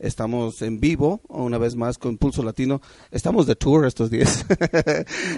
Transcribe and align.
Estamos 0.00 0.62
en 0.62 0.80
vivo, 0.80 1.20
una 1.28 1.58
vez 1.58 1.76
más, 1.76 1.98
con 1.98 2.16
Pulso 2.16 2.42
Latino. 2.42 2.80
Estamos 3.10 3.46
de 3.46 3.54
tour 3.54 3.86
estos 3.86 4.10
días. 4.10 4.44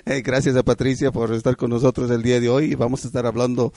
Eh, 0.06 0.22
Gracias 0.24 0.56
a 0.56 0.62
Patricia 0.62 1.10
por 1.12 1.32
estar 1.32 1.56
con 1.56 1.70
nosotros 1.70 2.10
el 2.10 2.22
día 2.22 2.40
de 2.40 2.48
hoy. 2.48 2.74
Vamos 2.74 3.04
a 3.04 3.08
estar 3.08 3.26
hablando 3.26 3.72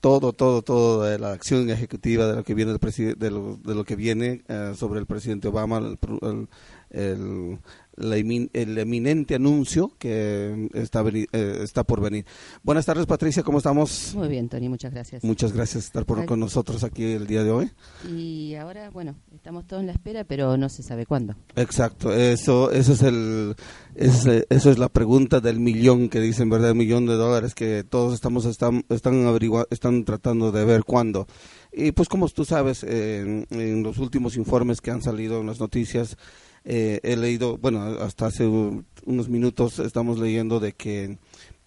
todo, 0.00 0.32
todo, 0.32 0.62
todo 0.62 1.02
de 1.04 1.18
la 1.18 1.32
acción 1.32 1.68
ejecutiva 1.70 2.26
de 2.26 2.36
lo 2.36 2.44
que 2.44 2.54
viene, 2.54 2.72
del 2.72 3.18
de 3.18 3.30
lo, 3.30 3.56
de 3.64 3.74
lo 3.74 3.84
que 3.84 3.96
viene 3.96 4.42
eh, 4.48 4.72
sobre 4.76 5.00
el 5.00 5.06
presidente 5.06 5.48
Obama, 5.48 5.78
el, 5.78 5.98
el- 6.22 6.48
el- 6.90 7.58
la 7.96 8.16
el 8.16 8.78
eminente 8.78 9.34
anuncio 9.34 9.92
que 9.98 10.68
está, 10.74 11.02
veni- 11.02 11.26
eh, 11.32 11.60
está 11.62 11.84
por 11.84 12.00
venir. 12.00 12.24
Buenas 12.62 12.86
tardes, 12.86 13.06
Patricia, 13.06 13.42
¿cómo 13.42 13.58
estamos? 13.58 14.14
Muy 14.14 14.28
bien, 14.28 14.48
Tony, 14.48 14.68
muchas 14.68 14.92
gracias. 14.92 15.22
Muchas 15.24 15.52
gracias 15.52 15.84
por 15.90 16.02
estar 16.02 16.06
por- 16.06 16.24
con 16.26 16.40
nosotros 16.40 16.82
aquí 16.84 17.04
el 17.04 17.26
día 17.26 17.44
de 17.44 17.50
hoy. 17.50 17.70
Y 18.10 18.54
ahora, 18.54 18.90
bueno, 18.90 19.14
estamos 19.34 19.66
todos 19.66 19.80
en 19.80 19.86
la 19.86 19.92
espera, 19.92 20.24
pero 20.24 20.56
no 20.56 20.68
se 20.68 20.82
sabe 20.82 21.06
cuándo. 21.06 21.34
Exacto, 21.56 22.12
eso, 22.12 22.70
eso 22.72 22.92
es 22.92 23.02
el, 23.02 23.54
eso 23.96 24.70
es 24.70 24.78
la 24.78 24.88
pregunta 24.88 25.40
del 25.40 25.60
millón 25.60 26.08
que 26.08 26.20
dicen, 26.20 26.50
verdad, 26.50 26.70
el 26.70 26.76
millón 26.76 27.06
de 27.06 27.14
dólares 27.14 27.54
que 27.54 27.84
todos 27.84 28.14
estamos 28.14 28.44
están, 28.44 28.84
están 28.88 29.26
averigua- 29.26 29.66
están 29.70 30.04
tratando 30.04 30.50
de 30.52 30.64
ver 30.64 30.84
cuándo. 30.84 31.26
Y 31.72 31.92
pues 31.92 32.08
como 32.08 32.28
tú 32.28 32.44
sabes, 32.44 32.84
eh, 32.84 33.44
en, 33.50 33.60
en 33.60 33.82
los 33.82 33.98
últimos 33.98 34.36
informes 34.36 34.80
que 34.80 34.90
han 34.90 35.02
salido 35.02 35.40
en 35.40 35.46
las 35.46 35.60
noticias, 35.60 36.16
eh, 36.64 37.00
he 37.02 37.16
leído, 37.16 37.58
bueno, 37.58 37.82
hasta 37.82 38.26
hace 38.26 38.46
unos 38.46 39.28
minutos 39.28 39.78
estamos 39.78 40.18
leyendo 40.18 40.60
de 40.60 40.72
que, 40.72 41.18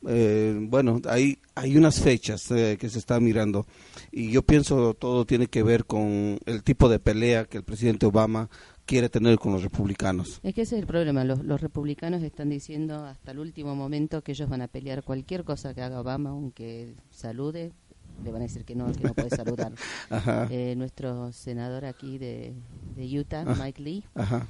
eh, 0.08 0.58
bueno, 0.62 1.02
hay, 1.08 1.40
hay 1.56 1.78
unas 1.78 2.00
fechas 2.02 2.50
eh, 2.52 2.78
que 2.80 2.90
se 2.90 3.00
está 3.00 3.20
mirando 3.20 3.66
y 4.12 4.32
yo 4.32 4.42
pienso 4.44 4.94
todo 4.94 5.26
tiene 5.26 5.48
que 5.48 5.64
ver 5.64 5.86
con 5.86 6.40
el 6.46 6.64
tipo 6.64 6.88
de 6.90 7.00
pelea 7.00 7.46
que 7.46 7.58
el 7.58 7.64
presidente 7.64 8.06
Obama 8.06 8.50
quiere 8.86 9.10
tener 9.10 9.38
con 9.38 9.52
los 9.52 9.64
republicanos. 9.64 10.40
Es 10.44 10.54
que 10.56 10.62
ese 10.62 10.76
es 10.78 10.82
el 10.82 10.88
problema. 10.88 11.24
Los, 11.26 11.44
los 11.44 11.60
republicanos 11.60 12.24
están 12.24 12.50
diciendo 12.50 13.06
hasta 13.06 13.32
el 13.32 13.40
último 13.40 13.76
momento 13.76 14.22
que 14.24 14.32
ellos 14.32 14.48
van 14.50 14.62
a 14.62 14.68
pelear 14.68 15.04
cualquier 15.04 15.44
cosa 15.44 15.74
que 15.74 15.82
haga 15.82 16.00
Obama, 16.00 16.30
aunque 16.30 16.94
salude, 17.12 17.74
le 18.24 18.32
van 18.32 18.42
a 18.42 18.46
decir 18.46 18.64
que 18.64 18.76
no, 18.76 18.90
que 18.94 19.04
no 19.04 19.14
puede 19.14 19.30
saludar. 19.30 19.74
Eh, 20.50 20.74
nuestro 20.78 21.32
senador 21.34 21.84
aquí 21.86 22.18
de, 22.18 22.54
de 22.96 23.20
Utah, 23.20 23.44
Ah. 23.46 23.56
Mike 23.62 23.82
Lee, 23.82 24.04
ajá. 24.16 24.48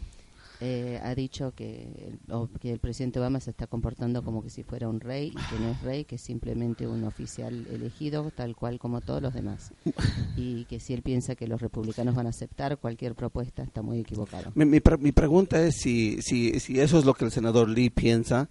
Eh, 0.60 1.00
ha 1.04 1.14
dicho 1.16 1.54
que 1.56 1.84
el, 2.30 2.50
que 2.60 2.72
el 2.72 2.80
presidente 2.80 3.20
Obama 3.20 3.40
se 3.40 3.52
está 3.52 3.68
comportando 3.68 4.24
como 4.24 4.42
que 4.42 4.50
si 4.50 4.64
fuera 4.64 4.90
un 4.90 5.00
rey 5.00 5.28
y 5.28 5.34
que 5.34 5.60
no 5.62 5.70
es 5.72 5.82
rey, 5.82 6.06
que 6.06 6.16
es 6.16 6.22
simplemente 6.22 6.88
un 6.88 7.04
oficial 7.04 7.68
elegido, 7.72 8.32
tal 8.32 8.56
cual 8.56 8.80
como 8.80 9.02
todos 9.02 9.22
los 9.22 9.34
demás. 9.34 9.74
Y 10.36 10.66
que 10.66 10.80
si 10.80 10.94
él 10.94 11.02
piensa 11.02 11.36
que 11.36 11.48
los 11.48 11.62
republicanos 11.62 12.14
van 12.16 12.28
a 12.28 12.30
aceptar 12.30 12.78
cualquier 12.78 13.16
propuesta, 13.16 13.64
está 13.64 13.82
muy 13.82 14.00
equivocado. 14.00 14.52
Mi, 14.54 14.66
mi, 14.66 14.80
pre- 14.80 14.98
mi 14.98 15.12
pregunta 15.12 15.60
es 15.66 15.78
si, 15.78 16.22
si, 16.22 16.60
si 16.60 16.80
eso 16.80 17.00
es 17.00 17.06
lo 17.06 17.14
que 17.16 17.26
el 17.26 17.32
senador 17.32 17.68
Lee 17.70 17.90
piensa, 17.90 18.50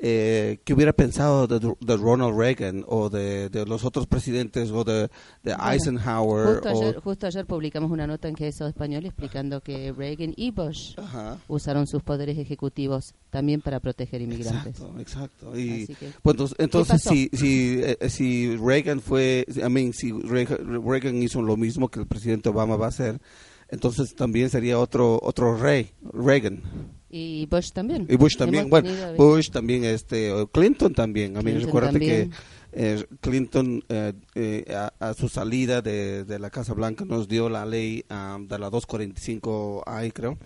eh, 0.00 0.58
¿qué 0.64 0.74
hubiera 0.74 0.92
pensado 0.92 1.46
de, 1.46 1.58
de 1.80 1.96
Ronald 1.96 2.38
Reagan 2.38 2.84
o 2.86 3.08
de, 3.10 3.48
de 3.48 3.66
los 3.66 3.84
otros 3.84 4.06
presidentes 4.06 4.70
o 4.70 4.84
de, 4.84 5.08
de 5.42 5.56
Eisenhower? 5.72 6.54
Justo 6.54 6.68
o- 6.68 6.82
ayer, 6.82 7.00
justo 7.00 7.26
ayer 7.26 7.46
publicamos 7.46 7.90
una 7.90 8.06
nota 8.06 8.28
en 8.28 8.34
GSO 8.34 8.66
Español 8.68 9.06
explicando 9.06 9.60
que 9.60 9.92
Reagan 9.92 10.32
y 10.36 10.50
Bush 10.50 10.94
Ajá. 10.98 11.38
usaron 11.48 11.86
sus 11.86 12.02
poderes 12.02 12.38
ejecutivos 12.38 13.14
también 13.30 13.60
para 13.60 13.80
proteger 13.80 14.22
inmigrantes. 14.22 14.76
Exacto, 14.80 15.00
exacto. 15.00 15.58
Y, 15.58 15.86
que- 15.88 16.12
pues, 16.22 16.36
entonces, 16.58 17.02
si, 17.02 17.28
si, 17.32 17.80
eh, 17.82 18.08
si 18.08 18.56
Reagan 18.56 19.00
fue, 19.00 19.44
I 19.56 19.68
mean, 19.68 19.92
si 19.92 20.12
Reagan 20.12 21.22
hizo 21.22 21.42
lo 21.42 21.56
mismo 21.56 21.88
que 21.88 22.00
el 22.00 22.06
presidente 22.06 22.48
Obama 22.48 22.76
va 22.76 22.86
a 22.86 22.90
hacer, 22.90 23.20
entonces 23.68 24.14
también 24.14 24.50
sería 24.50 24.78
otro 24.78 25.18
otro 25.22 25.56
rey, 25.56 25.90
Reagan. 26.12 26.62
Y 27.10 27.46
Bush 27.46 27.72
también. 27.72 28.06
Y 28.08 28.16
Bush 28.16 28.36
también, 28.36 28.68
bueno, 28.68 28.90
Bush 29.16 29.50
también, 29.50 29.84
este, 29.84 30.32
Clinton 30.52 30.92
también. 30.92 31.36
A 31.36 31.42
mí 31.42 31.52
también. 31.52 31.98
que 31.98 32.30
eh, 32.72 33.06
Clinton 33.20 33.82
eh, 33.88 34.12
eh, 34.34 34.74
a, 34.74 34.92
a 35.00 35.14
su 35.14 35.28
salida 35.28 35.80
de, 35.80 36.24
de 36.24 36.38
la 36.38 36.50
Casa 36.50 36.74
Blanca 36.74 37.06
nos 37.06 37.26
dio 37.26 37.48
la 37.48 37.64
ley 37.64 38.04
um, 38.10 38.46
de 38.46 38.58
la 38.58 38.70
245I, 38.70 40.12
creo. 40.12 40.38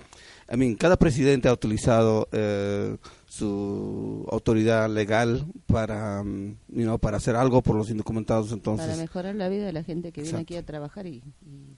I 0.52 0.56
mean, 0.56 0.74
cada 0.74 0.96
presidente 0.96 1.48
ha 1.48 1.52
utilizado 1.52 2.28
eh, 2.30 2.96
su 3.26 4.26
autoridad 4.30 4.90
legal 4.90 5.46
para, 5.66 6.20
um, 6.20 6.56
you 6.68 6.82
know, 6.82 6.98
para 6.98 7.16
hacer 7.16 7.36
algo 7.36 7.62
por 7.62 7.74
los 7.74 7.90
indocumentados. 7.90 8.48
para 8.48 8.56
Entonces, 8.56 8.98
mejorar 8.98 9.34
la 9.34 9.48
vida 9.48 9.64
de 9.64 9.72
la 9.72 9.82
gente 9.82 10.12
que 10.12 10.22
viene 10.22 10.40
aquí 10.40 10.56
a 10.56 10.64
trabajar 10.64 11.06
y, 11.06 11.22
y, 11.46 11.71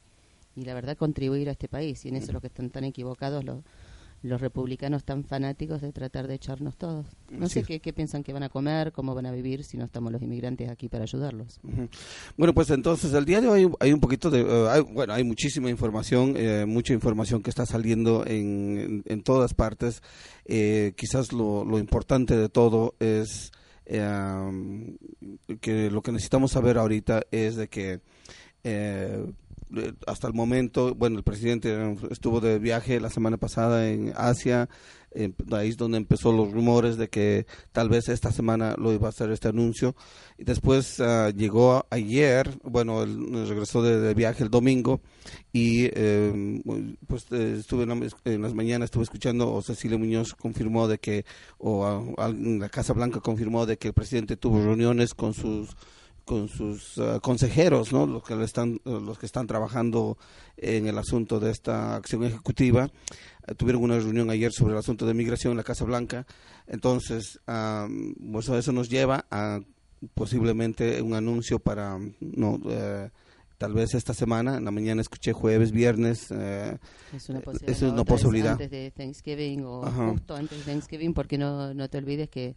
y 0.56 0.64
la 0.64 0.74
verdad 0.74 0.96
contribuir 0.96 1.48
a 1.48 1.52
este 1.52 1.68
país. 1.68 2.04
Y 2.04 2.08
en 2.08 2.16
eso 2.16 2.26
es 2.28 2.32
lo 2.32 2.40
que 2.40 2.46
están 2.48 2.70
tan 2.70 2.84
equivocados 2.84 3.44
los, 3.44 3.62
los 4.22 4.40
republicanos 4.40 5.04
tan 5.04 5.22
fanáticos 5.24 5.82
de 5.82 5.92
tratar 5.92 6.26
de 6.28 6.34
echarnos 6.36 6.76
todos. 6.78 7.04
No 7.30 7.46
Sí. 7.46 7.60
sé 7.60 7.62
qué, 7.64 7.80
qué 7.80 7.92
piensan 7.92 8.22
que 8.22 8.32
van 8.32 8.42
a 8.42 8.48
comer, 8.48 8.90
cómo 8.92 9.14
van 9.14 9.26
a 9.26 9.32
vivir 9.32 9.64
si 9.64 9.76
no 9.76 9.84
estamos 9.84 10.10
los 10.12 10.22
inmigrantes 10.22 10.70
aquí 10.70 10.88
para 10.88 11.02
ayudarlos. 11.04 11.60
Bueno, 12.38 12.54
pues 12.54 12.70
entonces 12.70 13.12
el 13.12 13.26
día 13.26 13.42
de 13.42 13.48
hoy 13.48 13.70
hay 13.80 13.92
un 13.92 14.00
poquito 14.00 14.30
de, 14.30 14.40
eh, 14.40 14.68
hay- 14.70 14.80
bueno, 14.80 15.12
hay 15.12 15.24
muchísima 15.24 15.68
información, 15.68 16.34
eh, 16.38 16.64
mucha 16.66 16.94
información 16.94 17.42
que 17.42 17.50
está 17.50 17.66
saliendo 17.66 18.24
en, 18.26 18.78
en, 18.78 19.02
en 19.06 19.22
todas 19.22 19.52
partes. 19.52 20.02
Eh, 20.46 20.94
quizás 20.96 21.32
lo, 21.34 21.64
lo 21.66 21.78
importante 21.78 22.34
de 22.34 22.48
todo 22.48 22.94
es 23.00 23.52
eh, 23.84 24.96
que 25.60 25.90
lo 25.90 26.00
que 26.00 26.12
necesitamos 26.12 26.52
saber 26.52 26.78
ahorita 26.78 27.24
es 27.30 27.56
de 27.56 27.68
que 27.68 28.00
eh, 28.66 29.26
hasta 30.06 30.26
el 30.26 30.34
momento, 30.34 30.94
bueno, 30.94 31.18
el 31.18 31.24
presidente 31.24 31.96
estuvo 32.10 32.40
de 32.40 32.58
viaje 32.58 33.00
la 33.00 33.10
semana 33.10 33.36
pasada 33.36 33.88
en 33.88 34.12
Asia, 34.16 34.68
eh, 35.16 35.32
ahí 35.52 35.68
es 35.68 35.76
donde 35.76 35.96
empezó 35.96 36.32
los 36.32 36.52
rumores 36.52 36.96
de 36.96 37.08
que 37.08 37.46
tal 37.72 37.88
vez 37.88 38.08
esta 38.08 38.32
semana 38.32 38.74
lo 38.78 38.92
iba 38.92 39.06
a 39.06 39.10
hacer 39.10 39.30
este 39.30 39.48
anuncio. 39.48 39.94
Y 40.38 40.44
después 40.44 40.98
ah, 41.00 41.30
llegó 41.30 41.86
ayer, 41.90 42.50
bueno, 42.64 43.04
regresó 43.04 43.82
de, 43.82 44.12
viaje 44.14 44.42
el 44.42 44.50
domingo 44.50 45.00
y 45.52 45.84
eh, 45.92 46.60
pues 47.06 47.26
eh, 47.30 47.56
estuve 47.60 47.84
en, 47.84 47.88
la- 47.90 48.08
en 48.24 48.42
las 48.42 48.54
mañanas, 48.54 48.86
estuve 48.86 49.04
escuchando, 49.04 49.52
o 49.52 49.62
Cecilia 49.62 49.98
Muñoz 49.98 50.34
confirmó 50.34 50.88
de 50.88 50.98
que, 50.98 51.24
o 51.58 52.14
en 52.18 52.58
la 52.58 52.68
Casa 52.68 52.92
Blanca 52.92 53.20
confirmó 53.20 53.66
de 53.66 53.76
que 53.78 53.88
el 53.88 53.94
presidente 53.94 54.36
tuvo 54.36 54.64
reuniones 54.64 55.14
con 55.14 55.32
sus 55.32 55.76
con 56.24 56.48
sus 56.48 56.98
ah, 56.98 57.18
consejeros, 57.22 57.92
¿no? 57.92 58.06
Los 58.06 58.22
que 58.22 58.34
le 58.36 58.44
están 58.44 58.80
los 58.84 59.18
que 59.18 59.26
están 59.26 59.46
trabajando 59.46 60.16
en 60.56 60.86
el 60.86 60.96
asunto 60.98 61.40
de 61.40 61.50
esta 61.50 61.96
acción 61.96 62.24
ejecutiva. 62.24 62.90
Eh, 63.46 63.54
tuvieron 63.54 63.82
una 63.82 63.98
reunión 63.98 64.30
ayer 64.30 64.52
sobre 64.52 64.72
el 64.72 64.78
asunto 64.78 65.06
de 65.06 65.14
migración 65.14 65.50
en 65.52 65.56
la 65.58 65.64
Casa 65.64 65.84
Blanca. 65.84 66.26
Entonces, 66.66 67.40
ah, 67.46 67.86
pues 68.32 68.48
eso 68.48 68.72
nos 68.72 68.88
lleva 68.88 69.26
a 69.30 69.60
posiblemente 70.14 71.00
un 71.02 71.14
anuncio 71.14 71.58
para 71.58 71.98
no 72.20 72.60
eh, 72.68 73.10
tal 73.56 73.72
vez 73.72 73.94
esta 73.94 74.12
semana, 74.12 74.56
en 74.56 74.64
la 74.64 74.70
mañana 74.70 75.00
escuché 75.00 75.32
jueves, 75.32 75.70
viernes, 75.70 76.26
eh, 76.30 76.76
Es 77.14 77.28
una 77.30 77.38
Eh, 77.38 77.42
posibilidad. 77.42 77.76
es 77.76 77.82
una 77.82 78.04
posibilidad. 78.04 78.52
antes 78.52 78.70
de 78.70 78.90
Thanksgiving 78.90 79.64
o 79.64 79.84
Ajá. 79.84 80.10
justo 80.10 80.34
antes 80.36 80.58
de 80.58 80.64
Thanksgiving, 80.72 81.14
porque 81.14 81.38
no, 81.38 81.72
no 81.72 81.88
te 81.88 81.98
olvides 81.98 82.28
que 82.28 82.54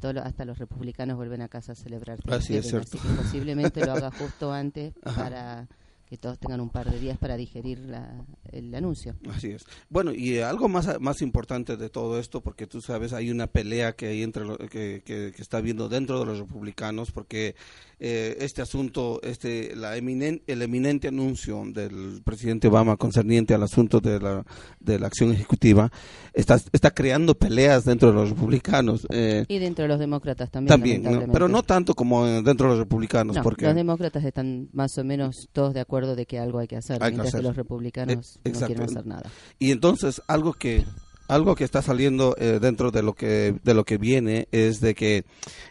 todo 0.00 0.14
lo- 0.14 0.22
hasta 0.22 0.44
los 0.44 0.58
republicanos 0.58 1.16
vuelven 1.16 1.42
a 1.42 1.48
casa 1.48 1.72
a 1.72 1.74
celebrar 1.74 2.18
Así 2.28 2.56
es, 2.56 2.68
cierto. 2.68 2.98
así 2.98 3.06
que 3.08 3.14
posiblemente 3.14 3.84
lo 3.86 3.92
haga 3.92 4.10
justo 4.18 4.52
antes 4.52 4.94
Ajá. 5.04 5.22
para 5.22 5.68
que 6.06 6.16
todos 6.18 6.40
tengan 6.40 6.60
un 6.60 6.70
par 6.70 6.90
de 6.90 6.98
días 6.98 7.16
para 7.18 7.36
digerir 7.36 7.78
la- 7.78 8.24
el 8.50 8.74
anuncio. 8.74 9.14
Así 9.32 9.52
es. 9.52 9.64
Bueno, 9.88 10.12
y 10.12 10.40
algo 10.40 10.68
más, 10.68 11.00
más 11.00 11.22
importante 11.22 11.76
de 11.76 11.88
todo 11.88 12.18
esto, 12.18 12.40
porque 12.40 12.66
tú 12.66 12.80
sabes, 12.80 13.12
hay 13.12 13.30
una 13.30 13.46
pelea 13.46 13.92
que 13.92 14.08
hay 14.08 14.22
entre 14.24 14.44
lo- 14.44 14.58
que, 14.58 15.02
que, 15.04 15.30
que 15.36 15.40
está 15.42 15.58
habiendo 15.58 15.88
dentro 15.88 16.18
de 16.18 16.26
los 16.26 16.38
republicanos, 16.40 17.12
porque 17.12 17.54
eh, 18.00 18.38
este 18.40 18.62
asunto, 18.62 19.20
este, 19.22 19.76
la 19.76 19.96
eminen, 19.96 20.42
el 20.46 20.62
eminente 20.62 21.08
anuncio 21.08 21.62
del 21.66 22.22
presidente 22.24 22.68
Obama 22.68 22.96
concerniente 22.96 23.54
al 23.54 23.62
asunto 23.62 24.00
de 24.00 24.18
la, 24.18 24.44
de 24.80 24.98
la 24.98 25.06
acción 25.06 25.32
ejecutiva 25.32 25.92
está, 26.32 26.58
está 26.72 26.90
creando 26.90 27.34
peleas 27.34 27.84
dentro 27.84 28.08
de 28.08 28.14
los 28.14 28.30
republicanos. 28.30 29.06
Eh, 29.10 29.44
y 29.48 29.58
dentro 29.58 29.82
de 29.82 29.88
los 29.88 29.98
demócratas 29.98 30.50
también. 30.50 31.02
También, 31.02 31.30
pero 31.30 31.46
no 31.48 31.62
tanto 31.62 31.94
como 31.94 32.26
dentro 32.26 32.68
de 32.68 32.70
los 32.70 32.78
republicanos. 32.78 33.36
porque 33.42 33.66
los 33.66 33.74
demócratas 33.74 34.24
están 34.24 34.68
más 34.72 34.96
o 34.96 35.04
menos 35.04 35.48
todos 35.52 35.74
de 35.74 35.80
acuerdo 35.80 36.16
de 36.16 36.24
que 36.24 36.38
algo 36.38 36.58
hay 36.58 36.68
que 36.68 36.76
hacer, 36.76 37.00
mientras 37.00 37.34
que, 37.34 37.42
los 37.42 37.56
republicanos 37.56 38.40
eh, 38.44 38.52
no 38.52 38.66
quieren 38.66 38.84
hacer 38.84 39.06
nada. 39.06 39.30
Y 39.58 39.72
entonces 39.72 40.22
algo 40.26 40.54
que 40.54 40.84
algo 41.28 41.54
que 41.54 41.64
está 41.64 41.80
saliendo 41.80 42.34
eh, 42.38 42.58
dentro 42.60 42.90
de 42.90 43.02
lo 43.02 43.14
que 43.14 43.54
de 43.62 43.74
lo 43.74 43.84
que 43.84 43.98
viene 43.98 44.48
es 44.50 44.80
de 44.80 44.94
que 44.94 45.24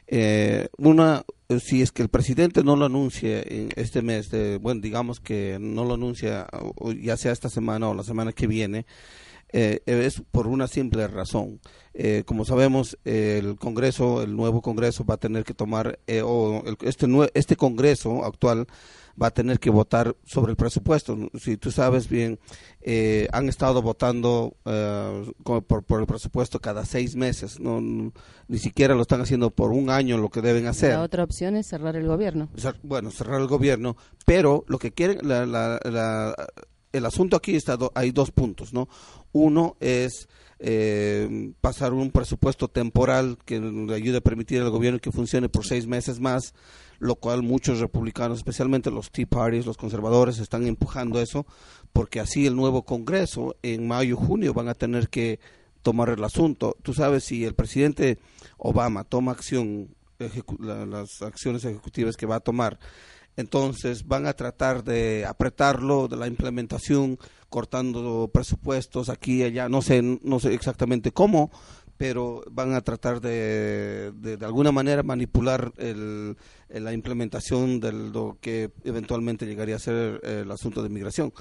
eh, 0.08 0.70
una 0.78 1.24
si 1.57 1.81
es 1.81 1.92
que 1.92 2.04
el 2.04 2.10
presidente 2.10 2.63
no 2.63 2.75
lo 2.75 2.86
anuncia 2.86 3.42
en 3.42 3.69
este 3.75 4.04
mes 4.04 4.30
de 4.30 4.57
bueno 4.57 4.81
digamos 4.81 5.19
que 5.19 5.57
no 5.60 5.84
lo 5.84 5.96
anuncia 5.96 6.48
ya 7.01 7.18
sea 7.18 7.31
esta 7.31 7.50
semana 7.50 7.90
o 7.90 7.96
la 7.96 8.04
semana 8.04 8.34
que 8.34 8.46
viene 8.46 8.86
eh, 9.51 9.81
es 9.88 10.22
por 10.30 10.46
una 10.46 10.68
simple 10.68 11.07
razón. 11.07 11.60
como 12.25 12.46
sabemos, 12.46 13.00
el 13.04 13.56
Congreso, 13.56 14.22
el 14.22 14.36
nuevo 14.36 14.62
Congreso 14.62 15.04
va 15.06 15.16
a 15.16 15.18
tener 15.18 15.44
que 15.44 15.56
tomar, 15.56 15.98
o 16.24 16.63
este, 16.81 17.07
este 17.34 17.56
Congreso 17.56 18.24
actual 18.25 18.68
va 19.21 19.27
a 19.27 19.31
tener 19.31 19.60
que 19.60 19.69
votar 19.69 20.16
sobre 20.24 20.51
el 20.51 20.56
presupuesto. 20.56 21.18
Si 21.39 21.57
tú 21.57 21.71
sabes 21.71 22.10
bien, 22.10 22.39
eh, 22.81 23.27
han 23.31 23.50
estado 23.50 23.81
votando 23.81 24.56
eh, 24.66 25.31
por, 25.44 26.00
el 26.00 26.07
presupuesto 26.07 26.60
cada 26.60 26.86
seis 26.86 27.16
meses, 27.16 27.60
no, 27.60 27.81
ni 27.81 28.57
siquiera 28.57 28.95
lo 28.95 29.01
están 29.01 29.21
haciendo 29.21 29.50
por 29.50 29.71
un 29.71 29.89
año 29.89 30.18
lo 30.18 30.30
que 30.30 30.42
deben 30.42 30.68
hacer. 30.68 30.94
La 30.94 31.01
otra 31.01 31.24
opción 31.24 31.56
es 31.56 31.68
cerrar 31.68 31.95
el 31.95 32.07
gobierno. 32.07 32.50
Bueno, 32.83 33.12
cerrar 33.12 33.42
el 33.42 33.48
gobierno, 33.48 33.98
pero 34.25 34.63
lo 34.68 34.80
que 34.80 34.92
quieren, 34.92 35.19
el 36.91 37.06
asunto 37.06 37.36
aquí 37.36 37.56
está, 37.56 37.77
hay 37.95 38.12
dos 38.12 38.31
puntos, 38.31 38.74
¿no? 38.74 38.88
Uno 39.31 39.77
es 39.80 40.27
eh, 40.59 41.51
pasar 41.62 41.94
un 41.94 42.12
presupuesto 42.12 42.68
temporal 42.68 43.38
que 43.45 43.59
le 43.59 43.94
ayude 43.94 44.18
a 44.18 44.21
permitir 44.21 44.62
al 44.62 44.71
gobierno 44.71 45.00
que 45.00 45.12
funcione 45.12 45.50
por 45.50 45.65
seis 45.65 45.88
meses 45.88 46.19
más 46.19 46.53
lo 47.00 47.15
cual 47.15 47.41
muchos 47.41 47.80
republicanos, 47.80 48.39
especialmente 48.39 48.91
los 48.91 49.09
Tea 49.12 49.25
Parties, 49.25 49.65
los 49.65 49.77
conservadores, 49.77 50.39
están 50.39 50.68
empujando 50.68 51.21
eso, 51.21 51.45
porque 51.94 52.19
así 52.19 52.45
el 52.45 52.56
nuevo 52.56 52.83
Congreso 52.83 53.56
en 53.63 53.88
mayo 53.88 54.18
junio 54.18 54.53
van 54.53 54.68
a 54.68 54.75
tener 54.75 55.09
que 55.09 55.39
tomar 55.81 56.09
el 56.09 56.24
asunto. 56.24 56.75
Tú 56.83 56.94
sabes, 56.94 57.24
si 57.24 57.45
el 57.45 57.56
presidente 57.56 58.19
Obama 58.57 59.06
toma 59.06 59.31
acción, 59.31 59.95
las 60.59 61.21
acciones 61.21 61.63
ejecutivas 61.63 62.18
que 62.18 62.25
va 62.25 62.36
a 62.36 62.41
tomar, 62.41 62.80
entonces 63.39 64.06
van 64.06 64.27
a 64.27 64.33
tratar 64.33 64.83
de 64.83 65.25
apretarlo 65.25 66.09
de 66.09 66.18
la 66.18 66.27
implementación, 66.27 67.18
cortando 67.47 68.30
presupuestos 68.33 69.07
aquí 69.07 69.39
y 69.39 69.44
allá, 69.44 69.69
no 69.69 69.81
sé, 69.81 70.01
no 70.01 70.39
sé 70.41 70.53
exactamente 70.53 71.13
cómo, 71.13 71.50
pero 71.97 72.44
van 72.51 72.74
a 72.74 72.81
tratar 72.81 73.21
de, 73.21 74.12
de, 74.12 74.45
alguna 74.45 74.74
manera 74.74 75.03
manipular 75.03 75.71
el, 75.77 76.36
la 76.68 76.91
implementación 76.91 77.80
de 77.80 77.94
lo 77.94 78.38
que 78.41 78.71
eventualmente 78.83 79.45
llegaría 79.45 79.77
a 79.77 79.80
ser 79.80 80.19
el 80.25 80.51
asunto 80.51 80.83
de 80.83 80.89
migración. 80.89 81.31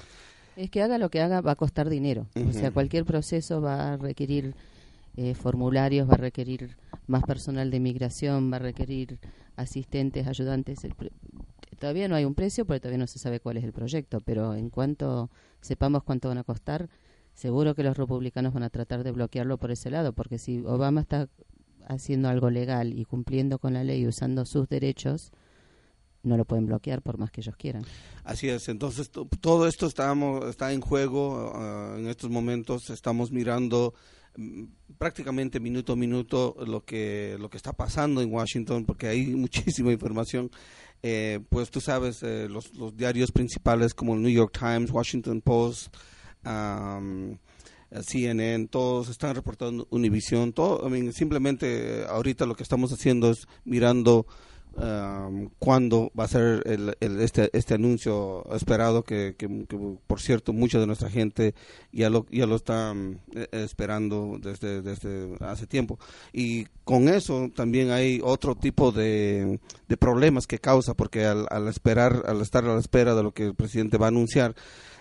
Es 0.55 0.69
que 0.69 0.81
haga 0.81 0.97
lo 0.97 1.09
que 1.09 1.19
haga 1.19 1.41
va 1.41 1.51
a 1.51 1.55
costar 1.55 1.89
dinero. 1.89 2.27
O 2.49 2.53
sea, 2.53 2.71
cualquier 2.71 3.03
proceso 3.03 3.61
va 3.61 3.93
a 3.93 3.97
requerir 3.97 4.55
eh, 5.17 5.33
formularios, 5.33 6.09
va 6.09 6.13
a 6.13 6.17
requerir 6.17 6.77
más 7.07 7.23
personal 7.23 7.71
de 7.71 7.79
migración, 7.81 8.51
va 8.51 8.55
a 8.55 8.59
requerir 8.59 9.19
asistentes, 9.57 10.27
ayudantes. 10.27 10.79
Todavía 11.79 12.07
no 12.07 12.15
hay 12.15 12.25
un 12.25 12.35
precio 12.35 12.65
porque 12.65 12.79
todavía 12.79 12.99
no 12.99 13.07
se 13.07 13.19
sabe 13.19 13.39
cuál 13.39 13.57
es 13.57 13.63
el 13.63 13.73
proyecto, 13.73 14.19
pero 14.19 14.53
en 14.53 14.69
cuanto 14.69 15.29
sepamos 15.61 16.03
cuánto 16.03 16.27
van 16.27 16.37
a 16.37 16.43
costar, 16.43 16.89
seguro 17.33 17.73
que 17.73 17.83
los 17.83 17.97
republicanos 17.97 18.53
van 18.53 18.63
a 18.63 18.69
tratar 18.69 19.03
de 19.03 19.11
bloquearlo 19.11 19.57
por 19.57 19.71
ese 19.71 19.89
lado, 19.89 20.13
porque 20.13 20.37
si 20.37 20.59
Obama 20.65 21.01
está 21.01 21.29
haciendo 21.87 22.29
algo 22.29 22.49
legal 22.49 22.97
y 22.97 23.05
cumpliendo 23.05 23.57
con 23.57 23.73
la 23.73 23.83
ley 23.83 24.01
y 24.01 24.07
usando 24.07 24.45
sus 24.45 24.69
derechos, 24.69 25.31
no 26.23 26.37
lo 26.37 26.45
pueden 26.45 26.65
bloquear 26.65 27.01
por 27.01 27.17
más 27.17 27.31
que 27.31 27.41
ellos 27.41 27.55
quieran. 27.55 27.83
Así 28.23 28.49
es, 28.49 28.69
entonces 28.69 29.09
todo 29.09 29.67
esto 29.67 29.87
está 29.87 30.73
en 30.73 30.81
juego 30.81 31.53
ah, 31.55 31.95
en 31.97 32.07
estos 32.07 32.29
momentos, 32.29 32.89
estamos 32.89 33.31
mirando 33.31 33.93
mm, 34.37 34.63
prácticamente 34.97 35.59
minuto 35.59 35.93
a 35.93 35.95
minuto 35.95 36.55
lo 36.65 36.83
que, 36.83 37.37
lo 37.39 37.49
que 37.49 37.57
está 37.57 37.73
pasando 37.73 38.21
en 38.21 38.31
Washington, 38.31 38.85
porque 38.85 39.07
hay 39.07 39.27
muchísima 39.35 39.91
información. 39.91 40.51
Eh, 41.01 41.39
pues 41.49 41.71
tú 41.71 41.79
sabes, 41.79 42.23
eh, 42.23 42.47
los, 42.49 42.73
los 42.75 42.95
diarios 42.95 43.31
principales 43.31 43.93
como 43.93 44.15
el 44.15 44.21
New 44.21 44.31
York 44.31 44.57
Times, 44.57 44.91
Washington 44.91 45.41
Post, 45.41 45.95
um, 46.45 47.37
CNN, 48.01 48.67
todos 48.67 49.09
están 49.09 49.35
reportando 49.35 49.87
Univision, 49.89 50.53
todo, 50.53 50.87
simplemente 51.11 52.05
ahorita 52.07 52.45
lo 52.45 52.55
que 52.55 52.63
estamos 52.63 52.91
haciendo 52.91 53.31
es 53.31 53.47
mirando 53.63 54.27
cuándo 55.59 56.11
va 56.17 56.23
a 56.23 56.27
ser 56.27 56.63
el, 56.65 56.95
este, 57.19 57.49
este 57.53 57.73
anuncio 57.73 58.45
esperado 58.53 59.03
que, 59.03 59.35
por 60.07 60.21
cierto 60.21 60.53
mucha 60.53 60.79
de 60.79 60.87
nuestra 60.87 61.09
gente 61.09 61.53
ya 61.91 62.09
lo 62.09 62.25
ya 62.31 62.45
lo 62.45 62.55
está 62.55 62.93
e, 63.33 63.47
esperando 63.51 64.39
desde 64.41 64.81
desde 64.81 65.35
hace 65.41 65.67
tiempo 65.67 65.99
y 66.31 66.65
con 66.85 67.09
eso 67.09 67.49
también 67.53 67.91
hay 67.91 68.21
otro 68.23 68.55
tipo 68.55 68.91
de, 68.91 69.59
de 69.87 69.97
problemas 69.97 70.47
que 70.47 70.59
causa 70.59 70.93
porque 70.93 71.25
al, 71.25 71.45
al 71.49 71.67
esperar 71.67 72.23
al 72.25 72.41
estar 72.41 72.63
a 72.63 72.73
la 72.73 72.79
espera 72.79 73.15
de 73.15 73.23
lo 73.23 73.33
que 73.33 73.47
el 73.47 73.55
presidente 73.55 73.97
va 73.97 74.05
a 74.05 74.09
anunciar 74.09 74.55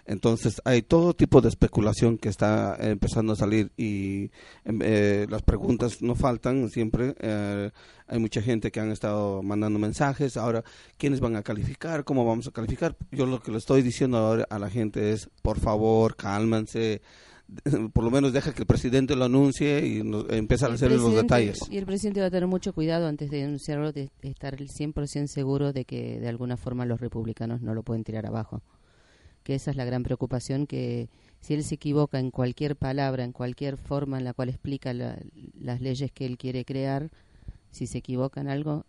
entonces 0.09 0.63
hay 0.65 0.81
todo 0.81 1.15
tipo 1.15 1.43
de 1.43 1.51
especulación 1.51 2.17
que 2.17 2.31
está 2.31 2.79
empezando 2.81 3.35
a 3.35 3.37
salir 3.37 3.73
y 3.77 4.31
em, 4.65 4.81
eh, 4.83 5.27
las 5.29 5.43
preguntas 5.43 6.01
no 6.01 6.15
faltan 6.15 6.71
siempre. 6.71 7.15
Eh, 7.21 7.71
hay 8.07 8.19
mucha 8.19 8.41
gente 8.41 8.71
que 8.71 8.81
han 8.81 8.91
estado 8.91 9.43
mandando 9.43 9.58
mensajes. 9.59 10.37
Ahora, 10.37 10.65
¿quiénes 10.97 11.21
van 11.21 11.37
a 11.37 11.43
calificar? 11.43 12.05
¿Cómo 12.05 12.25
vamos 12.25 12.47
a 12.47 12.51
calificar? 12.51 12.97
Yo 13.11 13.27
lo 13.27 13.41
que 13.41 13.51
le 13.51 13.59
estoy 13.59 13.83
diciendo 13.83 14.19
ahora 14.19 14.47
a 14.49 14.59
la 14.59 14.71
gente 14.71 15.13
es, 15.13 15.29
por 15.43 15.59
favor, 15.59 16.17
cálmense 16.17 17.03
por 17.95 18.05
lo 18.05 18.11
menos 18.11 18.35
deja 18.35 18.53
que 18.53 18.61
el 18.61 18.67
presidente 18.67 19.17
lo 19.17 19.25
anuncie 19.25 19.87
y 19.87 20.03
empieza 20.31 20.67
a 20.67 20.73
hacer 20.73 20.93
los 20.93 21.15
detalles. 21.15 21.61
Y 21.71 21.79
el 21.79 21.87
presidente 21.87 22.21
va 22.21 22.27
a 22.27 22.31
tener 22.31 22.47
mucho 22.47 22.75
cuidado 22.75 23.09
antes 23.09 23.31
de 23.31 23.43
anunciarlo, 23.43 23.91
de 23.93 24.11
estar 24.21 24.55
el 24.55 24.69
100% 24.69 25.27
seguro 25.29 25.73
de 25.73 25.87
que 25.87 26.21
de 26.21 26.29
alguna 26.29 26.59
forma 26.59 26.85
los 26.85 27.01
republicanos 27.01 27.63
no 27.63 27.73
lo 27.75 27.83
pueden 27.83 28.05
tirar 28.05 28.27
abajo 28.27 28.63
que 29.49 29.55
esa 29.55 29.71
es 29.71 29.79
la 29.79 29.87
gran 29.87 30.03
preocupación, 30.03 30.67
que 30.67 31.09
si 31.41 31.55
él 31.55 31.65
se 31.65 31.77
equivoca 31.77 32.19
en 32.19 32.31
cualquier 32.31 32.77
palabra, 32.77 33.25
en 33.25 33.33
cualquier 33.33 33.79
forma 33.79 34.19
en 34.19 34.25
la 34.25 34.35
cual 34.35 34.51
explica 34.51 34.93
las 34.93 35.81
leyes 35.81 36.13
que 36.13 36.27
él 36.27 36.37
quiere 36.37 36.67
crear, 36.67 37.11
si 37.71 37.87
se 37.87 37.97
equivoca 37.97 38.43
en 38.43 38.49
algo 38.49 38.85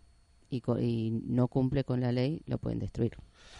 y, 0.50 0.62
no 1.26 1.48
cumple 1.48 1.84
con 1.84 2.00
la 2.00 2.12
ley, 2.12 2.40
lo 2.46 2.58
pueden 2.58 2.78
destruir. 2.78 3.16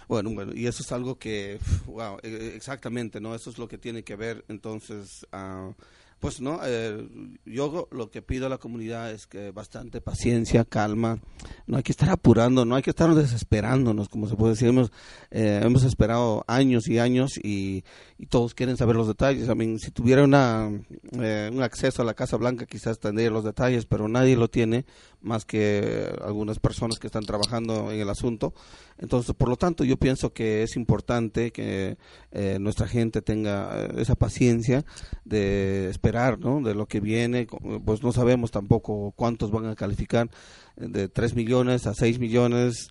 Bueno, 0.09 0.31
bueno, 0.31 0.53
y 0.55 0.67
eso 0.67 0.83
es 0.83 0.93
algo 0.93 1.19
que, 1.19 1.59
wow, 1.87 2.19
e, 2.23 2.53
exactamente, 2.55 3.21
¿no? 3.21 3.35
Eso 3.35 3.51
es 3.51 3.59
lo 3.59 3.69
que 3.69 3.79
tiene 3.79 4.03
que 4.03 4.17
ver 4.17 4.45
entonces... 4.49 5.27
Uh, 5.33 5.73
pues 6.21 6.43
no, 6.43 6.61
eh, 6.63 7.09
yo 7.47 7.89
lo 7.91 8.11
que 8.11 8.21
pido 8.21 8.45
a 8.45 8.51
la 8.51 8.59
comunidad 8.59 9.11
es 9.11 9.27
que 9.27 9.53
bastante 9.53 10.03
paciencia, 10.03 10.67
calma, 10.67 11.19
no 11.67 11.79
hay 11.79 11.83
que 11.83 11.93
estar 11.93 12.11
apurando, 12.11 12.67
no 12.67 12.77
hay 12.77 12.83
que 12.83 12.91
estar 12.91 13.15
desesperándonos, 13.15 14.11
como 14.11 14.29
se 14.29 14.37
puede 14.37 14.53
decir, 14.53 14.69
hemos, 14.69 14.93
eh, 15.31 15.63
hemos 15.65 15.83
esperado 15.83 16.45
años 16.47 16.89
y 16.89 16.99
años 16.99 17.39
y, 17.43 17.85
y, 18.19 18.27
todos 18.27 18.55
quieren 18.55 18.77
saber 18.77 18.97
los 18.97 19.09
detalles. 19.09 19.49
I 19.49 19.55
mean, 19.55 19.79
si 19.79 19.91
tuviera 19.91 20.23
una, 20.23 20.71
eh, 21.13 21.51
un 21.51 21.63
acceso 21.63 22.03
a 22.03 22.05
la 22.05 22.13
Casa 22.13 22.37
Blanca 22.37 22.67
quizás 22.67 22.99
tendría 22.99 23.31
los 23.31 23.45
detalles, 23.45 23.87
pero 23.87 24.07
nadie 24.07 24.37
lo 24.37 24.49
tiene 24.49 24.85
más 25.23 25.45
que 25.45 26.13
algunas 26.23 26.59
personas 26.59 26.99
que 26.99 27.07
están 27.07 27.25
trabajando 27.25 27.91
en 27.91 28.01
el 28.01 28.11
asunto. 28.11 28.55
Entonces, 28.99 29.35
por 29.35 29.49
lo 29.49 29.57
tanto, 29.57 29.85
yo 29.85 29.97
pienso 29.97 30.33
que 30.33 30.63
es 30.63 30.77
importante 30.77 31.53
que 31.53 31.97
eh, 32.33 32.59
nuestra 32.61 32.87
gente 32.87 33.23
tenga 33.23 33.87
eh, 33.87 33.93
esa 33.99 34.15
paciencia 34.15 34.85
de 35.25 35.89
esperar, 35.89 36.10
¿no? 36.39 36.61
De 36.61 36.75
lo 36.75 36.87
que 36.87 37.01
viene, 37.01 37.47
pues 37.85 38.03
no 38.03 38.13
sabemos 38.13 38.51
tampoco 38.51 39.13
cuántos 39.17 39.51
van 39.51 39.67
a 39.67 39.77
calificar, 39.77 40.31
de 40.77 41.09
3 41.09 41.35
millones 41.35 41.87
a 41.87 41.95
6 41.95 42.19
millones, 42.19 42.89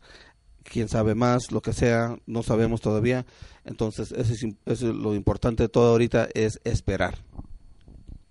quién 0.63 0.87
sabe 0.87 1.15
más, 1.15 1.51
lo 1.51 1.61
que 1.61 1.73
sea, 1.73 2.17
no 2.25 2.43
sabemos 2.43 2.81
todavía. 2.81 3.25
Entonces, 3.65 4.11
eso 4.11 4.33
es, 4.33 4.43
eso 4.65 4.89
es 4.89 4.95
lo 4.95 5.15
importante 5.15 5.63
de 5.63 5.69
todo 5.69 5.91
ahorita, 5.91 6.29
es 6.33 6.59
esperar. 6.63 7.17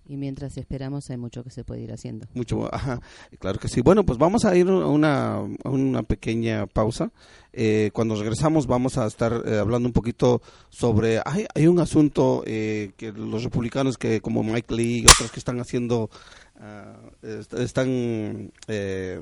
Y 0.09 0.17
mientras 0.17 0.57
esperamos 0.57 1.07
hay 1.11 1.17
mucho 1.17 1.43
que 1.43 1.51
se 1.51 1.63
puede 1.63 1.81
ir 1.81 1.93
haciendo. 1.93 2.25
Mucho, 2.33 2.73
ajá, 2.73 2.99
claro 3.37 3.59
que 3.59 3.67
sí. 3.67 3.81
Bueno, 3.81 4.03
pues 4.03 4.17
vamos 4.17 4.43
a 4.43 4.57
ir 4.57 4.67
a 4.67 4.87
una, 4.87 5.39
una 5.63 6.01
pequeña 6.01 6.65
pausa. 6.65 7.11
Eh, 7.53 7.91
cuando 7.93 8.15
regresamos 8.15 8.65
vamos 8.65 8.97
a 8.97 9.05
estar 9.05 9.43
eh, 9.45 9.59
hablando 9.59 9.87
un 9.87 9.93
poquito 9.93 10.41
sobre, 10.69 11.21
hay, 11.23 11.45
hay 11.53 11.67
un 11.67 11.79
asunto 11.79 12.41
eh, 12.47 12.93
que 12.97 13.11
los 13.11 13.43
republicanos 13.43 13.99
que 13.99 14.19
como 14.19 14.41
Mike 14.43 14.73
Lee 14.73 15.01
y 15.01 15.05
otros 15.05 15.31
que 15.31 15.39
están 15.39 15.59
haciendo, 15.59 16.09
uh, 16.55 17.57
están 17.59 18.51
eh, 18.67 19.21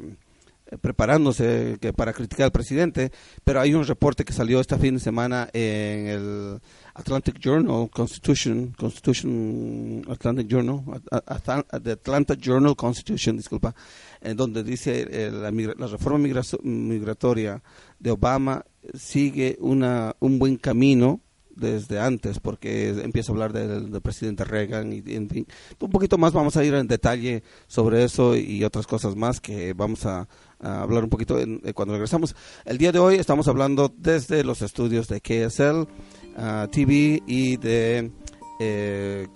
preparándose 0.81 1.77
que 1.79 1.93
para 1.93 2.13
criticar 2.13 2.45
al 2.45 2.51
presidente, 2.51 3.11
pero 3.43 3.61
hay 3.61 3.73
un 3.73 3.85
reporte 3.85 4.25
que 4.25 4.33
salió 4.33 4.59
este 4.59 4.77
fin 4.77 4.95
de 4.95 4.99
semana 4.99 5.49
en 5.53 6.07
el 6.07 6.59
Atlantic 6.93 7.39
Journal 7.39 7.89
Constitution, 7.89 8.73
Constitution 8.77 10.03
Atlantic 10.09 10.47
Journal, 10.47 10.81
the 11.83 11.91
Atlanta 11.91 12.35
Journal 12.35 12.75
Constitution, 12.75 13.37
disculpa, 13.37 13.73
en 14.21 14.35
donde 14.35 14.63
dice 14.63 15.07
eh, 15.09 15.31
la, 15.31 15.51
la, 15.51 15.87
reforma 15.87 16.17
migratoria 16.63 17.61
de 17.99 18.11
Obama 18.11 18.65
sigue 18.93 19.57
una, 19.59 20.15
un 20.19 20.39
buen 20.39 20.57
camino 20.57 21.21
desde 21.57 21.99
antes, 21.99 22.39
porque 22.39 22.89
empieza 22.89 23.31
a 23.31 23.33
hablar 23.33 23.51
del, 23.51 24.01
presidente 24.01 24.43
Reagan 24.43 24.93
y, 24.93 25.03
en 25.07 25.27
fin, 25.29 25.47
un 25.79 25.89
poquito 25.89 26.17
más 26.17 26.31
vamos 26.31 26.55
a 26.55 26.63
ir 26.63 26.73
en 26.75 26.87
detalle 26.87 27.43
sobre 27.67 28.03
eso 28.03 28.35
y 28.35 28.63
otras 28.63 28.85
cosas 28.87 29.15
más 29.15 29.41
que 29.41 29.73
vamos 29.73 30.05
a, 30.05 30.27
hablar 30.59 31.03
un 31.03 31.09
poquito 31.09 31.39
eh, 31.39 31.73
cuando 31.73 31.93
regresamos. 31.93 32.35
El 32.65 32.77
día 32.77 32.91
de 32.91 32.99
hoy 32.99 33.15
estamos 33.15 33.47
hablando 33.47 33.93
desde 33.97 34.43
los 34.43 34.61
estudios 34.61 35.07
de 35.07 35.21
KSL 35.21 35.81
uh, 35.81 36.67
TV 36.71 37.21
y 37.25 37.57
de 37.57 38.11
eh, 38.59 39.27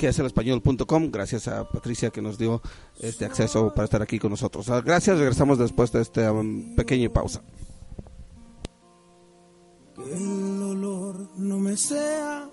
gracias 1.11 1.47
a 1.47 1.63
Patricia 1.69 2.09
que 2.09 2.21
nos 2.21 2.37
dio 2.37 2.61
este 2.99 3.25
acceso 3.25 3.73
para 3.73 3.85
estar 3.85 4.01
aquí 4.01 4.19
con 4.19 4.31
nosotros. 4.31 4.69
Ah, 4.69 4.81
gracias, 4.81 5.17
regresamos 5.17 5.57
después 5.57 5.91
de 5.91 6.01
esta 6.01 6.31
um, 6.31 6.75
pequeña 6.75 7.09
pausa 7.09 7.41
el 10.09 10.63
olor 10.63 11.29
no 11.37 11.59
me 11.59 11.77
sea 11.77 12.49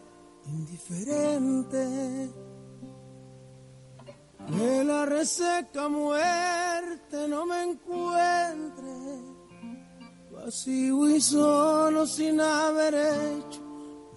indiferente. 0.46 2.30
Que 4.50 4.84
la 4.84 5.04
reseca 5.04 5.88
muerte 5.88 7.28
no 7.28 7.44
me 7.46 7.64
encuentre 7.64 8.88
vacío 10.32 11.08
y 11.10 11.20
solo 11.20 12.06
sin 12.06 12.40
haber 12.40 12.94
hecho 12.94 13.60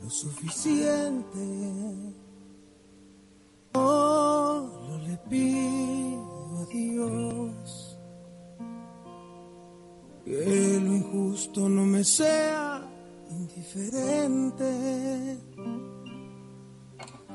lo 0.01 0.09
suficiente. 0.09 1.39
Solo 3.73 4.97
le 5.05 5.17
pido 5.29 6.57
a 6.59 6.65
Dios 6.65 7.97
que 10.25 10.79
lo 10.81 10.93
injusto 10.93 11.67
no 11.67 11.85
me 11.85 12.03
sea 12.03 12.81
indiferente. 13.29 14.65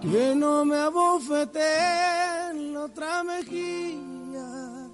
Que 0.00 0.34
no 0.34 0.64
me 0.64 0.76
abofete 0.76 1.60
en 2.50 2.74
la 2.74 2.84
otra 2.84 3.24
mejilla. 3.24 4.86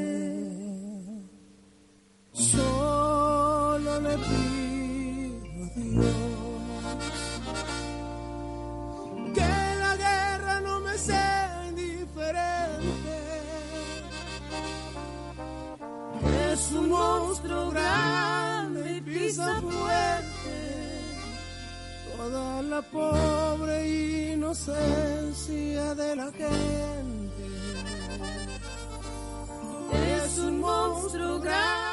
Solo 2.32 4.00
le 4.00 4.16
pido 4.18 5.64
a 5.64 5.68
Dios 5.74 6.16
que 9.34 9.50
la 9.84 9.96
guerra 9.96 10.60
no 10.60 10.80
me 10.80 10.96
sea 10.98 11.66
indiferente 11.68 13.20
es 16.52 16.72
un 16.72 16.88
monstruo 16.88 17.70
grande 17.70 18.09
y 19.30 19.32
pisa 19.32 19.60
fuerte 19.60 20.30
toda 22.16 22.62
la 22.62 22.82
pobre 22.82 24.32
inocencia 24.32 25.94
de 25.94 26.16
la 26.16 26.30
gente. 26.32 27.46
Es 30.14 30.38
un 30.38 30.60
monstruo 30.60 31.40
grande. 31.40 31.89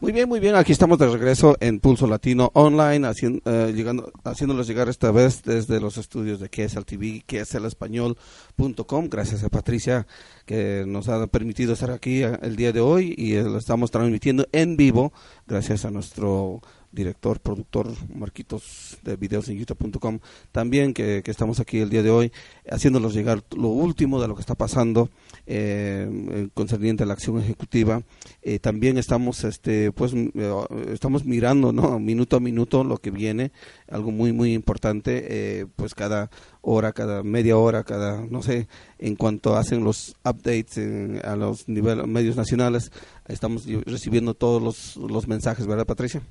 Muy 0.00 0.12
bien, 0.12 0.30
muy 0.30 0.40
bien. 0.40 0.54
Aquí 0.54 0.72
estamos 0.72 0.98
de 0.98 1.06
regreso 1.08 1.58
en 1.60 1.78
Pulso 1.78 2.06
Latino 2.06 2.50
Online, 2.54 3.06
haciendo, 3.06 3.42
eh, 3.44 3.74
llegando, 3.74 4.10
haciéndolos 4.24 4.66
llegar 4.66 4.88
esta 4.88 5.10
vez 5.10 5.42
desde 5.42 5.78
los 5.78 5.98
estudios 5.98 6.40
de 6.40 6.48
KSL 6.48 6.86
TV, 6.86 7.22
español.com. 7.28 9.08
Gracias 9.10 9.44
a 9.44 9.50
Patricia 9.50 10.06
que 10.46 10.84
nos 10.86 11.10
ha 11.10 11.26
permitido 11.26 11.74
estar 11.74 11.90
aquí 11.90 12.22
eh, 12.22 12.38
el 12.40 12.56
día 12.56 12.72
de 12.72 12.80
hoy 12.80 13.14
y 13.18 13.34
eh, 13.34 13.42
lo 13.42 13.58
estamos 13.58 13.90
transmitiendo 13.90 14.46
en 14.52 14.78
vivo 14.78 15.12
gracias 15.46 15.84
a 15.84 15.90
nuestro 15.90 16.62
director, 16.92 17.40
productor 17.40 17.88
Marquitos 18.14 18.98
de 19.02 19.16
videos 19.16 19.48
en 19.48 19.56
youtube.com, 19.58 20.18
también 20.52 20.92
que, 20.94 21.22
estamos 21.24 21.60
aquí 21.60 21.78
el 21.78 21.90
día 21.90 22.02
de 22.02 22.10
hoy 22.10 22.32
haciéndolos 22.68 23.14
llegar 23.14 23.44
lo 23.56 23.68
último 23.68 24.20
de 24.20 24.26
lo 24.26 24.34
que 24.34 24.40
está 24.40 24.56
pasando 24.56 25.10
eh, 25.46 26.48
concerniente 26.54 27.04
a 27.04 27.06
la 27.06 27.12
acción 27.12 27.38
ejecutiva. 27.38 28.02
Eh, 28.42 28.58
también 28.58 28.98
estamos, 28.98 29.44
este, 29.44 29.92
pues, 29.92 30.12
eh, 30.14 30.64
estamos 30.92 31.24
mirando, 31.24 31.72
¿no? 31.72 31.98
Minuto 32.00 32.36
a 32.36 32.40
minuto 32.40 32.84
lo 32.84 32.98
que 32.98 33.10
viene, 33.10 33.52
algo 33.88 34.10
muy, 34.10 34.32
muy 34.32 34.54
importante, 34.54 35.60
eh, 35.60 35.66
pues 35.76 35.94
cada 35.94 36.30
hora, 36.62 36.92
cada 36.92 37.22
media 37.22 37.56
hora, 37.56 37.84
cada, 37.84 38.26
no 38.26 38.42
sé, 38.42 38.68
en 38.98 39.16
cuanto 39.16 39.56
hacen 39.56 39.84
los 39.84 40.16
updates 40.24 40.78
a 41.24 41.36
los 41.36 41.68
niveles 41.68 42.06
medios 42.06 42.36
nacionales, 42.36 42.92
estamos 43.28 43.66
recibiendo 43.86 44.34
todos 44.34 44.62
los, 44.62 44.96
los 44.96 45.28
mensajes, 45.28 45.66
¿verdad, 45.66 45.86
Patricia? 45.86 46.22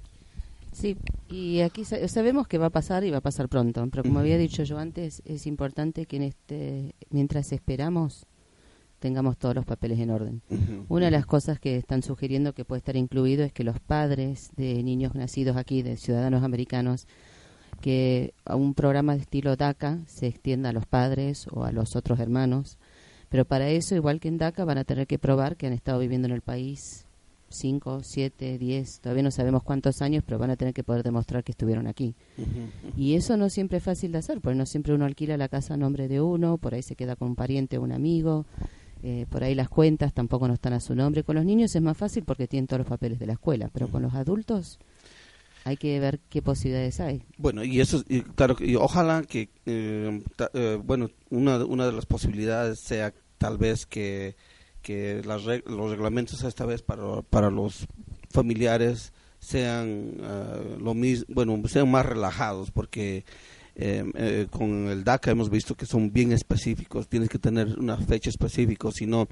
Sí, 0.79 0.95
y 1.27 1.59
aquí 1.59 1.83
sabemos 1.83 2.47
que 2.47 2.57
va 2.57 2.67
a 2.67 2.69
pasar 2.69 3.03
y 3.03 3.11
va 3.11 3.17
a 3.17 3.21
pasar 3.21 3.49
pronto, 3.49 3.85
pero 3.91 4.01
como 4.03 4.19
había 4.19 4.37
dicho 4.37 4.63
yo 4.63 4.77
antes, 4.77 5.21
es 5.25 5.45
importante 5.45 6.05
que 6.05 6.15
en 6.15 6.23
este, 6.23 6.95
mientras 7.09 7.51
esperamos, 7.51 8.25
tengamos 8.99 9.37
todos 9.37 9.55
los 9.55 9.65
papeles 9.65 9.99
en 9.99 10.09
orden. 10.09 10.41
Una 10.87 11.05
de 11.05 11.11
las 11.11 11.25
cosas 11.25 11.59
que 11.59 11.75
están 11.75 12.01
sugiriendo 12.01 12.53
que 12.53 12.63
puede 12.63 12.77
estar 12.77 12.95
incluido 12.95 13.43
es 13.43 13.51
que 13.51 13.65
los 13.65 13.81
padres 13.81 14.51
de 14.55 14.81
niños 14.81 15.15
nacidos 15.15 15.57
aquí, 15.57 15.81
de 15.81 15.97
ciudadanos 15.97 16.43
americanos, 16.43 17.07
que 17.81 18.33
a 18.45 18.55
un 18.55 18.73
programa 18.73 19.15
de 19.15 19.21
estilo 19.23 19.57
DACA 19.57 19.99
se 20.07 20.27
extienda 20.27 20.69
a 20.69 20.73
los 20.73 20.85
padres 20.85 21.47
o 21.51 21.65
a 21.65 21.73
los 21.73 21.97
otros 21.97 22.21
hermanos, 22.21 22.77
pero 23.27 23.43
para 23.43 23.67
eso, 23.67 23.95
igual 23.95 24.21
que 24.21 24.29
en 24.29 24.37
DACA, 24.37 24.63
van 24.63 24.77
a 24.77 24.85
tener 24.85 25.07
que 25.07 25.19
probar 25.19 25.57
que 25.57 25.67
han 25.67 25.73
estado 25.73 25.99
viviendo 25.99 26.29
en 26.29 26.35
el 26.35 26.41
país 26.41 27.05
5, 27.49 28.01
7, 28.03 28.57
10, 28.57 28.99
todavía 29.01 29.23
no 29.23 29.31
sabemos 29.31 29.63
cuántos 29.63 30.01
años, 30.01 30.23
pero 30.25 30.39
van 30.39 30.51
a 30.51 30.55
tener 30.55 30.73
que 30.73 30.83
poder 30.83 31.03
demostrar 31.03 31.43
que 31.43 31.51
estuvieron 31.51 31.87
aquí. 31.87 32.15
Y 32.97 33.15
eso 33.15 33.37
no 33.37 33.49
siempre 33.49 33.79
es 33.79 33.83
fácil 33.83 34.11
de 34.11 34.19
hacer, 34.19 34.41
porque 34.41 34.55
no 34.55 34.65
siempre 34.65 34.93
uno 34.93 35.05
alquila 35.05 35.37
la 35.37 35.49
casa 35.49 35.73
a 35.73 35.77
nombre 35.77 36.07
de 36.07 36.21
uno, 36.21 36.57
por 36.57 36.73
ahí 36.73 36.81
se 36.81 36.95
queda 36.95 37.15
con 37.15 37.29
un 37.29 37.35
pariente 37.35 37.77
o 37.77 37.81
un 37.81 37.91
amigo, 37.91 38.45
eh, 39.01 39.25
por 39.29 39.43
ahí 39.43 39.55
las 39.55 39.69
cuentas 39.69 40.13
tampoco 40.13 40.47
no 40.47 40.53
están 40.53 40.73
a 40.73 40.79
su 40.79 40.95
nombre. 40.95 41.23
Con 41.23 41.35
los 41.35 41.45
niños 41.45 41.75
es 41.75 41.81
más 41.81 41.97
fácil 41.97 42.23
porque 42.23 42.47
tienen 42.47 42.67
todos 42.67 42.79
los 42.79 42.87
papeles 42.87 43.19
de 43.19 43.27
la 43.27 43.33
escuela, 43.33 43.69
pero 43.73 43.87
con 43.87 44.01
los 44.01 44.13
adultos 44.13 44.79
hay 45.63 45.77
que 45.77 45.99
ver 45.99 46.19
qué 46.29 46.41
posibilidades 46.41 46.99
hay. 46.99 47.23
Bueno, 47.37 47.63
y 47.63 47.79
eso, 47.79 48.03
y, 48.07 48.21
claro, 48.21 48.55
y 48.59 48.75
ojalá 48.75 49.23
que, 49.23 49.49
eh, 49.65 50.21
eh, 50.53 50.79
bueno, 50.83 51.09
una, 51.29 51.63
una 51.65 51.85
de 51.85 51.91
las 51.93 52.05
posibilidades 52.05 52.79
sea 52.79 53.13
tal 53.37 53.57
vez 53.57 53.85
que 53.85 54.35
que 54.81 55.21
las 55.25 55.43
los 55.43 55.91
reglamentos 55.91 56.43
esta 56.43 56.65
vez 56.65 56.81
para, 56.81 57.21
para 57.23 57.49
los 57.49 57.87
familiares 58.31 59.13
sean 59.39 60.17
uh, 60.19 60.79
lo 60.79 60.93
mismo, 60.93 61.25
bueno, 61.29 61.61
sean 61.67 61.89
más 61.89 62.05
relajados 62.05 62.71
porque 62.71 63.23
eh, 63.81 64.03
eh, 64.15 64.47
con 64.51 64.89
el 64.89 65.05
DACA 65.05 65.31
hemos 65.31 65.49
visto 65.49 65.75
que 65.75 65.85
son 65.85 66.11
bien 66.11 66.33
específicos, 66.33 67.07
tienes 67.07 67.29
que 67.29 67.39
tener 67.39 67.79
una 67.79 67.95
fecha 67.95 68.29
específica, 68.29 68.89
si 68.91 69.05
no, 69.05 69.29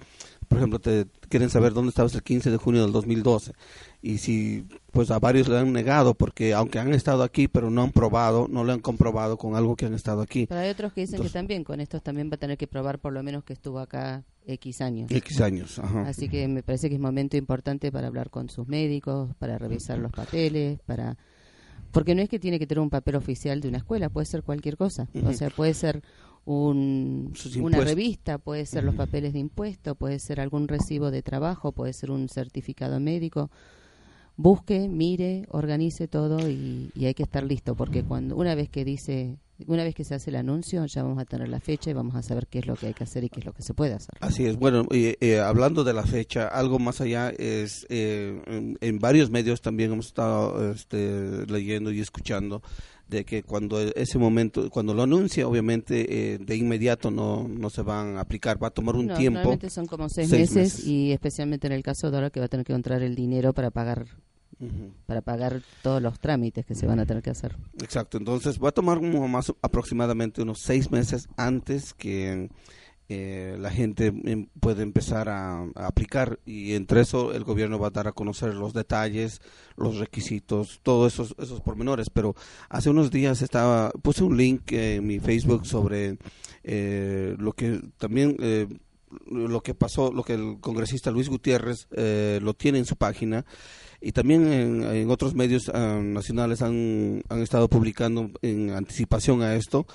por 0.47 0.57
ejemplo, 0.57 0.79
te 0.79 1.07
quieren 1.29 1.49
saber 1.49 1.73
dónde 1.73 1.89
estabas 1.89 2.13
el 2.15 2.23
15 2.23 2.51
de 2.51 2.57
junio 2.57 2.81
del 2.81 2.91
2012 2.91 3.53
y 4.01 4.19
si 4.19 4.65
pues 4.91 5.11
a 5.11 5.19
varios 5.19 5.47
le 5.47 5.57
han 5.57 5.73
negado 5.73 6.13
porque 6.13 6.53
aunque 6.53 6.79
han 6.79 6.93
estado 6.93 7.23
aquí 7.23 7.47
pero 7.47 7.69
no 7.69 7.81
han 7.83 7.91
probado, 7.91 8.47
no 8.49 8.63
lo 8.63 8.73
han 8.73 8.79
comprobado 8.79 9.37
con 9.37 9.55
algo 9.55 9.75
que 9.75 9.85
han 9.85 9.93
estado 9.93 10.21
aquí. 10.21 10.45
Pero 10.47 10.61
hay 10.61 10.69
otros 10.69 10.93
que 10.93 11.01
dicen 11.01 11.21
que 11.21 11.29
también 11.29 11.63
con 11.63 11.79
estos 11.81 12.01
también 12.01 12.29
va 12.29 12.35
a 12.35 12.37
tener 12.37 12.57
que 12.57 12.67
probar 12.67 12.99
por 12.99 13.13
lo 13.13 13.23
menos 13.23 13.43
que 13.43 13.53
estuvo 13.53 13.79
acá 13.79 14.23
X 14.45 14.81
años. 14.81 15.11
X 15.11 15.41
años, 15.41 15.79
ajá. 15.79 16.07
Así 16.07 16.29
que 16.29 16.47
me 16.47 16.63
parece 16.63 16.89
que 16.89 16.95
es 16.95 17.01
momento 17.01 17.35
importante 17.37 17.91
para 17.91 18.07
hablar 18.07 18.29
con 18.29 18.49
sus 18.49 18.67
médicos, 18.67 19.35
para 19.39 19.57
revisar 19.57 19.99
los 19.99 20.11
papeles, 20.11 20.79
para 20.85 21.17
porque 21.91 22.15
no 22.15 22.21
es 22.21 22.29
que 22.29 22.39
tiene 22.39 22.59
que 22.59 22.67
tener 22.67 22.81
un 22.81 22.89
papel 22.89 23.15
oficial 23.15 23.61
de 23.61 23.69
una 23.69 23.77
escuela, 23.79 24.09
puede 24.09 24.25
ser 24.25 24.43
cualquier 24.43 24.77
cosa. 24.77 25.07
O 25.25 25.33
sea, 25.33 25.49
puede 25.49 25.73
ser 25.73 26.03
un, 26.47 27.33
una 27.59 27.81
revista, 27.81 28.37
puede 28.37 28.65
ser 28.65 28.85
los 28.85 28.95
papeles 28.95 29.33
de 29.33 29.39
impuesto, 29.39 29.95
puede 29.95 30.17
ser 30.17 30.39
algún 30.39 30.69
recibo 30.69 31.11
de 31.11 31.21
trabajo, 31.21 31.73
puede 31.73 31.91
ser 31.91 32.09
un 32.09 32.29
certificado 32.29 33.01
médico. 33.01 33.51
Busque, 34.37 34.87
mire, 34.87 35.45
organice 35.49 36.07
todo 36.07 36.49
y, 36.49 36.89
hay 37.03 37.13
que 37.13 37.23
estar 37.23 37.43
listo, 37.43 37.75
porque 37.75 38.03
cuando 38.03 38.37
una 38.37 38.55
vez 38.55 38.69
que 38.69 38.85
dice 38.85 39.35
Una 39.65 39.83
vez 39.83 39.95
que 39.95 40.03
se 40.03 40.15
hace 40.15 40.29
el 40.29 40.35
anuncio, 40.35 40.85
ya 40.85 41.03
vamos 41.03 41.19
a 41.19 41.25
tener 41.25 41.49
la 41.49 41.59
fecha 41.59 41.89
y 41.89 41.93
vamos 41.93 42.15
a 42.15 42.21
saber 42.21 42.47
qué 42.47 42.59
es 42.59 42.67
lo 42.67 42.75
que 42.75 42.87
hay 42.87 42.93
que 42.93 43.03
hacer 43.03 43.23
y 43.23 43.29
qué 43.29 43.39
es 43.39 43.45
lo 43.45 43.53
que 43.53 43.63
se 43.63 43.73
puede 43.73 43.93
hacer. 43.93 44.15
Así 44.21 44.45
es. 44.45 44.57
Bueno, 44.57 44.85
eh, 44.91 45.39
hablando 45.39 45.83
de 45.83 45.93
la 45.93 46.03
fecha, 46.03 46.47
algo 46.47 46.79
más 46.79 47.01
allá 47.01 47.29
es 47.29 47.85
en, 47.89 48.77
en, 48.79 48.99
varios 48.99 49.29
medios 49.29 49.61
también 49.61 49.91
hemos 49.91 50.07
estado 50.07 50.71
este, 50.71 51.45
leyendo 51.47 51.91
y 51.91 52.01
escuchando 52.01 52.61
de 53.07 53.23
que 53.25 53.43
cuando 53.43 53.79
ese 53.79 54.17
momento, 54.17 54.69
cuando 54.69 54.93
lo 54.93 55.03
anuncia, 55.03 55.47
obviamente 55.47 56.33
eh, 56.33 56.37
de 56.39 56.55
inmediato 56.55 57.09
no, 57.09 57.47
no 57.47 57.69
se 57.69 57.81
van 57.81 58.17
a 58.17 58.21
aplicar, 58.21 58.61
va 58.61 58.67
a 58.67 58.71
tomar 58.71 58.95
un 58.95 59.07
tiempo. 59.07 59.39
Normalmente 59.39 59.69
son 59.69 59.87
como 59.87 60.09
seis, 60.09 60.29
meses, 60.29 60.85
y 60.85 61.11
especialmente 61.11 61.67
en 61.67 61.73
el 61.73 61.83
caso 61.83 62.11
de 62.11 62.17
ahora 62.17 62.29
que 62.29 62.39
va 62.39 62.47
a 62.47 62.49
tener 62.49 62.65
que 62.65 62.73
encontrar 62.73 63.01
el 63.03 63.15
dinero 63.15 63.53
para 63.53 63.71
pagar 63.71 64.05
para 65.05 65.21
pagar 65.21 65.61
todos 65.83 66.01
los 66.01 66.19
trámites 66.19 66.65
que 66.65 66.75
se 66.75 66.87
van 66.87 66.99
a 66.99 67.05
tener 67.05 67.21
que 67.21 67.29
hacer. 67.29 67.55
Exacto, 67.81 68.17
entonces 68.17 68.59
va 68.61 68.69
a 68.69 68.71
tomar 68.71 69.01
más 69.01 69.53
aproximadamente 69.61 70.41
unos 70.41 70.59
seis 70.59 70.91
meses 70.91 71.27
antes 71.37 71.93
que 71.93 72.49
eh, 73.09 73.55
la 73.57 73.69
gente 73.71 74.07
em, 74.07 74.47
puede 74.59 74.83
empezar 74.83 75.29
a, 75.29 75.65
aplicar 75.75 76.39
y 76.45 76.73
entre 76.73 76.99
eso 76.99 77.33
el 77.33 77.45
gobierno 77.45 77.79
va 77.79 77.87
a 77.87 77.91
dar 77.91 78.09
a 78.09 78.11
conocer 78.11 78.53
los 78.53 78.73
detalles, 78.73 79.41
los 79.77 79.97
requisitos, 79.97 80.81
todos 80.83 81.13
esos, 81.13 81.35
esos 81.39 81.61
pormenores. 81.61 82.09
Pero 82.09 82.35
hace 82.67 82.89
unos 82.89 83.09
días 83.09 83.41
estaba 83.41 83.91
puse 83.91 84.23
un 84.25 84.35
link 84.35 84.73
en 84.73 85.07
mi 85.07 85.19
Facebook 85.19 85.65
sobre 85.65 86.17
eh, 86.63 87.35
lo 87.39 87.53
que 87.53 87.81
también 87.97 88.35
eh, 88.41 88.67
lo 89.25 89.61
que 89.61 89.73
pasó, 89.73 90.11
lo 90.11 90.23
que 90.23 90.33
el 90.33 90.57
congresista 90.59 91.11
Luis 91.11 91.29
Gutiérrez 91.29 91.87
lo 91.91 92.53
tiene 92.53 92.79
en 92.79 92.85
su 92.85 92.95
página 92.95 93.45
y 94.01 94.11
también 94.11 94.51
en, 94.51 95.09
otros 95.09 95.33
medios 95.33 95.69
ah, 95.73 95.99
nacionales 96.03 96.61
han, 96.61 97.23
han 97.29 97.41
estado 97.41 97.67
publicando 97.67 98.29
en 98.41 98.69
anticipación 98.71 99.41
a 99.41 99.55
esto 99.55 99.87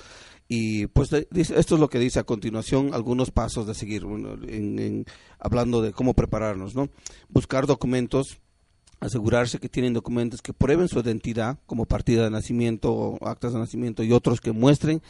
y 0.47 0.87
pues 0.87 1.11
esto 1.13 1.75
es 1.75 1.79
lo 1.79 1.89
que 1.89 1.99
dice 1.99 2.19
a 2.19 2.25
continuación 2.25 2.93
algunos 2.93 3.31
pasos 3.31 3.65
de 3.65 3.73
seguir, 3.73 4.03
en, 4.03 5.05
hablando 5.39 5.81
de 5.81 5.93
cómo 5.93 6.13
prepararnos, 6.13 6.75
¿no? 6.75 6.89
Buscar 7.29 7.65
documentos, 7.65 8.39
asegurarse 8.99 9.59
que 9.59 9.69
tienen 9.69 9.93
documentos 9.93 10.41
que 10.41 10.53
prueben 10.53 10.89
su 10.89 10.99
identidad 10.99 11.57
como 11.65 11.85
partida 11.85 12.25
de 12.25 12.29
nacimiento 12.29 12.93
o 12.93 13.27
actas 13.27 13.53
de 13.53 13.59
nacimiento 13.59 14.03
y 14.03 14.11
otros 14.11 14.41
que 14.41 14.51
muestren 14.51 15.01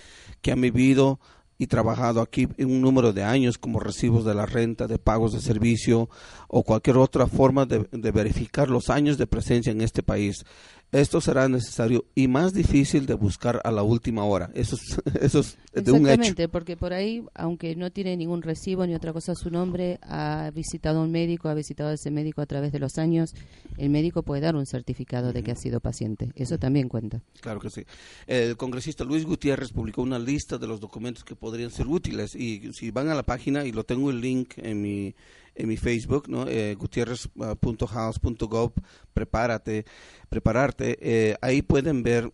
que 0.41 0.51
han 0.51 0.61
vivido 0.61 1.19
y 1.57 1.67
trabajado 1.67 2.21
aquí 2.21 2.47
en 2.57 2.71
un 2.71 2.81
número 2.81 3.13
de 3.13 3.23
años 3.23 3.57
como 3.57 3.79
recibos 3.79 4.25
de 4.25 4.33
la 4.33 4.45
renta, 4.45 4.87
de 4.87 4.99
pagos 4.99 5.33
de 5.33 5.41
servicio 5.41 6.09
o 6.47 6.63
cualquier 6.63 6.97
otra 6.97 7.27
forma 7.27 7.65
de, 7.65 7.87
de 7.91 8.11
verificar 8.11 8.69
los 8.69 8.89
años 8.89 9.17
de 9.17 9.27
presencia 9.27 9.71
en 9.71 9.81
este 9.81 10.03
país 10.03 10.45
esto 10.93 11.19
será 11.21 11.49
necesario 11.49 12.05
y 12.13 12.27
más 12.27 12.53
difícil 12.53 13.05
de 13.07 13.15
buscar 13.15 13.59
a 13.63 13.71
la 13.71 13.81
última 13.83 14.23
hora. 14.25 14.51
Eso 14.53 14.75
es, 14.75 15.01
eso 15.21 15.39
es 15.39 15.57
de 15.73 15.91
un 15.91 16.01
hecho. 16.01 16.11
Exactamente, 16.11 16.49
porque 16.49 16.77
por 16.77 16.93
ahí, 16.93 17.23
aunque 17.33 17.75
no 17.75 17.91
tiene 17.91 18.15
ningún 18.15 18.43
recibo 18.43 18.85
ni 18.85 18.93
otra 18.93 19.11
cosa 19.11 19.33
su 19.33 19.49
nombre, 19.49 19.99
ha 20.03 20.51
visitado 20.53 20.99
a 20.99 21.03
un 21.03 21.11
médico, 21.11 21.49
ha 21.49 21.55
visitado 21.55 21.89
a 21.89 21.93
ese 21.93 22.11
médico 22.11 22.41
a 22.41 22.45
través 22.45 22.71
de 22.71 22.79
los 22.79 22.97
años, 22.97 23.33
el 23.77 23.89
médico 23.89 24.23
puede 24.23 24.41
dar 24.41 24.55
un 24.55 24.67
certificado 24.67 25.33
de 25.33 25.43
que 25.43 25.51
ha 25.51 25.55
sido 25.55 25.79
paciente. 25.79 26.31
Eso 26.35 26.59
también 26.59 26.89
cuenta. 26.89 27.21
Claro 27.41 27.59
que 27.59 27.69
sí. 27.69 27.83
El 28.27 28.55
congresista 28.55 29.03
Luis 29.03 29.25
Gutiérrez 29.25 29.71
publicó 29.71 30.03
una 30.03 30.19
lista 30.19 30.59
de 30.59 30.67
los 30.67 30.79
documentos 30.79 31.23
que 31.23 31.35
podrían 31.35 31.71
ser 31.71 31.87
útiles 31.87 32.35
y 32.35 32.71
si 32.73 32.91
van 32.91 33.09
a 33.09 33.15
la 33.15 33.23
página 33.23 33.65
y 33.65 33.71
lo 33.71 33.83
tengo 33.83 34.11
el 34.11 34.21
link 34.21 34.53
en 34.57 34.81
mi 34.81 35.15
en 35.55 35.67
mi 35.67 35.77
Facebook, 35.77 36.29
¿no? 36.29 36.47
Eh, 36.47 36.75
gutierrez.house.gov, 36.75 38.73
prepárate, 39.13 39.85
prepararte. 40.29 40.97
Eh, 41.01 41.35
ahí 41.41 41.61
pueden 41.61 42.03
ver 42.03 42.31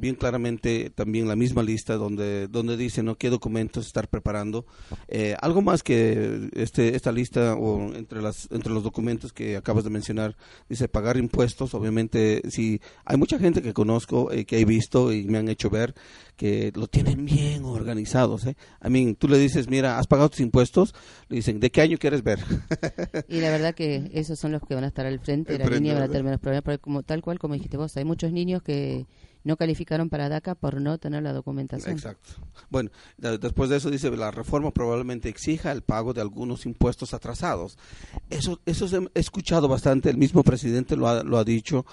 bien 0.00 0.14
claramente 0.14 0.90
también 0.90 1.28
la 1.28 1.36
misma 1.36 1.62
lista 1.62 1.94
donde 1.94 2.48
donde 2.48 2.76
dice 2.76 3.02
no 3.02 3.16
qué 3.16 3.30
documentos 3.30 3.86
estar 3.86 4.08
preparando 4.08 4.66
eh, 5.08 5.36
algo 5.40 5.62
más 5.62 5.82
que 5.82 6.50
este 6.54 6.94
esta 6.96 7.12
lista 7.12 7.54
o 7.54 7.94
entre 7.94 8.22
las 8.22 8.48
entre 8.50 8.72
los 8.72 8.82
documentos 8.82 9.32
que 9.32 9.56
acabas 9.56 9.84
de 9.84 9.90
mencionar 9.90 10.36
dice 10.68 10.88
pagar 10.88 11.16
impuestos. 11.16 11.74
Obviamente 11.74 12.42
si 12.50 12.80
hay 13.04 13.16
mucha 13.16 13.38
gente 13.38 13.62
que 13.62 13.72
conozco 13.72 14.30
eh, 14.32 14.44
que 14.44 14.60
he 14.60 14.64
visto 14.64 15.12
y 15.12 15.24
me 15.24 15.38
han 15.38 15.48
hecho 15.48 15.70
ver 15.70 15.94
que 16.36 16.72
lo 16.74 16.88
tienen 16.88 17.24
bien 17.24 17.64
organizados 17.64 18.46
¿eh? 18.46 18.56
I 18.84 18.90
mean, 18.90 19.14
tú 19.14 19.28
le 19.28 19.38
dices 19.38 19.68
mira 19.68 19.98
has 19.98 20.06
pagado 20.06 20.30
tus 20.30 20.40
impuestos 20.40 20.94
le 21.28 21.36
dicen 21.36 21.60
de 21.60 21.70
qué 21.70 21.80
año 21.80 21.98
quieres 21.98 22.22
ver 22.22 22.40
y 23.28 23.40
la 23.40 23.50
verdad 23.50 23.74
que 23.74 24.10
esos 24.14 24.38
son 24.38 24.52
los 24.52 24.62
que 24.62 24.74
van 24.74 24.84
a 24.84 24.88
estar 24.88 25.06
al 25.06 25.20
frente 25.20 25.52
de 25.52 25.58
la 25.58 25.70
línea 25.70 25.94
para 25.94 26.08
terminar 26.08 26.34
los 26.34 26.40
problemas 26.40 26.64
porque 26.64 26.78
como 26.78 27.02
tal 27.02 27.22
cual 27.22 27.38
como 27.38 27.54
dijiste 27.54 27.76
vos 27.76 27.96
hay 27.96 28.04
muchos 28.04 28.32
niños 28.32 28.62
que 28.62 29.06
no 29.44 29.56
calificaron 29.56 30.08
para 30.08 30.28
DACA 30.28 30.54
por 30.54 30.80
no 30.80 30.98
tener 30.98 31.22
la 31.22 31.32
documentación. 31.32 31.92
Exacto. 31.92 32.32
Bueno, 32.70 32.90
después 33.18 33.70
de 33.70 33.76
eso 33.76 33.90
dice, 33.90 34.10
la 34.10 34.30
reforma 34.30 34.72
probablemente 34.72 35.28
exija 35.28 35.70
el 35.70 35.82
pago 35.82 36.12
de 36.14 36.22
algunos 36.22 36.66
impuestos 36.66 37.14
atrasados. 37.14 37.78
Eso, 38.30 38.60
eso 38.66 39.08
he 39.14 39.20
escuchado 39.20 39.68
bastante, 39.68 40.10
el 40.10 40.16
mismo 40.16 40.42
presidente 40.42 40.96
lo 40.96 41.08
ha, 41.08 41.22
lo 41.22 41.38
ha 41.38 41.44
dicho. 41.44 41.84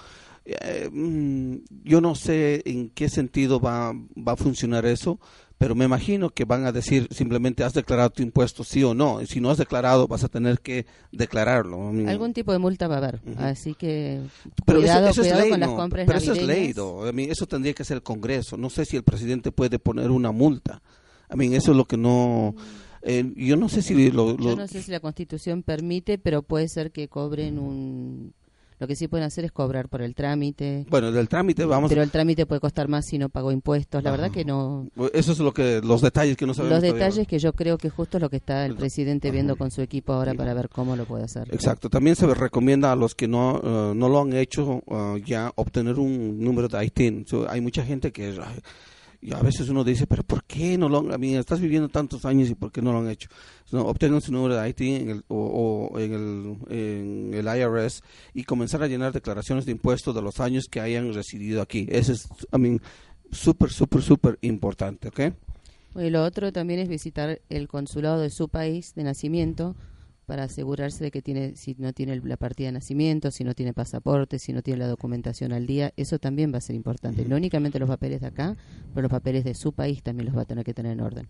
Eh, 0.44 0.90
mm, 0.90 1.56
yo 1.84 2.00
no 2.00 2.14
sé 2.14 2.62
en 2.64 2.90
qué 2.90 3.08
sentido 3.08 3.60
va, 3.60 3.92
va 3.92 4.32
a 4.32 4.36
funcionar 4.36 4.86
eso, 4.86 5.20
pero 5.62 5.76
me 5.76 5.84
imagino 5.84 6.30
que 6.30 6.44
van 6.44 6.66
a 6.66 6.72
decir 6.72 7.06
simplemente 7.12 7.62
has 7.62 7.72
declarado 7.72 8.10
tu 8.10 8.20
impuesto 8.20 8.64
sí 8.64 8.82
o 8.82 8.94
no. 8.94 9.22
Y 9.22 9.26
si 9.26 9.40
no 9.40 9.48
has 9.48 9.58
declarado, 9.58 10.08
vas 10.08 10.24
a 10.24 10.28
tener 10.28 10.58
que 10.58 10.86
declararlo. 11.12 11.92
Algún 12.08 12.32
tipo 12.32 12.50
de 12.50 12.58
multa 12.58 12.88
va 12.88 12.96
a 12.96 12.98
haber, 12.98 13.20
así 13.38 13.74
que 13.74 14.22
cuidado, 14.66 15.06
eso, 15.06 15.22
es 15.22 15.32
ley, 15.32 15.50
con 15.50 15.60
las 15.60 15.70
compras 15.70 16.04
Pero 16.04 16.18
eso 16.18 16.32
es 16.32 16.42
ley, 16.42 16.74
eso 17.30 17.46
tendría 17.46 17.74
que 17.74 17.84
ser 17.84 17.98
el 17.98 18.02
Congreso. 18.02 18.56
No 18.56 18.70
sé 18.70 18.84
si 18.84 18.96
el 18.96 19.04
presidente 19.04 19.52
puede 19.52 19.78
poner 19.78 20.10
una 20.10 20.32
multa. 20.32 20.82
A 21.28 21.36
mí 21.36 21.54
eso 21.54 21.70
es 21.70 21.76
lo 21.76 21.84
que 21.84 21.96
no... 21.96 22.56
Eh, 23.02 23.32
yo 23.36 23.56
no 23.56 23.68
sé 23.68 23.82
si 23.82 24.10
lo, 24.10 24.36
Yo 24.38 24.56
no 24.56 24.66
sé 24.66 24.82
si 24.82 24.90
la 24.90 24.98
Constitución 24.98 25.62
permite, 25.62 26.18
pero 26.18 26.42
puede 26.42 26.68
ser 26.68 26.90
que 26.90 27.06
cobren 27.06 27.60
un 27.60 28.34
lo 28.82 28.88
que 28.88 28.96
sí 28.96 29.06
pueden 29.06 29.24
hacer 29.24 29.44
es 29.44 29.52
cobrar 29.52 29.88
por 29.88 30.02
el 30.02 30.16
trámite. 30.16 30.86
Bueno, 30.90 31.12
del 31.12 31.28
trámite 31.28 31.64
vamos. 31.64 31.88
Pero 31.88 32.02
el 32.02 32.10
trámite 32.10 32.46
puede 32.46 32.60
costar 32.60 32.88
más 32.88 33.06
si 33.06 33.16
no 33.16 33.28
pagó 33.28 33.52
impuestos. 33.52 34.02
La 34.02 34.10
verdad 34.10 34.32
que 34.32 34.44
no. 34.44 34.88
Eso 35.12 35.30
es 35.30 35.38
lo 35.38 35.54
que 35.54 35.80
los 35.80 36.00
detalles 36.00 36.36
que 36.36 36.46
no 36.46 36.52
sabemos. 36.52 36.82
Los 36.82 36.92
detalles 36.92 37.28
que 37.28 37.38
yo 37.38 37.52
creo 37.52 37.78
que 37.78 37.90
justo 37.90 38.18
es 38.18 38.22
lo 38.22 38.28
que 38.28 38.38
está 38.38 38.66
el 38.66 38.74
presidente 38.74 39.30
viendo 39.30 39.54
con 39.54 39.70
su 39.70 39.82
equipo 39.82 40.14
ahora 40.14 40.34
para 40.34 40.52
ver 40.52 40.68
cómo 40.68 40.96
lo 40.96 41.04
puede 41.04 41.22
hacer. 41.22 41.46
Exacto. 41.54 41.88
También 41.90 42.16
se 42.16 42.26
recomienda 42.34 42.90
a 42.90 42.96
los 42.96 43.14
que 43.14 43.28
no 43.28 43.60
eh, 43.62 43.94
no 43.94 44.08
lo 44.08 44.20
han 44.20 44.32
hecho 44.32 44.82
eh, 44.90 45.22
ya 45.24 45.52
obtener 45.54 46.00
un 46.00 46.42
número 46.42 46.66
de 46.66 46.84
ITIN. 46.84 47.24
hay 47.48 47.60
mucha 47.60 47.84
gente 47.84 48.10
que 48.10 48.36
y 49.22 49.32
a 49.32 49.38
veces 49.38 49.68
uno 49.68 49.84
dice, 49.84 50.08
pero 50.08 50.24
¿por 50.24 50.42
qué 50.42 50.76
no 50.76 50.88
lo 50.88 50.98
han, 50.98 51.12
a 51.12 51.16
mí, 51.16 51.36
estás 51.36 51.60
viviendo 51.60 51.88
tantos 51.88 52.24
años 52.24 52.50
y 52.50 52.56
por 52.56 52.72
qué 52.72 52.82
no 52.82 52.92
lo 52.92 52.98
han 52.98 53.08
hecho? 53.08 53.28
No, 53.70 53.82
obtengan 53.82 54.20
su 54.20 54.32
número 54.32 54.56
de 54.56 54.68
IT 54.68 54.80
en 54.80 55.10
el, 55.10 55.24
o, 55.28 55.92
en, 55.96 56.12
el, 56.12 56.56
en 56.68 57.32
el 57.32 57.46
IRS 57.46 58.02
y 58.34 58.42
comenzar 58.42 58.82
a 58.82 58.88
llenar 58.88 59.12
declaraciones 59.12 59.64
de 59.64 59.72
impuestos 59.72 60.12
de 60.12 60.22
los 60.22 60.40
años 60.40 60.64
que 60.68 60.80
hayan 60.80 61.14
residido 61.14 61.62
aquí. 61.62 61.86
Eso 61.88 62.12
es, 62.12 62.26
a 62.50 62.58
mí, 62.58 62.80
súper, 63.30 63.70
súper, 63.70 64.02
súper 64.02 64.38
importante, 64.42 65.06
¿ok? 65.06 65.20
Y 65.94 66.10
lo 66.10 66.24
otro 66.24 66.52
también 66.52 66.80
es 66.80 66.88
visitar 66.88 67.40
el 67.48 67.68
consulado 67.68 68.20
de 68.20 68.30
su 68.30 68.48
país 68.48 68.92
de 68.96 69.04
nacimiento 69.04 69.76
para 70.26 70.44
asegurarse 70.44 71.04
de 71.04 71.10
que 71.10 71.20
tiene, 71.20 71.56
si 71.56 71.74
no 71.78 71.92
tiene 71.92 72.20
la 72.24 72.36
partida 72.36 72.68
de 72.68 72.72
nacimiento, 72.72 73.30
si 73.30 73.44
no 73.44 73.54
tiene 73.54 73.72
pasaporte, 73.72 74.38
si 74.38 74.52
no 74.52 74.62
tiene 74.62 74.78
la 74.78 74.86
documentación 74.86 75.52
al 75.52 75.66
día, 75.66 75.92
eso 75.96 76.18
también 76.18 76.52
va 76.52 76.58
a 76.58 76.62
ser 76.62 76.76
importante. 76.76 77.24
No 77.26 77.36
únicamente 77.36 77.78
los 77.78 77.88
papeles 77.88 78.20
de 78.20 78.28
acá, 78.28 78.56
pero 78.92 79.02
los 79.02 79.10
papeles 79.10 79.44
de 79.44 79.54
su 79.54 79.72
país 79.72 80.02
también 80.02 80.26
los 80.26 80.36
va 80.36 80.42
a 80.42 80.44
tener 80.44 80.64
que 80.64 80.74
tener 80.74 80.92
en 80.92 81.00
orden. 81.00 81.28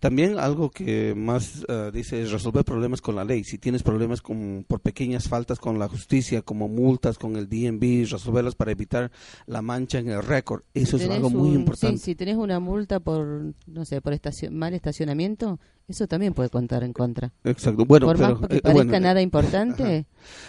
También 0.00 0.38
algo 0.38 0.70
que 0.70 1.14
más 1.14 1.64
eh, 1.68 1.90
dice 1.92 2.22
es 2.22 2.30
resolver 2.30 2.64
problemas 2.64 3.00
con 3.00 3.16
la 3.16 3.24
ley. 3.24 3.44
Si 3.44 3.58
tienes 3.58 3.82
problemas 3.82 4.22
con, 4.22 4.64
por 4.66 4.80
pequeñas 4.80 5.28
faltas 5.28 5.58
con 5.58 5.78
la 5.78 5.88
justicia, 5.88 6.42
como 6.42 6.68
multas 6.68 7.18
con 7.18 7.36
el 7.36 7.48
DMV, 7.48 8.10
resolverlas 8.10 8.54
para 8.54 8.72
evitar 8.72 9.10
la 9.46 9.62
mancha 9.62 9.98
en 9.98 10.08
el 10.10 10.22
récord, 10.22 10.62
eso 10.74 10.96
es 10.96 11.08
algo 11.08 11.30
muy 11.30 11.50
importante. 11.50 11.98
si 11.98 12.14
tienes 12.14 12.36
una 12.36 12.60
multa 12.60 13.00
por, 13.00 13.54
no 13.66 13.84
sé, 13.84 14.00
por 14.00 14.12
estacion, 14.12 14.56
mal 14.56 14.74
estacionamiento, 14.74 15.58
eso 15.88 16.06
también 16.06 16.34
puede 16.34 16.50
contar 16.50 16.84
en 16.84 16.92
contra. 16.92 17.32
Exacto. 17.44 17.86
Bueno, 17.86 18.06
Por 18.06 18.18
pero, 18.18 18.38
más 18.38 18.48
que 18.48 18.56
eh, 18.56 18.60
parezca 18.60 19.00
nada 19.00 19.22
importante. 19.28 20.04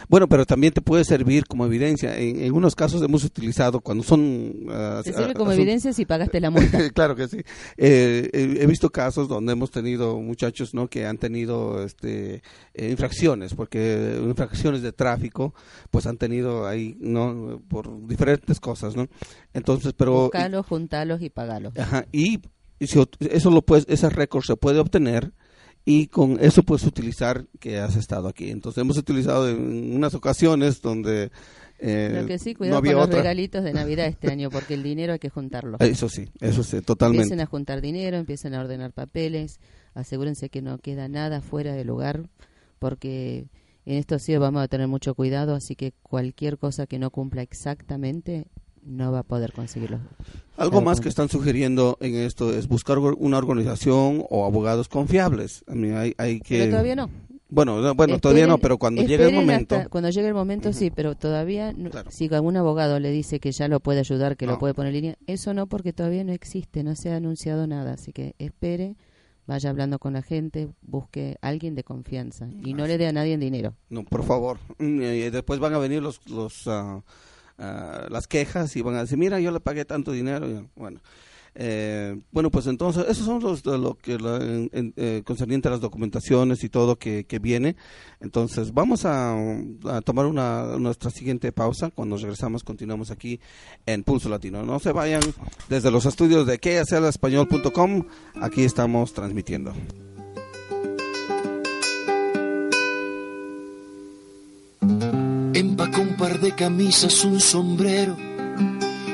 Bueno, 0.09 0.27
pero 0.27 0.45
también 0.45 0.73
te 0.73 0.81
puede 0.81 1.05
servir 1.05 1.45
como 1.45 1.65
evidencia. 1.65 2.17
En, 2.17 2.41
en 2.41 2.53
unos 2.53 2.75
casos 2.75 3.01
hemos 3.01 3.23
utilizado 3.23 3.79
cuando 3.79 4.03
son... 4.03 4.21
Uh, 4.21 5.01
sirve 5.01 5.33
como 5.35 5.53
evidencia 5.53 5.93
si 5.93 6.05
pagaste 6.29 6.39
la 6.39 6.49
multa. 6.49 6.89
claro 6.93 7.15
que 7.15 7.27
sí. 7.27 7.41
Eh, 7.77 8.29
he 8.33 8.65
visto 8.65 8.89
casos 8.89 9.27
donde 9.27 9.53
hemos 9.53 9.71
tenido 9.71 10.19
muchachos 10.19 10.73
no 10.73 10.87
que 10.87 11.05
han 11.05 11.17
tenido 11.17 11.83
este 11.83 12.41
infracciones, 12.75 13.53
porque 13.53 14.19
infracciones 14.21 14.81
de 14.81 14.91
tráfico, 14.91 15.53
pues 15.89 16.05
han 16.05 16.17
tenido 16.17 16.67
ahí, 16.67 16.97
¿no? 16.99 17.61
Por 17.67 18.07
diferentes 18.07 18.59
cosas, 18.59 18.95
¿no? 18.95 19.07
Entonces, 19.53 19.93
pero... 19.93 20.13
Buscalos, 20.13 20.65
juntalos 20.65 21.21
y 21.21 21.29
pagalos. 21.29 21.77
Ajá, 21.77 22.05
y 22.11 22.39
y 22.79 22.87
si, 22.87 22.99
eso 23.29 23.51
lo 23.51 23.61
puedes, 23.61 23.85
ese 23.89 24.09
récord 24.09 24.43
se 24.43 24.55
puede 24.55 24.79
obtener 24.79 25.33
y 25.85 26.07
con 26.07 26.37
eso 26.39 26.63
puedes 26.63 26.85
utilizar 26.85 27.45
que 27.59 27.77
has 27.79 27.95
estado 27.95 28.29
aquí. 28.29 28.49
Entonces 28.49 28.81
hemos 28.81 28.97
utilizado 28.97 29.49
en 29.49 29.95
unas 29.95 30.13
ocasiones 30.13 30.81
donde 30.81 31.31
Eh, 31.79 32.19
Lo 32.21 32.27
que 32.27 32.37
sí, 32.39 32.53
no 32.53 32.57
cuidado 32.57 32.77
había 32.77 32.91
con 32.91 32.99
los 32.99 33.07
otra. 33.07 33.19
regalitos 33.19 33.63
de 33.63 33.73
Navidad 33.73 34.07
este 34.07 34.31
año, 34.31 34.49
porque 34.49 34.73
el 34.73 34.83
dinero 34.83 35.13
hay 35.13 35.19
que 35.19 35.29
juntarlo. 35.29 35.77
Eso 35.79 36.09
sí, 36.09 36.27
eso 36.41 36.63
sí, 36.63 36.81
totalmente. 36.81 37.23
Empiecen 37.23 37.41
a 37.41 37.45
juntar 37.45 37.81
dinero, 37.81 38.17
empiecen 38.17 38.53
a 38.53 38.59
ordenar 38.59 38.91
papeles, 38.91 39.59
asegúrense 39.93 40.49
que 40.49 40.61
no 40.61 40.77
queda 40.77 41.07
nada 41.07 41.41
fuera 41.41 41.73
del 41.73 41.87
lugar, 41.87 42.29
porque 42.79 43.47
en 43.85 43.97
esto 43.97 44.19
sí 44.19 44.35
vamos 44.37 44.61
a 44.61 44.67
tener 44.67 44.87
mucho 44.87 45.15
cuidado, 45.15 45.55
así 45.55 45.75
que 45.75 45.93
cualquier 46.01 46.57
cosa 46.57 46.85
que 46.85 46.99
no 46.99 47.11
cumpla 47.11 47.41
exactamente 47.41 48.45
no 48.83 49.11
va 49.11 49.19
a 49.19 49.23
poder 49.23 49.51
conseguirlo. 49.53 49.99
Algo 50.57 50.81
más 50.81 50.99
que 50.99 51.09
están 51.09 51.29
sugiriendo 51.29 51.97
en 52.01 52.15
esto 52.15 52.53
es 52.53 52.67
buscar 52.67 52.97
una 52.97 53.37
organización 53.37 54.23
o 54.29 54.45
abogados 54.45 54.89
confiables. 54.89 55.63
A 55.67 55.75
mí 55.75 55.89
hay, 55.91 56.13
hay 56.17 56.39
que... 56.39 56.59
Pero 56.59 56.71
todavía 56.71 56.95
no. 56.95 57.09
Bueno, 57.51 57.81
no, 57.81 57.95
bueno, 57.95 58.19
todavía 58.19 58.45
no, 58.45 58.59
pero 58.59 58.77
cuando 58.77 59.01
llegue 59.01 59.25
el 59.27 59.33
momento... 59.33 59.75
hasta- 59.75 59.89
cuando 59.89 60.09
llegue 60.11 60.27
el 60.27 60.33
momento, 60.35 60.71
sí, 60.71 60.91
pero 60.91 61.15
todavía, 61.15 61.73
no- 61.73 61.89
Claro. 61.89 62.11
si 62.11 62.31
algún 62.33 62.55
abogado 62.57 62.99
le 62.99 63.09
dice 63.11 63.39
que 63.39 63.51
ya 63.51 63.67
lo 63.67 63.79
puede 63.79 63.99
ayudar, 64.01 64.37
que 64.37 64.45
No. 64.45 64.51
lo 64.53 64.59
puede 64.59 64.73
poner 64.75 64.89
en 64.93 65.01
línea, 65.01 65.17
eso 65.25 65.53
no, 65.55 65.65
porque 65.67 65.91
todavía 65.91 66.23
no 66.23 66.31
existe, 66.31 66.83
no 66.83 66.95
se 66.95 67.11
ha 67.11 67.15
anunciado 67.15 67.65
nada. 67.65 67.93
Así 67.93 68.13
que 68.13 68.35
espere, 68.37 68.95
vaya 69.47 69.71
hablando 69.71 69.97
con 69.97 70.13
la 70.13 70.21
gente, 70.21 70.69
busque 70.83 71.37
a 71.41 71.47
alguien 71.47 71.73
de 71.73 71.83
confianza 71.83 72.47
y 72.63 72.75
no 72.75 72.85
le 72.85 72.99
dé 72.99 73.07
a 73.07 73.11
nadie 73.13 73.35
dinero. 73.39 73.73
No, 73.89 74.03
por 74.03 74.23
favor. 74.23 74.59
Mm, 74.77 75.01
Y 75.01 75.29
después 75.31 75.59
van 75.59 75.73
a 75.73 75.79
venir 75.79 76.03
los, 76.03 76.21
los 76.29 76.67
ah, 76.67 77.01
las 77.57 78.27
quejas 78.27 78.75
y 78.75 78.81
van 78.83 78.95
a 78.95 79.01
decir, 79.01 79.17
mira, 79.17 79.39
yo 79.39 79.51
le 79.51 79.59
pagué 79.59 79.85
tanto 79.85 80.11
dinero. 80.11 80.67
Bueno, 80.75 80.99
eh, 81.55 82.19
bueno, 82.31 82.49
pues 82.51 82.67
entonces, 82.67 83.05
esos 83.09 83.25
son 83.25 83.41
los 83.41 83.65
lo 83.65 83.95
que 83.95 84.17
la- 84.17 84.37
en- 84.37 84.93
eh, 84.95 85.23
concerniente 85.25 85.67
a 85.67 85.71
las 85.71 85.81
documentaciones 85.81 86.63
y 86.63 86.69
todo 86.69 86.97
que, 86.97 87.25
que 87.25 87.39
viene. 87.39 87.75
Entonces, 88.21 88.73
vamos 88.73 89.05
a, 89.05 89.33
a 89.85 90.01
tomar 90.01 90.25
una, 90.25 90.77
nuestra 90.77 91.09
siguiente 91.11 91.51
pausa. 91.51 91.89
Cuando 91.91 92.17
regresamos, 92.17 92.63
continuamos 92.63 93.11
aquí 93.11 93.39
en 93.85 94.03
Pulso 94.03 94.29
Latino. 94.29 94.63
No 94.63 94.79
se 94.79 94.91
vayan 94.91 95.21
desde 95.69 95.91
los 95.91 96.05
estudios 96.05 96.45
de 96.47 96.59
español.com. 97.09 98.03
Aquí 98.41 98.63
estamos 98.63 99.13
transmitiendo. 99.13 99.73
Empacó 105.53 106.01
un 106.01 106.15
par 106.17 106.39
de 106.39 106.53
camisas, 106.55 107.23
un 107.25 107.39
sombrero, 107.39 108.15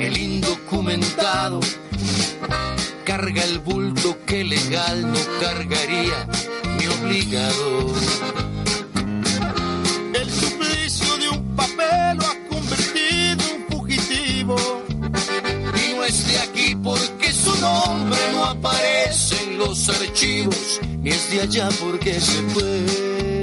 el 0.00 0.16
indocumentado, 0.16 1.60
carga 3.04 3.44
el 3.44 3.58
bulto 3.58 4.16
que 4.24 4.44
legal 4.44 5.02
no 5.02 5.18
cargaría 5.40 6.26
mi 6.78 6.86
obligado. 6.86 7.94
El 10.14 10.30
suplicio 10.30 11.16
de 11.18 11.28
un 11.28 11.54
papel 11.54 12.16
lo 12.16 12.24
ha 12.24 12.36
convertido 12.48 13.44
en 13.54 13.66
fugitivo. 13.68 14.56
Y 15.74 15.94
no 15.94 16.04
es 16.04 16.26
de 16.26 16.38
aquí 16.38 16.74
porque 16.76 17.32
su 17.32 17.54
nombre 17.60 18.20
no 18.32 18.44
aparece 18.44 19.42
en 19.44 19.58
los 19.58 19.88
archivos, 19.88 20.80
ni 20.98 21.10
es 21.10 21.30
de 21.30 21.40
allá 21.42 21.68
porque 21.78 22.18
se 22.20 22.42
fue. 22.54 23.39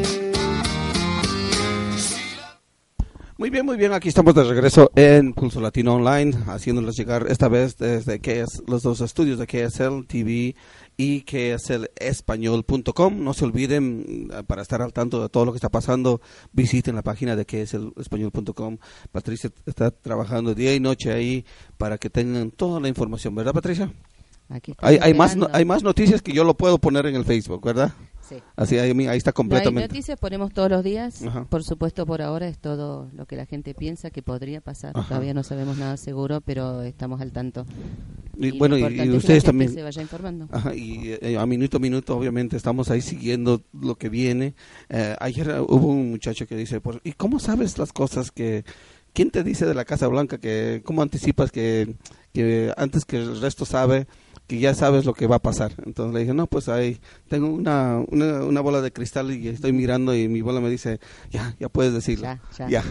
Muy 3.39 3.51
bien, 3.51 3.67
muy 3.67 3.77
bien. 3.77 3.93
Aquí 3.93 4.09
estamos 4.09 4.33
de 4.33 4.43
regreso 4.43 4.89
en 4.95 5.31
Pulso 5.31 5.61
Latino 5.61 5.93
Online, 5.93 6.35
haciéndoles 6.47 6.95
llegar 6.95 7.27
esta 7.29 7.47
vez 7.47 7.77
desde 7.77 8.19
KS, 8.19 8.63
los 8.65 8.81
dos 8.81 8.99
estudios 9.01 9.37
de 9.37 9.45
KSL 9.45 10.07
TV 10.07 10.55
y 10.97 11.21
KSLespañol.com. 11.21 13.23
No 13.23 13.35
se 13.35 13.45
olviden, 13.45 14.29
eh, 14.33 14.41
para 14.41 14.63
estar 14.63 14.81
al 14.81 14.91
tanto 14.91 15.21
de 15.21 15.29
todo 15.29 15.45
lo 15.45 15.51
que 15.51 15.57
está 15.57 15.69
pasando, 15.69 16.19
visiten 16.51 16.95
la 16.95 17.03
página 17.03 17.35
de 17.35 17.45
KSLespañol.com. 17.45 18.79
Patricia 19.11 19.51
está 19.67 19.91
trabajando 19.91 20.55
día 20.55 20.73
y 20.73 20.79
noche 20.79 21.13
ahí 21.13 21.45
para 21.77 21.99
que 21.99 22.09
tengan 22.09 22.49
toda 22.49 22.79
la 22.79 22.87
información, 22.87 23.35
¿verdad, 23.35 23.53
Patricia? 23.53 23.93
Aquí 24.49 24.73
Hay, 24.79 25.13
más, 25.13 25.35
hay 25.51 25.65
más 25.65 25.83
noticias 25.83 26.21
que 26.21 26.31
yo 26.31 26.43
lo 26.43 26.55
puedo 26.55 26.77
poner 26.77 27.05
en 27.05 27.15
el 27.15 27.25
Facebook, 27.25 27.63
¿verdad? 27.65 27.91
Sí. 28.27 28.35
Así, 28.55 28.77
ahí, 28.77 28.91
ahí 29.07 29.17
está 29.17 29.29
No 29.29 29.31
hay 29.31 29.33
completamente. 29.33 29.87
noticias, 29.87 30.19
ponemos 30.19 30.53
todos 30.53 30.69
los 30.69 30.83
días. 30.83 31.21
Ajá. 31.23 31.45
Por 31.45 31.63
supuesto, 31.63 32.05
por 32.05 32.21
ahora 32.21 32.47
es 32.47 32.57
todo 32.57 33.09
lo 33.13 33.25
que 33.25 33.35
la 33.37 33.45
gente 33.45 33.73
piensa 33.73 34.09
que 34.09 34.21
podría 34.21 34.59
pasar. 34.61 34.91
Ajá. 34.95 35.07
Todavía 35.07 35.33
no 35.33 35.43
sabemos 35.43 35.77
nada 35.77 35.95
seguro, 35.97 36.41
pero 36.41 36.81
estamos 36.81 37.21
al 37.21 37.31
tanto. 37.31 37.65
Y, 38.37 38.51
bueno, 38.57 38.77
y- 38.77 39.09
ustedes 39.11 39.43
también. 39.43 39.73
se 39.73 39.81
vaya 39.81 40.01
informando. 40.01 40.47
Ajá, 40.51 40.75
y 40.75 41.17
eh, 41.21 41.37
a 41.39 41.45
minuto 41.45 41.77
a 41.77 41.79
minuto, 41.79 42.17
obviamente, 42.17 42.55
estamos 42.57 42.89
ahí 42.91 43.01
siguiendo 43.01 43.63
lo 43.73 43.95
que 43.95 44.09
viene. 44.09 44.55
Eh, 44.89 45.15
ayer 45.19 45.59
hubo 45.67 45.87
un 45.87 46.09
muchacho 46.11 46.47
que 46.47 46.55
dice, 46.55 46.81
¿y 47.03 47.13
cómo 47.13 47.39
sabes 47.39 47.77
las 47.77 47.91
cosas 47.93 48.31
que... 48.31 48.63
¿Quién 49.13 49.31
te 49.31 49.43
dice 49.43 49.65
de 49.65 49.73
la 49.73 49.83
Casa 49.85 50.07
Blanca 50.07 50.37
que... 50.37 50.81
¿Cómo 50.85 51.01
anticipas 51.01 51.51
que, 51.51 51.95
que 52.33 52.71
antes 52.77 53.03
que 53.05 53.17
el 53.17 53.41
resto 53.41 53.65
sabe 53.65 54.05
que 54.47 54.59
ya 54.59 54.73
sabes 54.73 55.05
lo 55.05 55.13
que 55.13 55.27
va 55.27 55.37
a 55.37 55.41
pasar? 55.41 55.73
Entonces 55.85 56.13
le 56.13 56.21
dije, 56.21 56.33
no, 56.33 56.47
pues 56.47 56.69
ahí 56.69 56.99
tengo 57.27 57.47
una, 57.47 58.03
una, 58.07 58.43
una 58.43 58.61
bola 58.61 58.81
de 58.81 58.91
cristal 58.91 59.31
y 59.31 59.47
estoy 59.49 59.73
mirando 59.73 60.15
y 60.15 60.27
mi 60.27 60.41
bola 60.41 60.61
me 60.61 60.69
dice, 60.69 60.99
ya, 61.29 61.55
ya 61.59 61.69
puedes 61.69 61.93
decirlo. 61.93 62.23
Ya, 62.57 62.69
ya. 62.69 62.83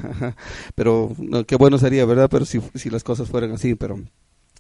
Pero 0.75 1.13
no, 1.19 1.45
qué 1.45 1.57
bueno 1.57 1.79
sería, 1.79 2.05
¿verdad? 2.05 2.29
Pero 2.31 2.45
si, 2.45 2.61
si 2.75 2.91
las 2.91 3.03
cosas 3.03 3.29
fueran 3.29 3.53
así, 3.53 3.75
pero... 3.75 3.99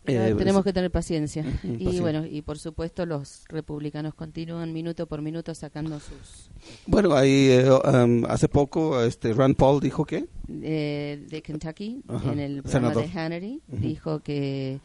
Eh, 0.09 0.35
tenemos 0.39 0.63
que 0.63 0.73
tener 0.73 0.91
paciencia. 0.93 1.43
Y 1.65 1.73
paciencia. 1.73 2.01
bueno, 2.01 2.25
y 2.25 2.41
por 2.43 2.59
supuesto 2.59 3.05
los 3.07 3.45
republicanos 3.49 4.15
continúan 4.15 4.73
minuto 4.73 5.07
por 5.09 5.21
minuto 5.21 5.53
sacando 5.53 5.99
sus... 5.99 6.49
Bueno, 6.87 7.15
ahí 7.15 7.49
eh, 7.51 7.69
um, 7.71 8.25
hace 8.27 8.49
poco 8.49 9.03
este 9.03 9.33
Rand 9.33 9.57
Paul 9.57 9.81
dijo 9.81 10.05
que 10.05 10.27
eh, 10.63 11.25
de 11.29 11.43
Kentucky, 11.43 12.03
en 12.25 12.39
el 12.39 12.63
programa 12.63 12.95
senador. 12.95 13.13
de 13.13 13.21
Hannity, 13.21 13.63
dijo 13.67 14.21
que 14.21 14.79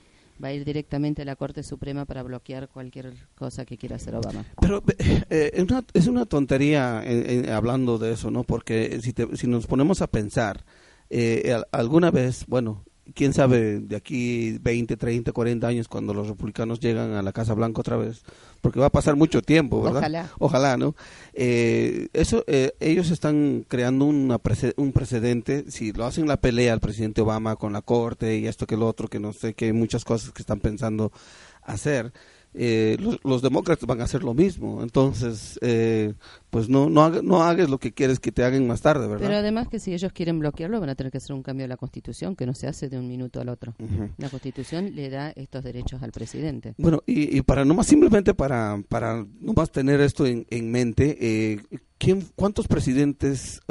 va 0.44 0.50
a 0.50 0.54
ir 0.54 0.66
directamente 0.66 1.22
a 1.22 1.26
la 1.26 1.36
Corte 1.36 1.64
Suprema 1.64 2.06
para 2.06 2.24
bloquear 2.24 2.68
cualquier 2.70 3.14
cosa 3.36 3.66
que 3.66 3.78
quiera 3.78 3.98
hacer 3.98 4.16
Obama. 4.16 4.44
Pero 4.60 4.84
eh, 4.98 5.52
es, 5.54 5.64
una, 5.64 5.84
es 5.94 6.08
una 6.08 6.26
tontería 6.26 7.02
eh, 7.06 7.44
eh, 7.48 7.52
hablando 7.52 7.98
de 7.98 8.14
eso, 8.14 8.32
¿no? 8.32 8.44
Porque 8.44 9.00
si, 9.02 9.14
te- 9.14 9.36
si 9.38 9.48
nos 9.48 9.68
ponemos 9.68 10.02
a 10.02 10.08
pensar, 10.08 10.64
eh, 11.10 11.54
al- 11.54 11.68
alguna 11.72 12.10
vez, 12.12 12.46
bueno, 12.48 12.84
quién 13.16 13.34
sabe 13.34 13.80
de 13.80 13.96
aquí 13.96 14.58
20, 14.62 14.98
30, 14.98 15.32
40 15.32 15.68
años 15.68 15.88
cuando 15.88 16.14
los 16.14 16.28
republicanos 16.28 16.80
llegan 16.80 17.14
a 17.14 17.22
la 17.22 17.32
Casa 17.34 17.54
Blanca 17.54 17.82
otra 17.82 17.98
vez, 17.98 18.24
porque 18.62 18.80
va 18.80 18.88
a 18.88 18.92
pasar 18.92 19.16
mucho 19.16 19.42
tiempo, 19.42 19.82
¿verdad? 19.82 20.00
Ojalá. 20.00 20.32
Ojalá, 20.40 20.78
¿no? 20.78 20.96
Eh, 21.34 22.08
eso, 22.14 22.44
eh, 22.48 22.74
ellos 22.80 23.10
están 23.12 23.66
creando 23.68 24.06
una 24.06 24.38
prece- 24.40 24.74
un 24.78 24.92
precedente, 24.92 25.66
si 25.70 25.92
lo 25.94 26.06
hacen 26.06 26.28
la 26.28 26.38
pelea 26.38 26.74
al 26.74 26.80
presidente 26.80 27.22
Obama 27.22 27.56
con 27.56 27.74
la 27.74 27.82
corte 27.82 28.38
y 28.38 28.48
esto 28.48 28.68
que 28.68 28.78
lo 28.78 28.88
otro, 28.88 29.08
que 29.08 29.20
no 29.20 29.34
sé, 29.34 29.54
que 29.54 29.66
hay 29.66 29.74
muchas 29.74 30.04
cosas 30.06 30.32
que 30.32 30.42
están 30.42 30.60
pensando 30.60 31.12
hacer, 31.64 32.12
eh, 32.54 32.98
los, 33.24 33.42
demócratas 33.42 33.86
van 33.86 34.02
a 34.02 34.04
hacer 34.04 34.24
lo 34.24 34.34
mismo. 34.34 34.84
Entonces, 34.84 35.58
eh, 35.62 36.14
pues 36.50 36.70
no, 36.70 36.90
no, 36.90 37.10
no 37.22 37.44
hagas 37.44 37.70
lo 37.70 37.78
que 37.78 37.94
quieres 37.94 38.20
que 38.20 38.32
te 38.32 38.44
hagan 38.44 38.68
más 38.68 38.82
tarde, 38.82 39.08
¿verdad? 39.08 39.26
Pero 39.26 39.38
además 39.38 39.68
que 39.68 39.80
si 39.80 39.94
ellos 39.94 40.12
quieren 40.12 40.40
bloquearlo, 40.40 40.80
van 40.80 40.90
a 40.90 40.96
tener 40.96 41.12
que 41.12 41.18
hacer 41.18 41.36
un 41.36 41.44
cambio 41.44 41.64
de 41.64 41.70
la 41.70 41.78
Constitución, 41.78 42.36
que 42.36 42.46
no 42.46 42.54
se 42.54 42.68
hace 42.68 42.90
de 42.90 43.00
un 43.00 43.08
minuto 43.08 43.40
al 43.40 43.50
otro. 43.50 43.74
La 44.18 44.30
Constitución 44.30 44.96
le 44.96 45.10
da 45.10 45.32
estos 45.32 45.64
derechos 45.64 46.02
al 46.04 46.12
presidente. 46.12 46.74
Bueno, 46.78 47.02
y, 47.06 47.38
y 47.38 47.42
para 47.42 47.66
nomás 47.66 47.88
simplemente 47.88 48.34
para, 48.34 48.82
para 48.88 49.26
nomás 49.40 49.72
tener 49.72 50.02
esto 50.02 50.26
en, 50.26 50.46
en 50.50 50.72
mente, 50.72 51.18
eh, 51.20 51.62
¿quién, 51.98 52.26
¿cuántos 52.36 52.68
presidentes... 52.68 53.62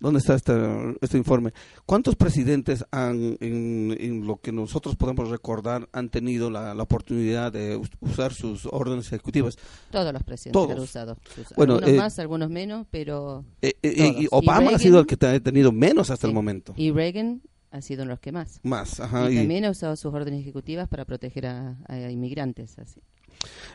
¿Dónde 0.00 0.18
está 0.18 0.34
este, 0.34 0.54
este 1.02 1.18
informe? 1.18 1.52
¿Cuántos 1.84 2.16
presidentes 2.16 2.86
han, 2.90 3.36
en, 3.40 4.26
lo 4.26 4.36
que 4.36 4.50
nosotros 4.50 4.96
podemos 4.96 5.28
recordar, 5.28 5.88
han 5.92 6.08
tenido 6.08 6.50
la, 6.50 6.72
oportunidad 6.80 7.52
de 7.52 7.78
usar 8.00 8.32
sus 8.32 8.64
órdenes 8.64 9.08
ejecutivas? 9.08 9.58
Todos 9.90 10.12
los 10.12 10.22
presidentes 10.22 10.70
han 10.70 10.80
usado. 10.80 11.18
bueno, 11.54 11.74
algunos 11.74 11.90
eh, 11.90 11.96
más, 11.98 12.18
algunos 12.18 12.48
menos, 12.48 12.86
pero. 12.90 13.44
Eh, 13.60 13.74
eh, 13.82 14.14
y 14.20 14.26
Obama 14.30 14.70
ha 14.70 14.78
sido 14.78 15.00
el 15.00 15.06
que 15.06 15.14
ha 15.26 15.38
tenido 15.38 15.70
menos 15.70 16.10
hasta 16.10 16.26
el 16.26 16.32
momento. 16.32 16.72
Y 16.76 16.92
Reagan 16.92 17.42
ha 17.70 17.82
sido 17.82 18.02
uno 18.02 18.10
de 18.10 18.14
los 18.14 18.20
que 18.20 18.32
más. 18.32 18.58
Más, 18.62 19.00
ajá. 19.00 19.30
Y, 19.30 19.36
también 19.36 19.66
ha 19.66 19.70
usado 19.70 19.94
sus 19.96 20.14
órdenes 20.14 20.40
ejecutivas 20.40 20.88
para 20.88 21.04
proteger 21.04 21.46
a, 21.46 21.76
a 21.86 22.10
inmigrantes. 22.10 22.78
Así. 22.78 23.02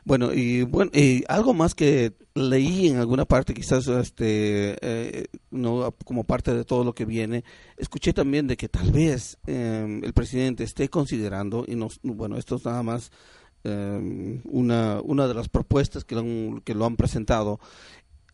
Bueno, 0.04 0.34
y 0.34 0.64
bueno, 0.64 0.92
y 0.94 1.24
algo 1.28 1.54
más 1.54 1.74
que 1.74 2.14
leí 2.36 2.88
en 2.88 2.98
alguna 2.98 3.26
parte, 3.26 3.54
quizás 3.54 3.88
este, 3.88 4.78
eh, 4.82 5.28
no 5.52 5.94
como 6.06 6.24
parte 6.24 6.54
de 6.54 6.66
todo 6.66 6.84
lo 6.84 6.94
que 6.94 7.06
viene, 7.06 7.44
escuché 7.78 8.14
también 8.14 8.48
de 8.48 8.58
que 8.58 8.70
tal 8.70 8.92
vez 8.92 9.38
em, 9.48 10.04
el 10.04 10.14
presidente 10.14 10.64
esté 10.64 10.90
considerando, 10.90 11.66
y 11.68 11.76
no, 11.76 11.90
bueno, 12.04 12.38
esto 12.38 12.58
es 12.58 12.66
nada 12.66 12.84
más 12.84 13.12
em, 13.64 14.42
una, 14.46 15.02
una 15.02 15.28
de 15.28 15.34
las 15.34 15.50
propuestas 15.50 16.04
que 16.04 16.16
lo, 16.16 16.22
han, 16.22 16.62
que 16.62 16.76
lo 16.76 16.86
han 16.86 16.98
presentado, 16.98 17.60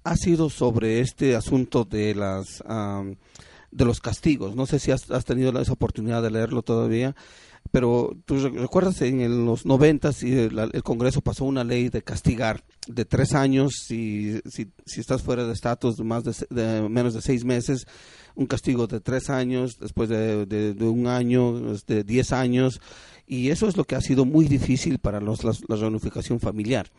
ha 0.04 0.16
sido 0.16 0.50
sobre 0.50 1.00
este 1.00 1.36
asunto 1.36 1.86
de 1.86 2.16
las 2.16 2.64
de 3.72 3.86
los 3.86 4.02
castigos. 4.02 4.56
No 4.56 4.66
sé 4.66 4.80
si 4.80 4.92
has, 4.92 5.10
has 5.12 5.26
tenido 5.26 5.58
esa 5.62 5.74
oportunidad 5.74 6.22
de 6.22 6.32
leerlo 6.32 6.62
todavía 6.62 7.16
pero 7.72 8.18
tú 8.26 8.38
recuerdas 8.50 9.02
en 9.02 9.46
los 9.46 9.66
noventas 9.66 10.24
el, 10.24 10.84
Congreso 10.84 11.22
pasó 11.22 11.46
una 11.46 11.64
ley 11.64 11.90
de 11.90 12.02
castigar 12.02 12.64
de 12.88 13.06
tres 13.06 13.34
años 13.34 13.72
si, 13.88 14.40
si, 14.46 14.72
si 14.86 15.00
estás 15.00 15.22
fuera 15.22 15.46
de 15.46 15.54
estatus 15.54 15.96
de 15.96 16.04
más 16.04 16.24
de, 16.24 16.90
menos 16.90 17.14
de 17.14 17.22
seis 17.22 17.46
meses 17.46 17.88
un 18.36 18.46
castigo 18.46 18.88
de 18.88 19.00
tres 19.00 19.30
años 19.30 19.78
después 19.80 20.10
de, 20.10 20.46
de, 20.46 20.84
un 20.84 21.08
año 21.08 21.76
de 21.88 22.04
diez 22.04 22.34
años 22.34 22.82
y 23.26 23.50
eso 23.50 23.68
es 23.68 23.78
lo 23.78 23.86
que 23.86 23.96
ha 23.96 24.02
sido 24.02 24.26
muy 24.26 24.46
difícil 24.46 25.00
para 25.00 25.22
los, 25.22 25.44
la, 25.44 25.76
reunificación 25.76 26.40
familiar. 26.40 26.92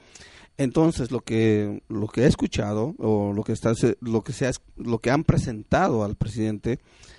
Entonces 0.57 1.11
lo 1.11 1.20
que 1.20 1.83
lo 1.88 2.09
que 2.09 2.22
he 2.22 2.27
escuchado 2.27 2.94
o 2.98 3.33
lo 3.33 3.42
que 3.42 3.53
está 3.53 3.72
lo 4.01 4.22
que 4.22 4.33
se 4.33 4.51
lo 4.77 4.98
que 4.98 5.11
han 5.11 5.25
presentado 5.25 6.05
al 6.05 6.16
presidente 6.16 6.79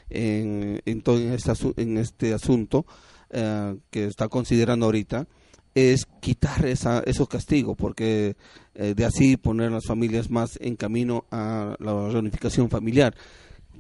en, 0.10 0.82
en 0.86 1.02
todo 1.02 1.18
este, 1.18 1.52
en 1.78 1.98
este 1.98 2.34
asunto 2.34 2.86
eh, 3.34 3.76
que 3.90 4.06
está 4.06 4.28
considerando 4.28 4.86
ahorita 4.86 5.28
es 5.76 6.06
quitar 6.22 6.66
esa, 6.66 7.02
esos 7.06 7.28
castigos, 7.28 7.76
porque 7.76 8.36
eh, 8.76 8.94
de 8.96 9.06
así 9.06 9.38
poner 9.38 9.72
las 9.72 9.86
familias 9.86 10.30
más 10.30 10.60
en 10.62 10.76
camino 10.76 11.26
a 11.32 11.76
la 11.80 12.10
reunificación 12.10 12.70
familiar. 12.70 13.16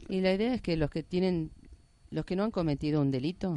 Y 0.10 0.22
la 0.22 0.34
idea 0.34 0.56
es 0.56 0.62
que 0.62 0.76
los 0.76 0.89
que 0.89 1.04
tienen, 1.04 1.52
los 2.10 2.26
que 2.26 2.36
no 2.36 2.44
han 2.44 2.52
cometido 2.52 3.00
un 3.00 3.12
delito, 3.12 3.54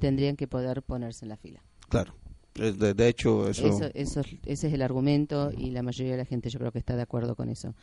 tendrían 0.00 0.36
que 0.36 0.46
poder 0.46 0.82
ponerse 0.82 1.24
en 1.24 1.30
la 1.30 1.36
fila. 1.36 1.62
Claro. 1.88 2.14
De, 2.54 3.08
hecho, 3.08 3.48
eso... 3.48 3.66
Eso, 3.94 4.20
Ese 4.44 4.66
es 4.68 4.72
el 4.72 4.82
argumento 4.82 5.50
y 5.56 5.70
la 5.70 5.82
mayoría 5.82 6.12
de 6.12 6.18
la 6.18 6.24
gente 6.24 6.48
yo 6.48 6.58
creo 6.58 6.72
que 6.72 6.78
está 6.78 6.96
de 6.96 7.02
acuerdo 7.02 7.36
con 7.36 7.48
eso. 7.48 7.74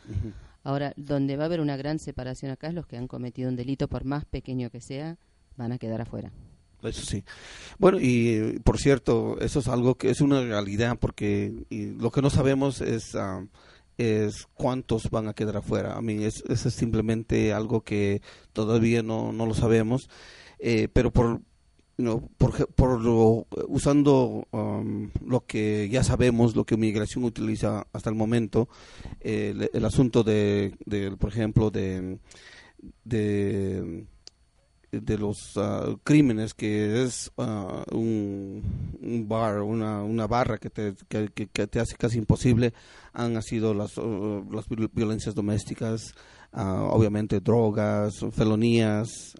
Ahora, 0.62 0.94
donde 0.96 1.36
va 1.36 1.44
a 1.44 1.46
haber 1.46 1.60
una 1.60 1.76
gran 1.76 1.98
separación 1.98 2.50
acá 2.50 2.68
es 2.68 2.74
los 2.74 2.86
que 2.86 2.96
han 2.96 3.06
cometido 3.06 3.48
un 3.48 3.56
delito, 3.56 3.88
por 3.88 4.04
más 4.04 4.24
pequeño 4.24 4.70
que 4.70 4.80
sea, 4.80 5.18
van 5.56 5.72
a 5.72 5.78
quedar 5.78 6.00
afuera. 6.00 6.32
Eso 6.88 7.02
sí. 7.02 7.24
Bueno, 7.78 7.98
y 8.00 8.60
por 8.64 8.78
cierto, 8.78 9.38
eso 9.40 9.60
es 9.60 9.68
algo 9.68 9.96
que 9.96 10.10
es 10.10 10.20
una 10.20 10.40
realidad 10.42 10.98
porque 11.00 11.52
lo 11.70 12.10
que 12.10 12.22
no 12.22 12.30
sabemos 12.30 12.80
es, 12.80 13.14
ah, 13.14 13.44
es 13.98 14.46
cuántos 14.54 15.10
van 15.10 15.28
a 15.28 15.34
quedar 15.34 15.56
afuera. 15.56 15.96
A 15.96 16.02
mí 16.02 16.24
es, 16.24 16.42
es 16.48 16.60
simplemente 16.74 17.52
algo 17.52 17.82
que 17.82 18.22
todavía 18.52 19.02
no, 19.02 19.32
no 19.32 19.46
lo 19.46 19.54
sabemos, 19.54 20.08
eh, 20.58 20.88
pero 20.92 21.12
por, 21.12 21.40
por, 22.38 22.74
por 22.74 23.00
lo, 23.00 23.46
usando 23.68 24.46
um, 24.50 25.10
lo 25.24 25.46
que 25.46 25.88
ya 25.90 26.02
sabemos, 26.02 26.56
lo 26.56 26.64
que 26.64 26.76
migración 26.76 27.24
utiliza 27.24 27.86
hasta 27.92 28.10
el 28.10 28.16
momento, 28.16 28.68
el, 29.20 29.70
el, 29.72 29.84
asunto 29.84 30.22
de, 30.22 30.74
de, 30.86 31.16
por 31.16 31.30
ejemplo, 31.30 31.70
de, 31.70 32.18
de 33.04 34.06
de 35.00 35.18
los 35.18 35.52
ah, 35.56 35.96
crímenes 36.02 36.54
que 36.54 37.02
es 37.02 37.30
ah, 37.38 37.84
un, 37.92 38.62
bar, 39.28 39.60
una, 39.62 40.02
una 40.02 40.26
barra 40.26 40.58
que 40.58 40.70
te, 40.70 40.94
que, 41.08 41.48
te 41.48 41.80
hace 41.80 41.96
casi 41.96 42.18
imposible, 42.18 42.72
han 43.12 43.40
sido 43.42 43.74
las, 43.74 43.96
uh, 43.98 44.44
las 44.50 44.66
violencias 44.92 45.34
domésticas, 45.34 46.14
ah, 46.52 46.88
obviamente 46.90 47.40
drogas, 47.40 48.14
felonías, 48.32 49.34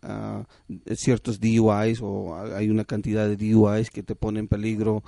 ciertos 0.97 1.40
DUIs 1.40 2.01
o 2.03 2.37
hay 2.37 2.71
una 2.71 2.85
cantidad 2.85 3.29
de 3.29 3.37
DUIs 3.37 3.90
que 3.90 4.03
te 4.03 4.14
ponen 4.14 4.45
en 4.45 4.49
peligro. 4.49 5.03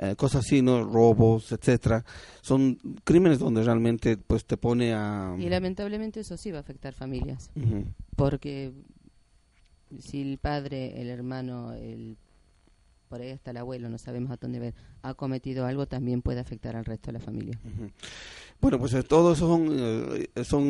Eh, 0.00 0.14
cosas 0.14 0.44
así, 0.46 0.62
¿no? 0.62 0.84
Robos, 0.84 1.50
etcétera. 1.50 2.04
Son 2.40 2.78
crímenes 3.02 3.40
donde 3.40 3.64
realmente 3.64 4.16
pues 4.16 4.44
te 4.44 4.56
pone 4.56 4.94
a... 4.94 5.34
Y 5.36 5.48
lamentablemente 5.48 6.20
eso 6.20 6.36
sí 6.36 6.52
va 6.52 6.58
a 6.58 6.60
afectar 6.60 6.94
familias. 6.94 7.50
Porque 8.14 8.72
si 9.98 10.22
el 10.22 10.38
padre, 10.38 11.00
el 11.00 11.08
hermano, 11.08 11.72
el 11.72 12.16
por 13.08 13.22
ahí 13.22 13.30
hasta 13.30 13.52
el 13.52 13.56
abuelo, 13.56 13.88
no 13.88 13.98
sabemos 13.98 14.30
a 14.30 14.36
dónde 14.36 14.58
ver, 14.58 14.74
ha 15.02 15.14
cometido 15.14 15.64
algo, 15.64 15.86
también 15.86 16.20
puede 16.20 16.40
afectar 16.40 16.76
al 16.76 16.84
resto 16.84 17.06
de 17.06 17.12
la 17.14 17.20
familia. 17.20 17.58
Bueno, 18.60 18.78
pues 18.78 18.92
eh, 18.94 19.02
todo 19.02 19.32
eso 19.32 19.46
son, 19.46 19.68
eh, 19.70 20.44
son 20.44 20.64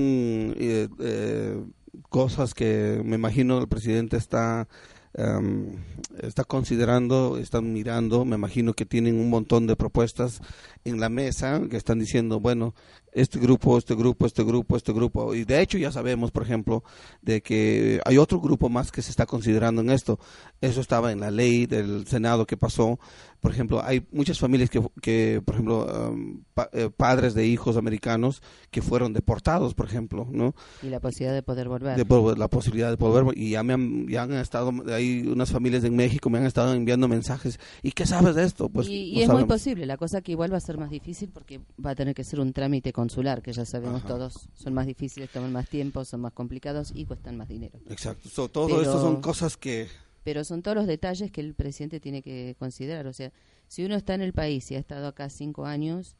eh, 0.56 1.64
cosas 2.08 2.54
que 2.54 3.02
me 3.04 3.16
imagino 3.16 3.58
el 3.58 3.66
presidente 3.66 4.16
está 4.16 4.68
Em, 5.14 5.82
está 6.22 6.44
considerando, 6.44 7.38
están 7.38 7.72
mirando, 7.72 8.24
me 8.24 8.36
imagino 8.36 8.74
que 8.74 8.84
tienen 8.84 9.18
un 9.18 9.30
montón 9.30 9.66
de 9.66 9.74
propuestas 9.74 10.40
en 10.84 11.00
la 11.00 11.08
mesa 11.08 11.60
que 11.68 11.76
están 11.76 11.98
diciendo, 11.98 12.40
bueno, 12.40 12.74
este 13.20 13.38
grupo, 13.38 13.76
este 13.78 13.94
grupo, 13.94 14.26
este 14.26 14.42
grupo, 14.44 14.76
este 14.76 14.92
grupo. 14.92 15.34
Y 15.34 15.44
de 15.44 15.60
hecho 15.60 15.78
ya 15.78 15.90
sabemos, 15.90 16.30
por 16.30 16.42
ejemplo, 16.42 16.84
de 17.22 17.42
que 17.42 18.00
hay 18.04 18.18
otro 18.18 18.40
grupo 18.40 18.68
más 18.68 18.92
que 18.92 19.02
se 19.02 19.10
está 19.10 19.26
considerando 19.26 19.80
en 19.82 19.90
esto. 19.90 20.18
Eso 20.60 20.80
estaba 20.80 21.12
en 21.12 21.20
la 21.20 21.30
ley 21.30 21.66
del 21.66 22.06
Senado 22.06 22.46
que 22.46 22.56
pasó. 22.56 22.98
Por 23.40 23.52
ejemplo, 23.52 23.82
hay 23.84 24.04
muchas 24.10 24.38
familias 24.38 24.68
que, 24.68 24.82
que 25.00 25.40
por 25.44 25.54
ejemplo, 25.54 26.08
em, 26.10 26.42
eh, 26.72 26.90
padres 26.96 27.34
de 27.34 27.46
hijos 27.46 27.76
americanos 27.76 28.42
que 28.70 28.82
fueron 28.82 29.12
deportados, 29.12 29.74
por 29.74 29.86
ejemplo, 29.86 30.26
¿no? 30.30 30.54
Y 30.82 30.88
la 30.88 30.98
posibilidad 30.98 31.34
de 31.34 31.42
poder 31.42 31.68
volver. 31.68 31.98
la 32.38 32.48
posibilidad 32.48 32.90
de 32.90 32.96
poder 32.96 33.24
volver. 33.24 33.38
Y 33.38 33.50
ya 33.50 33.62
me 33.62 33.74
han, 33.74 34.08
ya 34.08 34.22
han 34.22 34.32
estado, 34.32 34.72
hay 34.92 35.22
unas 35.26 35.52
familias 35.52 35.84
en 35.84 35.94
México 35.94 36.30
me 36.30 36.38
han 36.38 36.46
estado 36.46 36.74
enviando 36.74 37.08
mensajes. 37.08 37.58
¿Y 37.82 37.92
qué 37.92 38.06
sabes 38.06 38.34
de 38.34 38.44
esto? 38.44 38.68
Pues 38.68 38.88
y, 38.88 39.22
es 39.22 39.28
muy 39.28 39.44
posible. 39.44 39.86
La 39.86 39.96
cosa 39.96 40.20
que 40.20 40.32
igual 40.32 40.52
va 40.52 40.56
a 40.56 40.60
ser 40.60 40.78
más 40.78 40.90
difícil 40.90 41.30
porque 41.30 41.60
va 41.84 41.90
a 41.90 41.94
tener 41.94 42.14
que 42.14 42.24
ser 42.24 42.40
un 42.40 42.52
trámite 42.52 42.92
consular, 43.08 43.40
que 43.40 43.54
ya 43.54 43.64
sabemos 43.64 44.04
todos 44.04 44.48
son 44.54 44.74
más 44.74 44.86
difíciles, 44.86 45.30
toman 45.30 45.50
más 45.50 45.66
tiempo, 45.66 46.04
son 46.04 46.20
más 46.20 46.32
complicados 46.32 46.92
y 46.94 47.06
cuestan 47.06 47.38
más 47.38 47.48
dinero. 47.48 47.80
Exacto. 47.88 48.48
todo 48.48 48.82
esto 48.82 49.00
son 49.00 49.22
cosas 49.22 49.56
que 49.56 49.88
pero 50.24 50.44
son 50.44 50.60
todos 50.60 50.76
los 50.76 50.86
detalles 50.86 51.30
que 51.30 51.40
el 51.40 51.54
presidente 51.54 52.00
tiene 52.00 52.20
que 52.20 52.54
considerar. 52.58 53.06
O 53.06 53.14
sea, 53.14 53.32
si 53.66 53.82
uno 53.82 53.94
está 53.94 54.12
en 54.12 54.20
el 54.20 54.34
país 54.34 54.70
y 54.70 54.74
ha 54.74 54.78
estado 54.78 55.06
acá 55.06 55.30
cinco 55.30 55.64
años, 55.64 56.16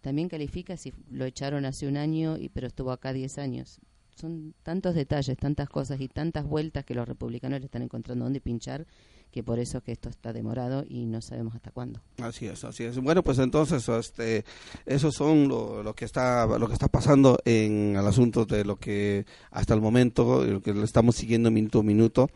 también 0.00 0.28
califica 0.28 0.76
si 0.76 0.92
lo 1.10 1.24
echaron 1.24 1.64
hace 1.64 1.88
un 1.88 1.96
año, 1.96 2.36
y 2.38 2.50
pero 2.50 2.68
estuvo 2.68 2.92
acá 2.92 3.12
diez 3.12 3.36
años. 3.36 3.80
Son 4.14 4.54
tantos 4.62 4.94
detalles, 4.94 5.36
tantas 5.36 5.68
cosas 5.68 6.00
y 6.00 6.06
tantas 6.06 6.44
vueltas 6.44 6.84
que 6.84 6.94
los 6.94 7.08
republicanos 7.08 7.58
le 7.58 7.66
están 7.66 7.82
encontrando 7.82 8.26
dónde 8.26 8.40
pinchar 8.40 8.86
que 9.30 9.42
por 9.42 9.58
eso 9.58 9.82
que 9.82 9.92
esto 9.92 10.08
está 10.08 10.32
demorado 10.32 10.84
y 10.88 11.06
no 11.06 11.20
sabemos 11.20 11.54
hasta 11.54 11.70
cuándo. 11.70 12.00
Así 12.18 12.46
es, 12.46 12.64
así 12.64 12.84
es. 12.84 12.98
Bueno, 12.98 13.22
pues 13.22 13.38
entonces 13.38 13.88
este 13.88 14.44
esos 14.86 15.14
son 15.14 15.48
lo, 15.48 15.94
que 15.94 16.04
está 16.04 16.46
lo 16.46 16.66
que 16.66 16.72
está 16.72 16.88
pasando 16.88 17.38
en 17.44 17.96
el 17.96 18.06
asunto 18.06 18.46
de 18.46 18.64
lo 18.64 18.76
que 18.76 19.26
hasta 19.50 19.74
el 19.74 19.80
momento 19.80 20.44
lo 20.44 20.62
que 20.62 20.72
le 20.72 20.84
estamos 20.84 21.16
siguiendo 21.16 21.50
minuto 21.50 21.80
a 21.80 21.82
minuto. 21.82 22.30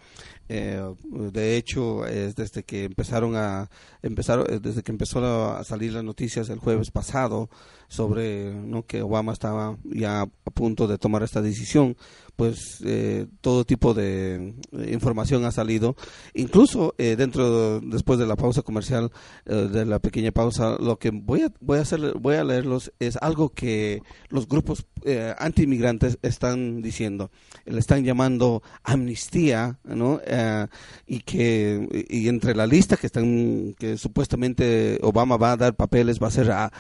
Eh, 0.49 0.83
de 1.05 1.57
hecho, 1.57 2.05
es 2.07 2.35
desde 2.37 2.63
que 2.65 2.85
empezaron 2.85 3.37
a 3.37 3.71
empezar 4.03 4.61
desde 4.61 4.83
que 4.83 4.93
empezó 4.93 5.25
a 5.25 5.65
salir 5.65 5.93
las 5.93 6.05
noticias 6.05 6.51
el 6.51 6.59
jueves 6.59 6.91
pasado 6.91 7.49
sobre 7.89 8.53
¿no? 8.55 8.85
que 8.85 9.03
Obama 9.03 9.33
estaba 9.33 9.77
ya 9.85 10.23
a 10.23 10.51
punto 10.51 10.89
de 10.89 10.99
tomar 10.99 11.23
esta 11.23 11.43
decisión, 11.43 11.97
pues 12.37 12.83
eh, 12.85 13.27
todo 13.41 13.65
tipo 13.65 13.95
de 13.95 14.55
información 14.91 15.45
ha 15.45 15.53
salido. 15.53 15.97
Incluso 16.35 16.95
eh, 16.99 17.17
dentro, 17.17 17.81
después 17.81 18.19
de 18.19 18.27
la 18.27 18.37
pausa 18.37 18.63
comercial, 18.63 19.11
eh, 19.47 19.55
de 19.55 19.85
la 19.85 19.99
pequeña 19.99 20.33
pausa, 20.33 20.77
lo 20.79 20.99
que 20.99 21.11
voy 21.11 21.43
a, 21.43 21.53
voy 21.61 21.79
a 21.79 21.83
hacer, 21.83 22.15
voy 22.19 22.37
a 22.37 22.45
leerlos 22.45 22.93
es 22.99 23.17
algo 23.17 23.51
que 23.51 24.03
los 24.29 24.49
grupos 24.49 24.87
eh, 25.05 25.35
anti-inmigrantes 25.39 26.19
están 26.23 26.83
diciendo. 26.83 27.31
Le 27.65 27.79
están 27.79 28.05
llamando 28.05 28.63
amnistía, 28.83 29.79
¿no? 29.85 30.21
Eh, 30.25 30.67
y 31.07 31.21
que, 31.21 32.07
y 32.09 32.29
entre 32.29 32.55
la 32.55 32.67
lista 32.67 32.97
que 32.97 33.07
están, 33.07 33.75
que 33.79 33.97
supuestamente 33.97 34.99
Obama 35.03 35.37
va 35.37 35.53
a 35.53 35.57
dar 35.57 35.75
papeles, 35.75 36.21
va 36.23 36.29
a 36.29 36.33
ser 36.33 36.51
a, 36.51 36.73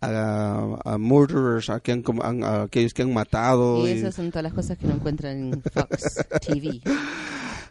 a, 0.00 0.78
a 0.84 0.98
murderers, 0.98 1.70
a, 1.70 1.80
que 1.80 1.92
han 1.92 2.02
a 2.42 2.62
aquellos 2.62 2.92
que 2.94 3.02
han 3.02 3.12
matado. 3.12 3.86
Y 3.86 3.90
y- 3.90 3.98
esas 3.98 4.14
son 4.14 4.28
todas 4.30 4.44
las 4.44 4.52
cosas 4.52 4.78
que 4.78 4.86
no 4.86 4.94
encuentran 4.94 5.52
en 5.54 5.62
Fox 5.62 6.26
TV. 6.46 6.80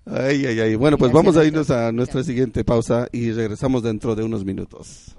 Ay, 0.05 0.45
ay, 0.45 0.59
ay. 0.59 0.75
Bueno, 0.75 0.97
pues 0.97 1.11
Gracias, 1.11 1.25
vamos 1.35 1.37
a 1.37 1.45
irnos 1.45 1.69
a 1.69 1.91
nuestra 1.91 2.23
siguiente 2.23 2.63
pausa 2.63 3.07
y 3.11 3.31
regresamos 3.31 3.83
dentro 3.83 4.15
de 4.15 4.23
unos 4.23 4.45
minutos. 4.45 5.15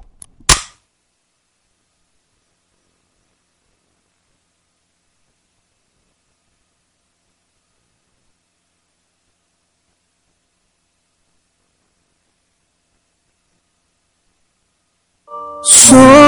Solo 15.62 16.28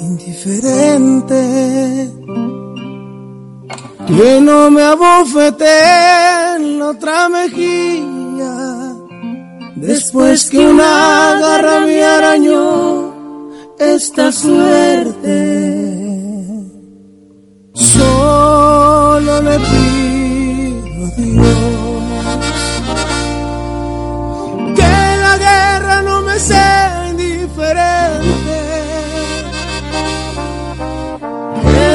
indiferente, 0.00 1.40
que 4.06 4.40
no 4.40 4.70
me 4.70 4.82
abofete 4.82 5.66
en 6.56 6.78
la 6.78 6.88
otra 6.88 7.28
mejilla, 7.28 8.94
después 9.76 10.48
que 10.50 10.58
una 10.58 11.38
garra 11.40 11.80
me 11.80 12.02
arañó 12.02 13.08
esta 13.78 14.32
suerte. 14.32 15.78
Solo 17.74 19.42
le 19.42 19.58
pido 19.58 21.06
a 21.06 21.10
Dios 21.16 21.58
que 24.74 25.16
la 25.22 25.38
guerra 25.38 26.02
no 26.02 26.22
me 26.22 26.38
sea 26.38 27.08
indiferente. 27.10 28.17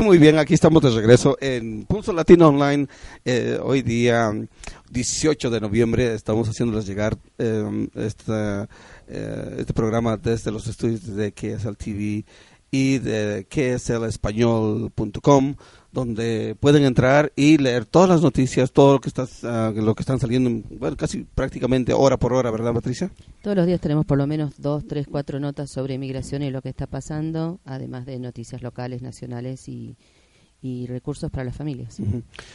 Muy 0.00 0.18
bien. 0.18 0.38
Aquí 0.38 0.54
estamos 0.54 0.82
de 0.82 0.90
regreso 0.90 1.36
en 1.40 1.84
Pulso 1.84 2.12
Latino 2.12 2.48
Online. 2.48 2.88
Eh, 3.24 3.60
hoy 3.62 3.82
día 3.82 4.32
18 4.90 5.50
de 5.50 5.60
noviembre 5.60 6.14
estamos 6.14 6.48
haciéndoles 6.48 6.84
llegar 6.86 7.16
eh, 7.38 7.88
esta, 7.94 8.68
este 9.06 9.72
programa 9.72 10.16
desde 10.16 10.50
los 10.50 10.66
estudios 10.66 11.14
de 11.14 11.32
KSL 11.32 11.76
TV 11.76 12.24
y 12.70 12.98
de 12.98 13.46
kslespañol.com 13.48 15.54
donde 15.94 16.56
pueden 16.60 16.84
entrar 16.84 17.32
y 17.36 17.56
leer 17.56 17.86
todas 17.86 18.08
las 18.08 18.20
noticias, 18.20 18.72
todo 18.72 18.94
lo 18.94 19.00
que 19.00 19.08
está, 19.08 19.26
ah, 19.44 19.72
lo 19.74 19.94
que 19.94 20.02
están 20.02 20.18
saliendo, 20.18 20.50
bueno, 20.78 20.96
casi 20.96 21.24
prácticamente 21.34 21.94
hora 21.94 22.18
por 22.18 22.34
hora, 22.34 22.50
¿verdad, 22.50 22.74
Patricia? 22.74 23.10
Todos 23.42 23.56
los 23.56 23.66
días 23.66 23.80
tenemos 23.80 24.04
por 24.04 24.18
lo 24.18 24.26
menos 24.26 24.54
dos, 24.58 24.86
tres, 24.86 25.06
cuatro 25.10 25.40
notas 25.40 25.70
sobre 25.70 25.94
inmigración 25.94 26.42
y 26.42 26.50
lo 26.50 26.60
que 26.60 26.68
está 26.68 26.86
pasando, 26.86 27.60
además 27.64 28.04
de 28.04 28.18
noticias 28.18 28.60
locales, 28.60 29.00
nacionales 29.00 29.68
y, 29.68 29.96
y 30.64 30.86
recursos 30.86 31.30
para 31.30 31.44
las 31.44 31.54
familias. 31.54 31.98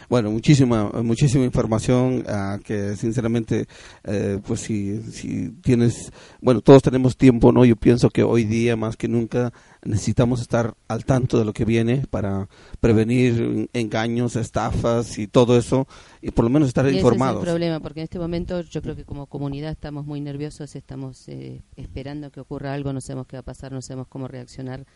Bueno, 0.09 0.31
muchísima, 0.31 0.89
muchísima 1.03 1.45
información 1.45 2.23
ah, 2.27 2.57
que 2.63 2.95
sinceramente, 2.95 3.67
eh, 4.03 4.39
pues 4.47 4.61
si, 4.61 4.99
si 5.11 5.49
tienes, 5.61 6.11
bueno, 6.41 6.61
todos 6.61 6.81
tenemos 6.81 7.15
tiempo, 7.15 7.51
¿no? 7.51 7.65
Yo 7.65 7.75
pienso 7.75 8.09
que 8.09 8.23
hoy 8.23 8.45
día 8.45 8.75
más 8.75 8.97
que 8.97 9.07
nunca 9.07 9.53
necesitamos 9.83 10.41
estar 10.41 10.73
al 10.87 11.05
tanto 11.05 11.37
de 11.37 11.45
lo 11.45 11.53
que 11.53 11.65
viene 11.65 12.07
para 12.09 12.49
prevenir 12.81 13.69
engaños, 13.73 14.35
estafas 14.35 15.19
y 15.19 15.27
todo 15.27 15.55
eso 15.55 15.87
y 16.19 16.31
por 16.31 16.45
lo 16.45 16.49
menos 16.49 16.69
estar 16.69 16.85
Y 16.85 16.89
ese 16.89 16.97
informados. 16.97 17.43
es 17.43 17.47
el 17.47 17.53
problema, 17.53 17.79
porque 17.79 17.99
en 17.99 18.05
este 18.05 18.17
momento 18.17 18.61
yo 18.61 18.81
creo 18.81 18.95
que 18.95 19.05
como 19.05 19.27
comunidad 19.27 19.69
estamos 19.69 20.07
muy 20.07 20.19
nerviosos, 20.19 20.75
estamos 20.75 21.29
eh, 21.29 21.61
esperando 21.75 22.31
que 22.31 22.39
ocurra 22.39 22.73
algo, 22.73 22.91
no 22.91 23.01
sabemos 23.01 23.27
qué 23.27 23.35
va 23.37 23.41
a 23.41 23.45
pasar, 23.45 23.71
no 23.71 23.83
sabemos 23.83 24.07
cómo 24.07 24.27
reaccionar 24.27 24.87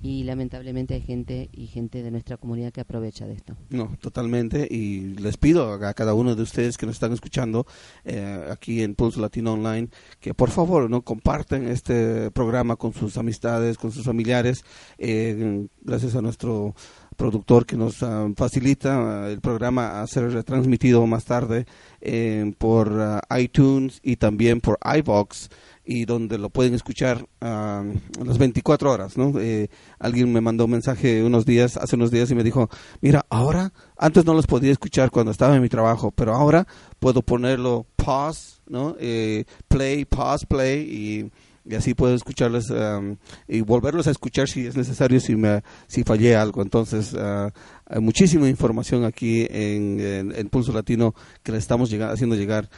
y 0.00 0.24
lamentablemente 0.24 0.94
hay 0.94 1.02
gente 1.02 1.48
y 1.52 1.66
gente 1.66 2.02
de 2.02 2.10
nuestra 2.10 2.36
comunidad 2.36 2.72
que 2.72 2.80
aprovecha 2.80 3.26
de 3.26 3.34
esto. 3.34 3.56
No, 3.70 3.96
totalmente. 4.00 4.66
Y 4.70 5.14
les 5.16 5.36
pido 5.36 5.72
a 5.72 5.94
cada 5.94 6.14
uno 6.14 6.34
de 6.34 6.42
ustedes 6.42 6.76
que 6.76 6.86
nos 6.86 6.96
están 6.96 7.12
escuchando 7.12 7.66
eh, 8.04 8.46
aquí 8.50 8.82
en 8.82 8.94
Pulso 8.94 9.20
Latino 9.20 9.52
Online 9.52 9.88
que 10.20 10.34
por 10.34 10.50
favor 10.50 10.90
no 10.90 11.02
comparten 11.02 11.68
este 11.68 12.30
programa 12.30 12.76
con 12.76 12.92
sus 12.92 13.16
amistades, 13.16 13.78
con 13.78 13.92
sus 13.92 14.04
familiares. 14.04 14.64
Eh, 14.98 15.66
gracias 15.82 16.16
a 16.16 16.22
nuestro 16.22 16.74
productor 17.16 17.66
que 17.66 17.76
nos 17.76 18.02
ah, 18.02 18.28
facilita 18.36 19.24
ah, 19.24 19.30
el 19.30 19.40
programa 19.40 20.02
a 20.02 20.06
ser 20.06 20.30
retransmitido 20.32 21.06
más 21.06 21.24
tarde 21.24 21.66
eh, 22.00 22.52
por 22.58 22.92
ah, 23.00 23.22
iTunes 23.38 24.00
y 24.02 24.16
también 24.16 24.60
por 24.60 24.78
iVox 24.82 25.48
y 25.84 26.04
donde 26.04 26.38
lo 26.38 26.50
pueden 26.50 26.74
escuchar 26.74 27.26
ah, 27.40 27.82
a 28.20 28.24
las 28.24 28.38
24 28.38 28.90
horas, 28.90 29.16
¿no? 29.16 29.38
Eh, 29.40 29.68
alguien 29.98 30.32
me 30.32 30.40
mandó 30.40 30.66
un 30.66 30.70
mensaje 30.70 31.22
unos 31.24 31.44
días, 31.44 31.76
hace 31.76 31.96
unos 31.96 32.10
días 32.10 32.30
y 32.30 32.34
me 32.34 32.44
dijo, 32.44 32.68
mira, 33.00 33.26
ahora, 33.30 33.72
antes 33.96 34.24
no 34.24 34.34
los 34.34 34.46
podía 34.46 34.72
escuchar 34.72 35.10
cuando 35.10 35.32
estaba 35.32 35.56
en 35.56 35.62
mi 35.62 35.68
trabajo, 35.68 36.12
pero 36.12 36.34
ahora 36.34 36.66
puedo 37.00 37.22
ponerlo 37.22 37.86
pause, 37.96 38.62
¿no? 38.66 38.96
Eh, 39.00 39.44
play, 39.68 40.04
pause, 40.04 40.46
play 40.46 40.80
y 40.80 41.30
y 41.64 41.74
así 41.74 41.94
puedo 41.94 42.14
escucharles 42.14 42.70
um, 42.70 43.16
y 43.46 43.60
volverlos 43.60 44.06
a 44.06 44.10
escuchar 44.10 44.48
si 44.48 44.66
es 44.66 44.76
necesario, 44.76 45.20
si 45.20 45.36
me 45.36 45.62
si 45.86 46.02
fallé 46.02 46.36
algo. 46.36 46.62
Entonces, 46.62 47.12
uh, 47.14 47.50
hay 47.86 48.00
muchísima 48.00 48.48
información 48.48 49.04
aquí 49.04 49.46
en, 49.50 50.32
en, 50.34 50.48
Pulso 50.48 50.72
Latino 50.72 51.14
que 51.42 51.52
le 51.52 51.58
estamos 51.58 51.90
llegando, 51.90 52.14
haciendo 52.14 52.36
llegar 52.36 52.68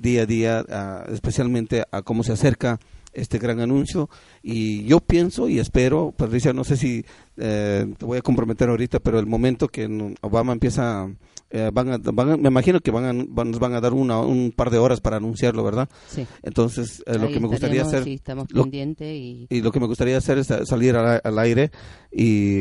día 0.00 0.22
a 0.22 0.26
día, 0.26 0.64
especialmente 1.10 1.84
a 1.90 2.02
cómo 2.02 2.22
se 2.22 2.32
acerca 2.32 2.78
este 3.12 3.38
gran 3.38 3.60
anuncio 3.60 4.08
y 4.42 4.84
yo 4.84 5.00
pienso 5.00 5.48
y 5.48 5.58
espero, 5.58 6.12
Patricia, 6.16 6.52
no 6.52 6.64
sé 6.64 6.76
si 6.76 7.04
eh, 7.36 7.86
te 7.96 8.04
voy 8.04 8.18
a 8.18 8.22
comprometer 8.22 8.68
ahorita, 8.68 9.00
pero 9.00 9.18
el 9.18 9.26
momento 9.26 9.68
que 9.68 10.14
Obama 10.20 10.52
empieza 10.52 11.08
eh, 11.54 11.70
van, 11.70 11.90
a, 11.92 11.98
me 12.38 12.48
imagino 12.48 12.80
que 12.80 12.90
van 12.90 13.04
a, 13.04 13.12
nos 13.12 13.58
van 13.58 13.74
a 13.74 13.80
dar 13.82 13.92
una, 13.92 14.20
un 14.20 14.52
par 14.56 14.70
de 14.70 14.78
horas 14.78 15.02
para 15.02 15.18
anunciarlo, 15.18 15.62
¿verdad? 15.62 15.86
Sí. 16.08 16.26
Entonces, 16.42 17.02
eh, 17.06 17.18
lo 17.18 17.28
que 17.28 17.40
me 17.40 17.46
gustaría 17.46 17.82
hacer... 17.82 18.08
estamos 18.08 18.50
lo, 18.52 18.66
y... 18.66 19.46
y... 19.50 19.60
lo 19.60 19.70
que 19.70 19.78
me 19.78 19.86
gustaría 19.86 20.16
hacer 20.16 20.38
es 20.38 20.46
salir 20.46 20.96
al, 20.96 21.38
aire 21.38 21.70
y, 22.10 22.60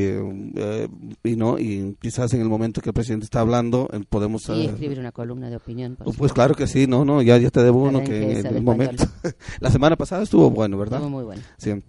eh, 0.56 0.90
y, 1.24 1.36
no 1.38 1.58
y 1.58 1.96
quizás 2.02 2.34
en 2.34 2.42
el 2.42 2.50
momento 2.50 2.82
que 2.82 2.90
el 2.90 2.94
presidente 2.94 3.24
está 3.24 3.40
hablando 3.40 3.88
podemos... 4.10 4.50
Y 4.50 4.66
escribir 4.66 5.00
una 5.00 5.14
columna 5.14 5.50
de 5.50 5.56
opinión. 5.56 5.98
pues 6.18 6.34
claro 6.34 6.54
que 6.54 6.68
sí, 6.68 6.86
no, 6.86 7.06
no, 7.06 7.22
ya, 7.22 7.38
ya 7.38 7.50
te 7.50 7.64
debo 7.64 7.84
uno 7.84 8.04
que, 8.04 8.40
en 8.40 8.46
el 8.46 8.62
momento... 8.62 9.06
La 9.62 9.72
semana 9.72 9.96
pasada 9.96 10.24
estuvo 10.24 10.50
bueno, 10.50 10.78
¿verdad? 10.78 11.00
Estuvo 11.00 11.12
muy 11.12 11.24
bueno. 11.24 11.42
Sí 11.58 11.82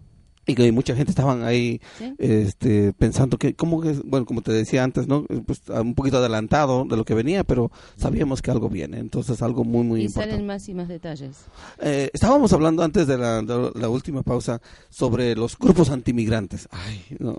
y 0.46 0.54
que 0.54 0.72
mucha 0.72 0.96
gente 0.96 1.10
estaban 1.10 1.44
ahí 1.44 1.80
este 2.18 2.92
pensando 2.92 3.38
que 3.38 3.54
como 3.54 3.80
que 3.80 3.92
bueno 4.04 4.26
como 4.26 4.42
te 4.42 4.52
decía 4.52 4.82
antes 4.82 5.06
no 5.06 5.24
pues 5.46 5.62
un 5.68 5.94
poquito 5.94 6.18
adelantado 6.18 6.84
de 6.84 6.96
lo 6.96 7.04
que 7.04 7.14
venía 7.14 7.44
pero 7.44 7.70
sabíamos 7.96 8.42
que 8.42 8.50
algo 8.50 8.68
viene. 8.68 8.98
Entonces 8.98 9.42
algo 9.42 9.64
muy 9.64 9.84
muy 9.84 10.00
y 10.00 10.04
importante. 10.04 10.32
salen 10.32 10.46
más 10.46 10.68
y 10.68 10.74
más 10.74 10.88
detalles. 10.88 11.44
Eh, 11.80 12.10
estábamos 12.12 12.52
hablando 12.52 12.82
antes 12.82 13.06
de 13.06 13.18
la, 13.18 13.42
la, 13.42 13.88
última 13.88 14.22
pausa 14.22 14.60
sobre 14.88 15.34
los 15.36 15.58
grupos 15.58 15.90
antimigrantes. 15.90 16.68
Ay, 16.70 17.00
no. 17.18 17.38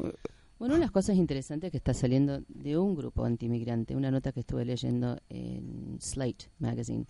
bueno, 0.59 0.77
las 0.77 0.91
cosas 0.91 1.17
interesantes 1.17 1.71
que 1.71 1.77
está 1.77 1.93
saliendo 1.93 2.41
de 2.47 2.77
un 2.77 2.95
grupo 2.95 3.25
antimigrante, 3.25 3.95
una 3.95 4.11
nota 4.11 4.31
que 4.31 4.41
estuve 4.41 4.65
leyendo 4.65 5.19
en 5.29 5.97
Slate 5.99 6.49
Magazine, 6.59 7.05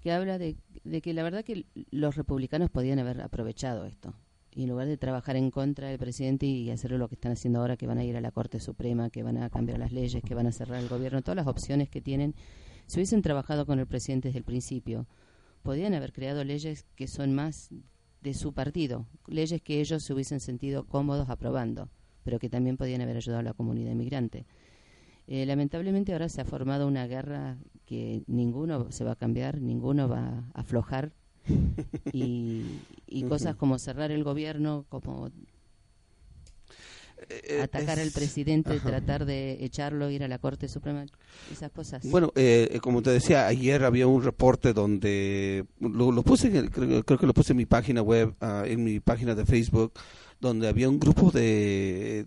que 0.00 0.12
habla 0.12 0.38
de, 0.38 0.56
de 0.84 1.00
que 1.00 1.12
la 1.14 1.22
verdad 1.22 1.44
que 1.44 1.66
los 1.90 2.16
republicanos 2.16 2.70
podían 2.70 2.98
haber 2.98 3.20
aprovechado 3.20 3.84
esto 3.86 4.14
y 4.54 4.64
en 4.64 4.70
lugar 4.70 4.86
de 4.86 4.96
trabajar 4.96 5.36
en 5.36 5.50
contra 5.50 5.88
del 5.88 5.98
presidente 5.98 6.46
y 6.46 6.70
hacer 6.70 6.92
lo 6.92 7.08
que 7.08 7.14
están 7.14 7.32
haciendo 7.32 7.60
ahora, 7.60 7.76
que 7.76 7.86
van 7.86 7.98
a 7.98 8.04
ir 8.04 8.16
a 8.16 8.20
la 8.20 8.30
Corte 8.30 8.60
Suprema, 8.60 9.10
que 9.10 9.22
van 9.22 9.38
a 9.38 9.50
cambiar 9.50 9.78
las 9.78 9.92
leyes, 9.92 10.22
que 10.22 10.34
van 10.34 10.46
a 10.46 10.52
cerrar 10.52 10.80
el 10.80 10.88
gobierno, 10.88 11.22
todas 11.22 11.36
las 11.36 11.46
opciones 11.46 11.88
que 11.88 12.00
tienen, 12.00 12.34
si 12.86 12.98
hubiesen 12.98 13.22
trabajado 13.22 13.66
con 13.66 13.78
el 13.78 13.86
presidente 13.86 14.28
desde 14.28 14.38
el 14.38 14.44
principio, 14.44 15.06
podrían 15.62 15.94
haber 15.94 16.12
creado 16.12 16.44
leyes 16.44 16.84
que 16.94 17.06
son 17.06 17.34
más 17.34 17.70
de 18.20 18.34
su 18.34 18.52
partido, 18.52 19.06
leyes 19.26 19.62
que 19.62 19.80
ellos 19.80 20.02
se 20.02 20.12
hubiesen 20.12 20.40
sentido 20.40 20.86
cómodos 20.86 21.28
aprobando, 21.28 21.88
pero 22.24 22.38
que 22.38 22.48
también 22.48 22.76
podían 22.76 23.00
haber 23.00 23.16
ayudado 23.16 23.40
a 23.40 23.44
la 23.44 23.54
comunidad 23.54 23.92
inmigrante. 23.92 24.46
Eh, 25.26 25.46
lamentablemente 25.46 26.12
ahora 26.12 26.28
se 26.28 26.40
ha 26.40 26.44
formado 26.44 26.86
una 26.86 27.06
guerra 27.06 27.56
que 27.86 28.22
ninguno 28.26 28.90
se 28.90 29.04
va 29.04 29.12
a 29.12 29.16
cambiar, 29.16 29.60
ninguno 29.60 30.08
va 30.08 30.44
a 30.54 30.60
aflojar 30.60 31.12
y, 32.12 33.24
cosas 33.28 33.56
como 33.56 33.78
cerrar 33.78 34.10
el 34.10 34.24
gobierno, 34.24 34.84
como 34.88 35.30
eh, 37.28 37.42
eh, 37.44 37.62
atacar 37.62 37.98
al 37.98 38.10
presidente, 38.10 38.80
tratar 38.80 39.24
de 39.24 39.64
echarlo, 39.64 40.10
ir 40.10 40.24
a 40.24 40.28
la 40.28 40.38
Corte 40.38 40.68
Suprema, 40.68 41.06
esas 41.50 41.70
cosas. 41.70 42.04
Bueno, 42.10 42.32
eh, 42.34 42.78
como 42.82 43.02
te 43.02 43.10
decía, 43.10 43.46
ayer 43.46 43.84
había 43.84 44.06
un 44.06 44.22
reporte 44.22 44.72
donde 44.72 45.64
lo, 45.80 46.22
puse, 46.22 46.70
creo, 46.70 47.02
que 47.04 47.26
lo 47.26 47.34
puse 47.34 47.52
en 47.52 47.58
mi 47.58 47.66
página 47.66 48.02
web, 48.02 48.34
ah, 48.40 48.64
en 48.66 48.84
mi 48.84 49.00
página 49.00 49.34
de 49.34 49.46
Facebook, 49.46 49.92
donde 50.40 50.68
había 50.68 50.88
un 50.88 50.98
grupo 50.98 51.30
de, 51.30 52.26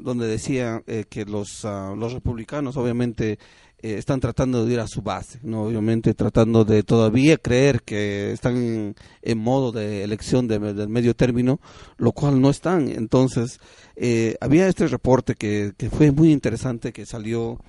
donde 0.00 0.26
decía 0.26 0.82
que 1.08 1.24
los, 1.24 1.64
ah, 1.64 1.94
los 1.96 2.12
republicanos, 2.12 2.76
obviamente, 2.76 3.38
eh, 3.82 3.98
están 3.98 4.20
tratando 4.20 4.64
de 4.64 4.72
ir 4.72 4.80
a 4.80 4.86
su 4.86 5.02
base, 5.02 5.38
¿no? 5.42 5.64
obviamente 5.64 6.14
tratando 6.14 6.64
de 6.64 6.82
todavía 6.82 7.36
creer 7.36 7.82
que 7.82 8.32
están 8.32 8.96
en 9.20 9.38
modo 9.38 9.70
de 9.70 10.02
elección 10.02 10.48
de, 10.48 10.58
medio 10.58 11.14
término, 11.14 11.60
lo 11.98 12.12
cual 12.12 12.40
no 12.40 12.48
están. 12.48 12.88
Entonces, 12.88 13.60
eh, 13.94 14.36
había 14.40 14.66
este 14.66 14.86
reporte 14.86 15.34
que, 15.34 15.72
que, 15.76 15.90
fue 15.90 16.10
muy 16.10 16.32
interesante 16.32 16.94
que 16.94 17.04
salió 17.04 17.60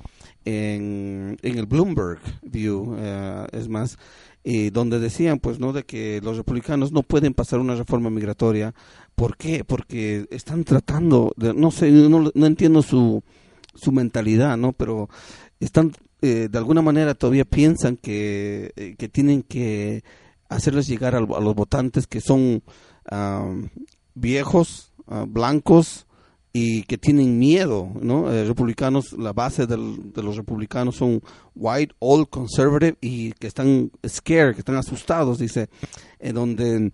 en, 0.45 1.37
en 1.41 1.57
el 1.57 1.65
Bloomberg 1.65 2.19
View, 2.41 2.95
eh, 2.97 3.47
es 3.51 3.67
más, 3.67 3.97
donde 4.71 4.99
decían, 4.99 5.39
pues, 5.39 5.59
¿no? 5.59 5.73
De 5.73 5.83
que 5.83 6.21
los 6.23 6.37
republicanos 6.37 6.93
no 6.93 7.03
pueden 7.03 7.33
pasar 7.33 7.59
una 7.59 7.75
reforma 7.75 8.09
migratoria. 8.09 8.73
¿Por 9.13 9.35
qué? 9.35 9.65
Porque 9.65 10.25
están 10.31 10.63
tratando, 10.63 11.33
de, 11.35 11.53
no 11.53 11.69
sé, 11.69 11.91
no, 11.91 12.31
no 12.33 12.45
entiendo 12.45 12.81
su, 12.81 13.21
su 13.77 13.91
mentalidad, 13.91 14.57
¿no? 14.57 14.73
Pero 14.73 15.09
están 15.59 15.93
eh, 16.21 16.47
de 16.49 16.57
alguna 16.57 16.81
manera 16.81 17.13
todavía 17.13 17.45
piensan 17.45 17.95
que, 17.95 18.71
eh, 18.75 18.95
que 18.97 19.07
tienen 19.07 19.43
que 19.43 20.03
hacerles 20.49 20.87
llegar 20.87 21.13
a, 21.13 21.19
los 21.19 21.55
votantes 21.55 22.07
que 22.07 22.21
son 22.21 22.63
viejos, 24.15 24.93
ah, 25.07 25.25
blancos 25.27 26.07
y 26.53 26.83
que 26.83 26.97
tienen 26.97 27.37
miedo, 27.37 27.91
¿no? 28.01 28.33
Eh, 28.33 28.45
republicanos, 28.45 29.13
la 29.13 29.31
base 29.31 29.67
de 29.67 29.77
los 29.77 30.35
republicanos 30.35 30.95
son 30.95 31.21
white, 31.55 31.93
old, 31.99 32.27
conservative 32.29 32.97
y 32.99 33.33
que 33.33 33.45
están 33.45 33.91
scared, 34.07 34.55
que 34.55 34.61
están 34.61 34.75
asustados, 34.75 35.37
dice, 35.37 35.69
en 36.19 36.35
donde 36.35 36.91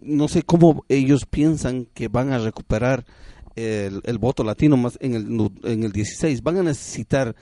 no 0.00 0.28
sé 0.28 0.42
cómo 0.42 0.84
ellos 0.88 1.24
piensan 1.24 1.86
que 1.94 2.08
van 2.08 2.32
a 2.32 2.38
recuperar 2.38 3.06
el, 3.56 4.18
voto 4.18 4.44
latino 4.44 4.76
más 4.76 4.98
en 5.00 5.14
el, 5.14 5.50
en 5.64 5.82
el 5.82 5.92
16. 5.92 6.42
Van 6.42 6.58
a 6.58 6.62
necesitar, 6.62 7.34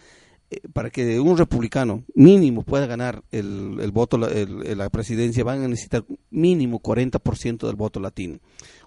eh, 0.51 0.61
para 0.73 0.91
que 0.91 1.21
un 1.21 1.37
republicano 1.37 2.05
mínimo 2.15 2.62
pueda 2.62 2.87
ganar 2.87 3.23
el, 3.31 3.79
el 3.81 3.91
voto, 3.91 4.17
la 4.17 4.91
presidencia, 4.91 5.45
van 5.45 5.62
a 5.62 5.69
necesitar 5.69 6.05
mínimo 6.31 6.81
40% 6.81 7.67
del 7.67 7.77
voto 7.77 8.01
latino. 8.01 8.39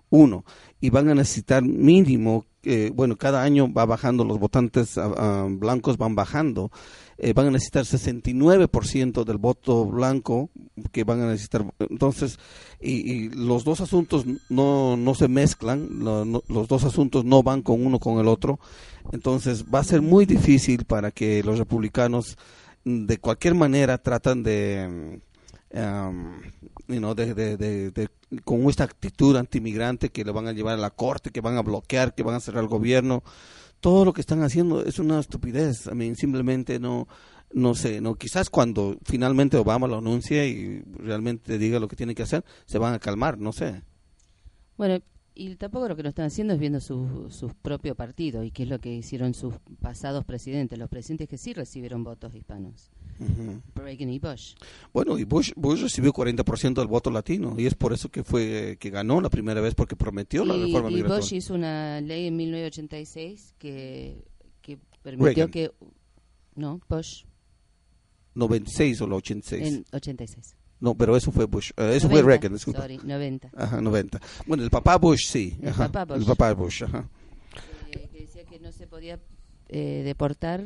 Uno, 0.10 0.46
y 0.80 0.90
van 0.90 1.10
a 1.10 1.16
necesitar 1.16 1.64
mínimo, 1.64 2.46
eh, 2.64 2.92
bueno, 2.94 3.16
cada 3.18 3.44
año 3.44 3.72
va 3.72 3.86
bajando, 3.86 4.24
los 4.24 4.40
votantes 4.40 4.98
ah, 4.98 5.12
ah, 5.18 5.48
blancos 5.50 5.98
van 5.98 6.16
bajando, 6.16 6.72
eh, 7.18 7.34
van 7.34 7.48
a 7.48 7.52
necesitar 7.52 7.84
69% 7.84 9.24
del 9.26 9.38
voto 9.38 9.86
blanco 9.86 10.50
que 10.92 11.04
van 11.04 11.22
a 11.22 11.28
necesitar. 11.28 11.66
Entonces, 11.80 12.40
y, 12.80 13.30
los 13.30 13.64
dos 13.64 13.82
asuntos 13.82 14.26
no, 14.50 14.96
no 14.96 15.16
se 15.16 15.28
mezclan, 15.28 15.88
los 16.00 16.68
dos 16.68 16.84
asuntos 16.84 17.26
no 17.26 17.44
van 17.44 17.62
con 17.62 17.86
uno 17.86 18.00
con 18.00 18.20
el 18.20 18.28
otro. 18.28 18.60
Entonces, 19.12 19.66
va 19.74 19.80
a 19.80 19.84
ser 19.84 20.02
muy 20.02 20.26
difícil 20.26 20.86
para 20.86 21.12
que 21.12 21.44
los 21.44 21.60
republicanos 21.60 22.38
de 22.86 23.18
cualquier 23.18 23.56
manera 23.56 23.98
tratan 23.98 24.44
de 24.44 25.20
Um, 25.70 26.42
de, 26.88 28.10
con 28.46 28.70
esta 28.70 28.86
actitud 28.86 29.36
antimigrante 29.36 30.10
que 30.10 30.24
le 30.24 30.32
van 30.32 30.48
a 30.48 30.54
llevar 30.54 30.76
a 30.76 30.78
la 30.78 30.92
corte, 30.92 31.32
que 31.32 31.42
van 31.42 31.58
a 31.58 31.62
bloquear, 31.62 32.16
que 32.16 32.24
van 32.24 32.36
a 32.36 32.40
cerrar 32.40 32.64
el 32.64 32.70
gobierno. 32.70 33.24
Todo 33.82 34.06
lo 34.06 34.14
que 34.14 34.22
están 34.22 34.44
haciendo 34.44 34.84
es 34.84 34.98
una 34.98 35.20
estupidez. 35.20 35.90
Simplemente 36.16 36.80
no, 36.80 37.08
no 37.52 37.76
sé, 37.76 38.00
no 38.02 38.16
quizás 38.16 38.50
cuando 38.50 38.98
finalmente 39.04 39.58
Obama 39.58 39.88
lo 39.88 39.98
anuncie 39.98 40.48
y 40.48 40.82
realmente 41.00 41.58
diga 41.58 41.80
lo 41.80 41.88
que 41.88 41.96
tiene 41.96 42.16
que 42.16 42.24
hacer, 42.24 42.46
se 42.66 42.78
van 42.78 42.94
a 42.94 43.00
calmar, 43.00 43.38
no 43.38 43.52
sé. 43.52 43.84
Bueno, 44.78 45.00
y 45.36 45.56
tampoco 45.56 45.90
lo 45.90 45.96
que 45.96 46.04
no 46.04 46.10
están 46.10 46.26
haciendo 46.26 46.54
es 46.54 46.60
viendo 46.60 46.80
su, 46.80 47.28
su 47.30 47.50
propio 47.50 47.94
partido 47.94 48.44
y 48.44 48.52
qué 48.52 48.64
es 48.64 48.70
lo 48.70 48.80
que 48.80 48.94
hicieron 48.94 49.34
sus 49.34 49.56
pasados 49.82 50.26
presidentes, 50.26 50.80
los 50.80 50.90
presidentes 50.90 51.28
que 51.28 51.38
sí 51.38 51.54
recibieron 51.54 52.04
votos 52.04 52.34
hispanos. 52.34 52.90
Reagan 53.76 54.10
y 54.10 54.20
Bush. 54.20 54.56
Bueno, 54.94 55.18
y 55.18 55.24
Bush, 55.24 55.52
Bush 55.56 55.82
recibió 55.82 56.14
40% 56.14 56.74
del 56.76 56.88
voto 56.88 57.10
latino 57.10 57.56
y 57.58 57.66
es 57.66 57.76
por 57.76 57.94
eso 57.94 58.10
que 58.10 58.24
fue 58.24 58.78
que 58.80 58.90
ganó 58.90 59.22
la 59.22 59.30
primera 59.30 59.62
vez 59.62 59.76
porque 59.76 59.96
prometió 59.96 60.46
la 60.46 60.56
reforma 60.56 60.92
y 60.92 61.02
Bush 61.02 61.34
hizo 61.34 61.54
una 61.54 62.02
ley 62.02 62.28
en 62.28 62.36
1986 62.36 63.56
que, 63.58 64.24
que 64.62 64.78
permitió 65.02 65.50
que 65.50 65.72
no, 66.56 66.80
Bush 66.90 67.24
96 68.38 69.02
o 69.02 69.08
la 69.08 69.16
86. 69.16 69.68
En 69.68 69.86
86. 69.92 70.56
No, 70.80 70.96
pero 70.96 71.18
eso 71.18 71.32
fue 71.32 71.46
Bush. 71.46 71.72
Uh, 71.72 71.84
eso 71.84 72.08
90, 72.08 72.10
fue 72.10 72.22
Reagan, 72.22 72.54
disculpa. 72.54 72.82
Sorry, 72.82 73.00
90. 73.04 73.52
Ajá, 73.56 73.82
90. 73.82 74.20
Bueno, 74.46 74.64
el 74.64 74.70
papá 74.70 74.98
Bush 74.98 75.28
sí. 75.28 75.58
El 75.62 75.74
papá 75.74 76.06
Bush. 76.06 76.18
El 76.20 76.26
papá 76.26 76.54
Bush, 76.54 76.84
ajá. 76.84 77.10
Eh, 77.92 78.08
que 78.12 78.20
decía 78.22 78.46
que 78.46 78.60
no 78.60 78.72
se 78.72 78.86
podía 78.86 79.20
eh, 79.70 80.04
deportar 80.06 80.64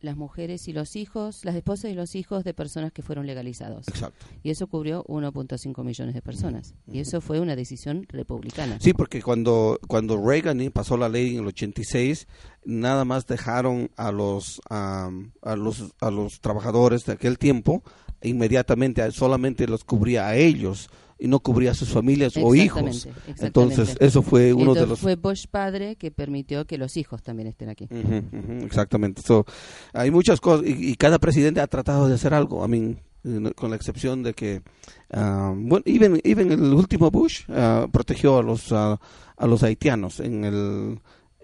las 0.00 0.16
mujeres 0.16 0.68
y 0.68 0.72
los 0.72 0.96
hijos, 0.96 1.44
las 1.44 1.56
esposas 1.56 1.90
y 1.90 1.94
los 1.94 2.14
hijos 2.14 2.44
de 2.44 2.54
personas 2.54 2.92
que 2.92 3.02
fueron 3.02 3.26
legalizados. 3.26 3.88
Exacto. 3.88 4.26
Y 4.42 4.50
eso 4.50 4.66
cubrió 4.66 5.04
1.5 5.04 5.84
millones 5.84 6.14
de 6.14 6.22
personas. 6.22 6.74
Y 6.86 7.00
eso 7.00 7.20
fue 7.20 7.40
una 7.40 7.56
decisión 7.56 8.06
republicana. 8.08 8.78
Sí, 8.80 8.92
porque 8.92 9.22
cuando, 9.22 9.78
cuando 9.88 10.16
Reagan 10.24 10.58
pasó 10.72 10.96
la 10.96 11.08
ley 11.08 11.34
en 11.34 11.42
el 11.42 11.46
86, 11.48 12.26
nada 12.64 13.04
más 13.04 13.26
dejaron 13.26 13.90
a 13.96 14.12
los, 14.12 14.60
a, 14.70 15.10
los, 15.56 15.94
a 16.00 16.10
los 16.10 16.40
trabajadores 16.40 17.04
de 17.04 17.12
aquel 17.12 17.38
tiempo, 17.38 17.82
inmediatamente 18.22 19.10
solamente 19.12 19.66
los 19.66 19.84
cubría 19.84 20.28
a 20.28 20.36
ellos 20.36 20.90
y 21.18 21.28
no 21.28 21.40
cubría 21.40 21.72
a 21.72 21.74
sus 21.74 21.88
familias 21.88 22.36
o 22.36 22.54
hijos. 22.54 23.08
Entonces, 23.40 23.96
eso 24.00 24.22
fue 24.22 24.52
uno 24.52 24.74
de 24.74 24.86
los... 24.86 25.00
Fue 25.00 25.16
Bush 25.16 25.46
padre 25.50 25.96
que 25.96 26.10
permitió 26.10 26.66
que 26.66 26.78
los 26.78 26.96
hijos 26.96 27.22
también 27.22 27.48
estén 27.48 27.68
aquí. 27.68 27.88
exactamente. 28.64 29.22
hay 29.92 30.10
muchas 30.10 30.40
cosas 30.40 30.66
y, 30.66 30.94
cada 30.96 31.18
presidente 31.18 31.60
ha 31.60 31.66
tratado 31.66 32.08
de 32.08 32.14
hacer 32.14 32.34
algo. 32.34 32.62
a 32.62 32.68
mí 32.68 32.96
con 33.56 33.70
la 33.70 33.76
excepción 33.76 34.22
de 34.22 34.32
que, 34.32 34.62
uh, 35.12 35.52
bueno, 35.54 35.82
even, 35.86 36.20
even 36.24 36.52
el 36.52 36.72
último 36.72 37.10
Bush 37.10 37.42
uh, 37.48 37.90
protegió 37.90 38.38
a 38.38 38.42
los, 38.42 38.72
a 38.72 38.98
los 39.40 39.62
haitianos 39.62 40.20
en 40.20 40.44
el... 40.44 41.00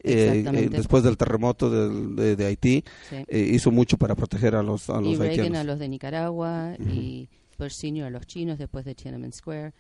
Eh, 0.06 0.44
eh, 0.46 0.68
después 0.70 1.02
del 1.02 1.16
terremoto 1.16 1.70
de, 1.70 2.36
de, 2.36 2.44
Haití, 2.44 2.84
eh, 3.10 3.50
hizo 3.54 3.70
mucho 3.70 3.96
para 3.96 4.14
proteger 4.14 4.54
a 4.54 4.62
los, 4.62 4.90
a 4.90 5.00
los 5.00 5.18
y 5.18 5.22
haitianos. 5.22 5.58
a 5.58 5.64
los 5.64 5.78
de 5.78 5.88
Nicaragua 5.88 6.74
y 6.78 7.30
Bush 7.56 8.02
a 8.02 8.10
los 8.10 8.26
chinos 8.26 8.58
después 8.58 8.84
de 8.84 8.94
Tiananmen 8.94 9.32
Square. 9.32 9.72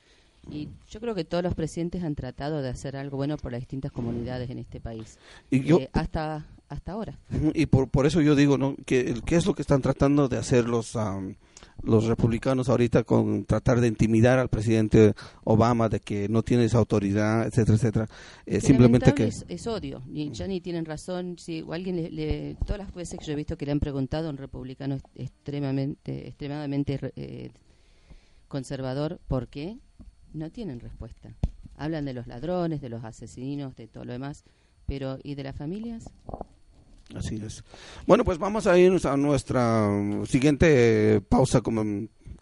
Y 0.50 0.68
yo 0.90 1.00
creo 1.00 1.14
que 1.14 1.24
todos 1.24 1.42
los 1.42 1.54
presidentes 1.54 2.02
han 2.02 2.14
tratado 2.14 2.60
de 2.60 2.68
hacer 2.68 2.96
algo 2.96 3.16
bueno 3.16 3.38
por 3.38 3.52
las 3.52 3.60
distintas 3.60 3.92
comunidades 3.92 4.50
en 4.50 4.58
este 4.58 4.78
país. 4.78 5.18
Y 5.50 5.62
yo, 5.62 5.78
eh, 5.78 5.88
hasta 5.92 6.44
hasta 6.68 6.92
ahora. 6.92 7.18
Y 7.54 7.66
por, 7.66 7.88
por 7.88 8.06
eso 8.06 8.20
yo 8.20 8.34
digo, 8.34 8.58
¿no? 8.58 8.76
¿Qué, 8.84 9.14
¿Qué 9.24 9.36
es 9.36 9.46
lo 9.46 9.54
que 9.54 9.62
están 9.62 9.82
tratando 9.82 10.28
de 10.28 10.38
hacer 10.38 10.68
los, 10.68 10.96
los 11.82 12.04
republicanos 12.04 12.68
ahorita 12.68 13.04
con 13.04 13.44
tratar 13.44 13.80
de 13.80 13.88
intimidar 13.88 14.38
al 14.38 14.48
presidente 14.48 15.14
Obama 15.44 15.88
de 15.88 16.00
que 16.00 16.28
no 16.28 16.42
tiene 16.42 16.64
esa 16.64 16.78
autoridad, 16.78 17.46
etcétera, 17.46 17.76
etcétera? 17.76 18.08
Eh, 18.46 18.60
simplemente 18.60 19.12
que... 19.14 19.30
Es, 19.48 19.66
odio. 19.66 20.02
Y 20.12 20.30
ya 20.32 20.46
ni 20.46 20.60
tienen 20.60 20.84
razón. 20.84 21.36
Si 21.38 21.64
alguien 21.70 21.96
le, 22.14 22.56
Todas 22.66 22.78
las 22.78 22.94
veces 22.94 23.18
que 23.18 23.26
yo 23.26 23.32
he 23.32 23.36
visto 23.36 23.56
que 23.56 23.66
le 23.66 23.72
han 23.72 23.80
preguntado 23.80 24.28
a 24.28 24.30
un 24.30 24.36
republicano 24.36 24.98
extremadamente, 25.14 26.28
extremadamente 26.28 27.12
eh, 27.16 27.50
conservador 28.54 29.18
por 29.26 29.48
qué, 29.48 29.78
no 30.32 30.48
tienen 30.48 30.78
respuesta. 30.78 31.34
Hablan 31.76 32.04
de 32.04 32.12
los 32.12 32.28
ladrones, 32.28 32.80
de 32.80 32.88
los 32.88 33.02
asesinos, 33.02 33.74
de 33.74 33.88
todo 33.88 34.04
lo 34.04 34.12
demás, 34.12 34.44
pero 34.86 35.18
¿y 35.24 35.34
de 35.34 35.42
las 35.42 35.56
familias? 35.56 36.04
Así 37.16 37.34
es. 37.44 37.64
Bueno, 38.06 38.24
pues 38.24 38.38
vamos 38.38 38.68
a 38.68 38.78
irnos 38.78 39.06
a 39.06 39.16
nuestra 39.16 39.88
siguiente 40.28 41.20
pausa 41.28 41.62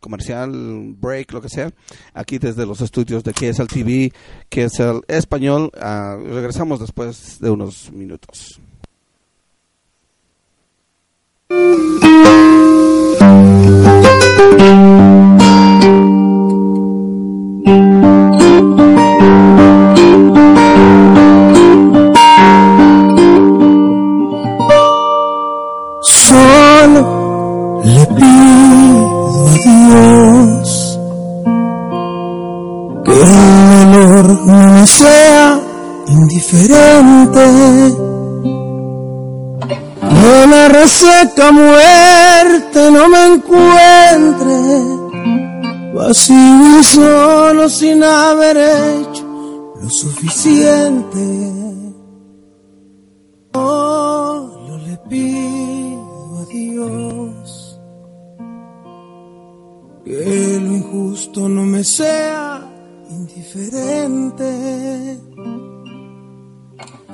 comercial, 0.00 0.94
break, 0.98 1.32
lo 1.32 1.40
que 1.40 1.48
sea, 1.48 1.72
aquí 2.12 2.36
desde 2.36 2.66
los 2.66 2.82
estudios 2.82 3.24
de 3.24 3.32
KSL 3.32 3.66
TV, 3.68 4.12
KSL 4.50 5.00
Español. 5.08 5.70
Ah, 5.80 6.18
regresamos 6.22 6.78
después 6.78 7.38
de 7.40 7.48
unos 7.48 7.90
minutos. 7.90 8.60
La 40.83 40.83
reseca 40.83 41.53
muerte 41.53 42.91
no 42.91 43.09
me 43.09 43.35
encuentre, 43.35 44.83
vacío 45.95 46.80
y 46.80 46.85
solo 46.85 47.68
sin 47.68 48.03
haber 48.03 48.57
hecho 48.57 49.74
lo 49.80 49.89
suficiente. 49.89 51.53
Solo 53.53 54.78
le 54.78 54.97
pido 55.09 56.39
a 56.41 56.45
Dios 56.47 57.78
que 60.05 60.59
lo 60.61 60.72
injusto 60.72 61.49
no 61.49 61.62
me 61.62 61.85
sea 61.85 62.61
indiferente 63.09 65.20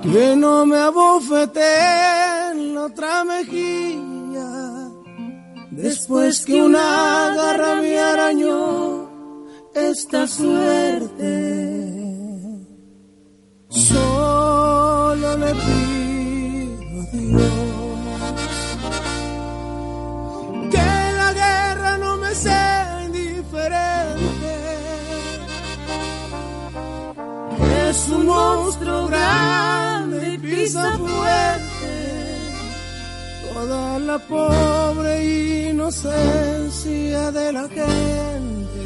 que 0.02 0.36
no 0.36 0.64
me 0.64 0.76
abofete 0.76 1.60
en 2.47 2.47
otra 2.78 3.24
mejilla, 3.24 4.90
después 5.70 6.44
que 6.44 6.62
una 6.62 7.34
garra 7.34 7.76
me 7.76 7.98
arañó 7.98 9.08
esta 9.74 10.26
suerte. 10.26 11.78
Inocencia 35.88 37.32
de 37.32 37.50
la 37.50 37.66
gente. 37.66 38.80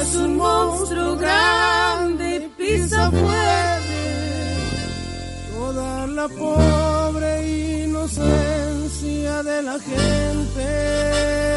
Es 0.00 0.14
un 0.16 0.36
monstruo 0.36 1.16
grande, 1.16 2.50
pisa 2.58 3.10
fuerte 3.10 3.88
toda 5.54 6.06
la 6.08 6.28
pobre 6.28 7.84
inocencia 7.84 9.42
de 9.42 9.62
la 9.62 9.78
gente. 9.78 11.47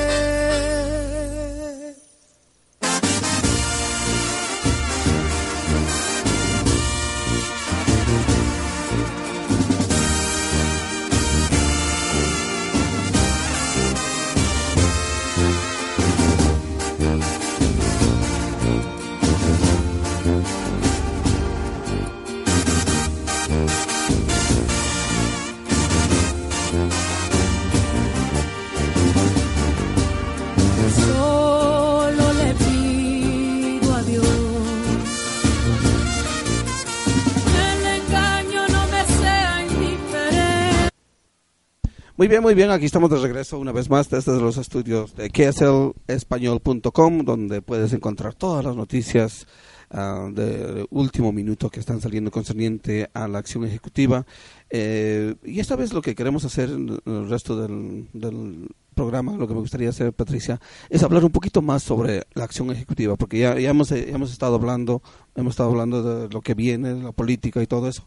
Muy 42.22 42.28
bien, 42.28 42.44
muy 42.44 42.54
bien. 42.54 42.70
Aquí 42.70 42.86
estamos 42.86 43.10
de 43.10 43.18
regreso 43.18 43.58
una 43.58 43.72
vez 43.72 43.90
más 43.90 44.08
desde 44.08 44.40
los 44.40 44.58
estudios 44.58 45.16
de 45.16 45.32
kslespañol.com, 45.32 47.26
donde 47.26 47.64
puedes 47.64 47.94
encontrar 47.94 48.36
todas 48.36 48.64
las 48.64 48.76
noticias 48.76 49.48
uh, 49.90 50.32
de 50.32 50.86
último 50.92 51.32
minuto 51.32 51.72
que 51.72 51.80
están 51.80 52.00
saliendo 52.00 52.30
concerniente 52.30 53.10
a 53.16 53.28
la 53.28 53.40
acción 53.40 53.66
ejecutiva. 53.66 54.28
Eh, 54.70 55.34
y 55.44 55.60
esta 55.62 55.76
vez 55.76 55.94
lo 55.94 56.04
que 56.04 56.14
queremos 56.14 56.46
hacer 56.46 56.70
en 56.70 57.00
el 57.08 57.28
resto 57.28 57.60
del, 57.60 58.08
del, 58.14 58.68
programa, 58.94 59.36
lo 59.38 59.48
que 59.48 59.54
me 59.54 59.62
gustaría 59.62 59.90
hacer, 59.90 60.14
Patricia, 60.14 60.60
es 60.90 61.02
hablar 61.02 61.24
un 61.24 61.32
poquito 61.32 61.62
más 61.62 61.82
sobre 61.82 62.24
la 62.34 62.44
acción 62.44 62.70
ejecutiva, 62.72 63.16
porque 63.16 63.40
ya, 63.40 63.58
ya 63.58 63.70
hemos, 63.70 63.90
ya 63.90 63.98
hemos 63.98 64.32
estado 64.32 64.56
hablando, 64.56 65.02
hemos 65.34 65.54
estado 65.54 65.70
hablando 65.70 66.04
de 66.04 66.30
lo 66.30 66.42
que 66.42 66.54
viene, 66.54 66.94
la 67.02 67.12
política 67.12 67.64
y 67.64 67.68
todo 67.68 67.88
eso. 67.88 68.06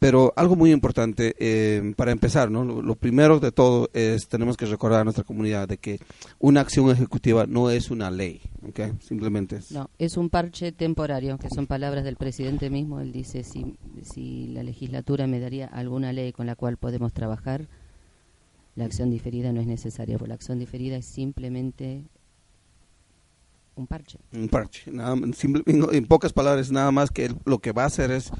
Pero 0.00 0.32
algo 0.34 0.56
muy 0.56 0.72
importante 0.72 1.36
eh, 1.38 1.92
para 1.94 2.10
empezar, 2.10 2.50
¿no? 2.50 2.64
Lo, 2.64 2.94
primero 2.96 3.38
de 3.38 3.52
todo 3.52 3.90
es 3.92 4.28
tenemos 4.28 4.56
que 4.56 4.64
recordar 4.64 5.02
a 5.02 5.04
nuestra 5.04 5.24
comunidad 5.24 5.68
de 5.68 5.76
que 5.76 6.00
una 6.38 6.62
acción 6.62 6.88
ejecutiva 6.90 7.46
no 7.46 7.68
es 7.68 7.90
una 7.90 8.10
ley. 8.10 8.40
Okay, 8.70 8.94
simplemente 9.00 9.56
es. 9.56 9.70
No, 9.72 9.90
es 9.98 10.16
un 10.16 10.30
parche 10.30 10.72
temporario, 10.72 11.36
que 11.36 11.50
son 11.50 11.66
palabras 11.66 12.02
del 12.02 12.16
presidente 12.16 12.70
mismo. 12.70 13.00
Él 13.00 13.12
dice, 13.12 13.44
si, 13.44 13.76
si 14.02 14.46
la 14.48 14.62
legislatura 14.62 15.26
me 15.26 15.38
daría 15.38 15.66
alguna 15.66 16.14
ley 16.14 16.32
con 16.32 16.46
la 16.46 16.56
cual 16.56 16.78
podemos 16.78 17.12
trabajar, 17.12 17.68
la 18.76 18.86
acción 18.86 19.10
diferida 19.10 19.52
no 19.52 19.60
es 19.60 19.66
necesaria, 19.66 20.16
porque 20.16 20.30
la 20.30 20.34
acción 20.36 20.58
diferida 20.58 20.96
es 20.96 21.04
simplemente 21.04 22.04
un 23.74 23.86
parche. 23.86 24.18
Un 24.32 24.48
parche. 24.48 24.90
Nada, 24.90 25.14
simple, 25.34 25.62
en 25.66 26.06
pocas 26.06 26.32
palabras, 26.32 26.70
nada 26.70 26.90
más 26.90 27.10
que 27.10 27.34
lo 27.44 27.58
que 27.58 27.72
va 27.72 27.82
a 27.82 27.86
hacer 27.86 28.10
es 28.10 28.32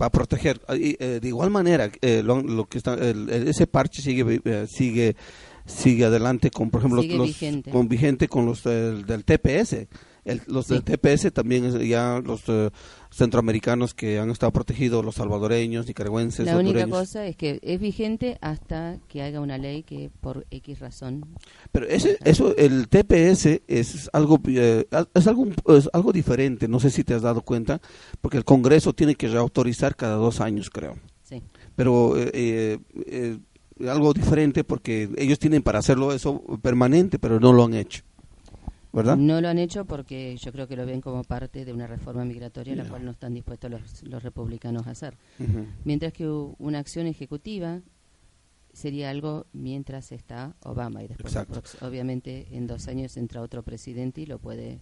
va 0.00 0.06
a 0.06 0.10
proteger. 0.10 0.60
Eh, 0.68 1.18
de 1.20 1.28
igual 1.28 1.50
manera, 1.50 1.90
eh, 2.00 2.22
lo, 2.22 2.42
lo, 2.42 2.66
que 2.66 2.78
está, 2.78 2.94
el, 2.94 3.28
ese 3.30 3.66
parche 3.66 4.02
sigue 4.02 4.40
eh, 4.44 4.66
sigue 4.68 5.16
sigue 5.66 6.04
adelante 6.04 6.50
con, 6.50 6.70
por 6.70 6.80
ejemplo, 6.80 7.02
Sigue 7.02 7.16
los, 7.16 7.28
vigente. 7.28 7.70
con 7.70 7.88
vigente 7.88 8.28
con 8.28 8.46
los 8.46 8.64
del, 8.64 9.06
del 9.06 9.24
TPS. 9.24 9.86
El- 10.24 10.42
los 10.46 10.68
del 10.68 10.78
Sí. 10.78 10.84
TPS 10.84 11.30
también 11.32 11.70
ya 11.88 12.20
los 12.24 12.42
eh, 12.48 12.70
centroamericanos 13.10 13.94
que 13.94 14.18
han 14.18 14.30
estado 14.30 14.52
protegidos, 14.52 15.04
los 15.04 15.14
salvadoreños, 15.16 15.86
nicaragüenses, 15.86 16.46
La 16.46 16.56
única 16.58 16.86
cosa 16.86 17.26
es 17.26 17.36
que 17.36 17.58
es 17.62 17.80
vigente 17.80 18.38
hasta 18.40 18.98
que 19.08 19.22
haga 19.22 19.40
una 19.40 19.58
ley 19.58 19.82
que 19.82 20.10
por 20.20 20.46
X 20.50 20.78
razón 20.80 21.24
Pero 21.72 21.86
ese, 21.88 22.18
eso, 22.24 22.54
el 22.56 22.88
TPS 22.88 23.62
es 23.66 24.10
algo, 24.12 24.40
eh, 24.48 24.86
es 25.14 25.26
algo, 25.26 25.46
es 25.76 25.88
algo 25.92 26.12
diferente. 26.12 26.68
No 26.68 26.80
sé 26.80 26.90
si 26.90 27.04
te 27.04 27.14
has 27.14 27.22
dado 27.22 27.42
cuenta, 27.42 27.80
porque 28.20 28.36
el 28.36 28.44
Congreso 28.44 28.92
tiene 28.92 29.14
que 29.14 29.28
reautorizar 29.28 29.96
cada 29.96 30.14
dos 30.16 30.40
años, 30.40 30.70
creo. 30.70 30.96
Sí. 31.22 31.42
Pero 31.76 32.16
eh, 32.18 32.30
eh, 32.34 32.78
eh, 33.06 33.38
algo 33.88 34.12
diferente 34.12 34.62
porque 34.64 35.08
ellos 35.16 35.38
tienen 35.38 35.62
para 35.62 35.78
hacerlo 35.78 36.12
eso 36.12 36.42
permanente, 36.60 37.18
pero 37.18 37.40
no 37.40 37.52
lo 37.52 37.64
han 37.64 37.74
hecho, 37.74 38.02
¿verdad? 38.92 39.16
No 39.16 39.40
lo 39.40 39.48
han 39.48 39.58
hecho 39.58 39.84
porque 39.84 40.36
yo 40.36 40.52
creo 40.52 40.66
que 40.66 40.76
lo 40.76 40.84
ven 40.86 41.00
como 41.00 41.22
parte 41.24 41.64
de 41.64 41.72
una 41.72 41.86
reforma 41.86 42.24
migratoria, 42.24 42.74
la 42.76 42.84
cual 42.84 43.04
no 43.04 43.12
están 43.12 43.34
dispuestos 43.34 43.70
los, 43.70 44.02
los 44.02 44.22
republicanos 44.22 44.86
a 44.86 44.90
hacer. 44.90 45.16
Mientras 45.84 46.12
que 46.12 46.26
una 46.28 46.78
acción 46.78 47.06
ejecutiva 47.06 47.80
sería 48.72 49.10
algo 49.10 49.46
mientras 49.52 50.12
está 50.12 50.54
Obama 50.62 51.02
y 51.02 51.08
después 51.08 51.34
aprox- 51.36 51.82
obviamente 51.86 52.46
en 52.52 52.66
dos 52.68 52.86
años 52.88 53.16
entra 53.16 53.42
otro 53.42 53.62
presidente 53.64 54.20
y 54.20 54.26
lo 54.26 54.38
puede 54.38 54.78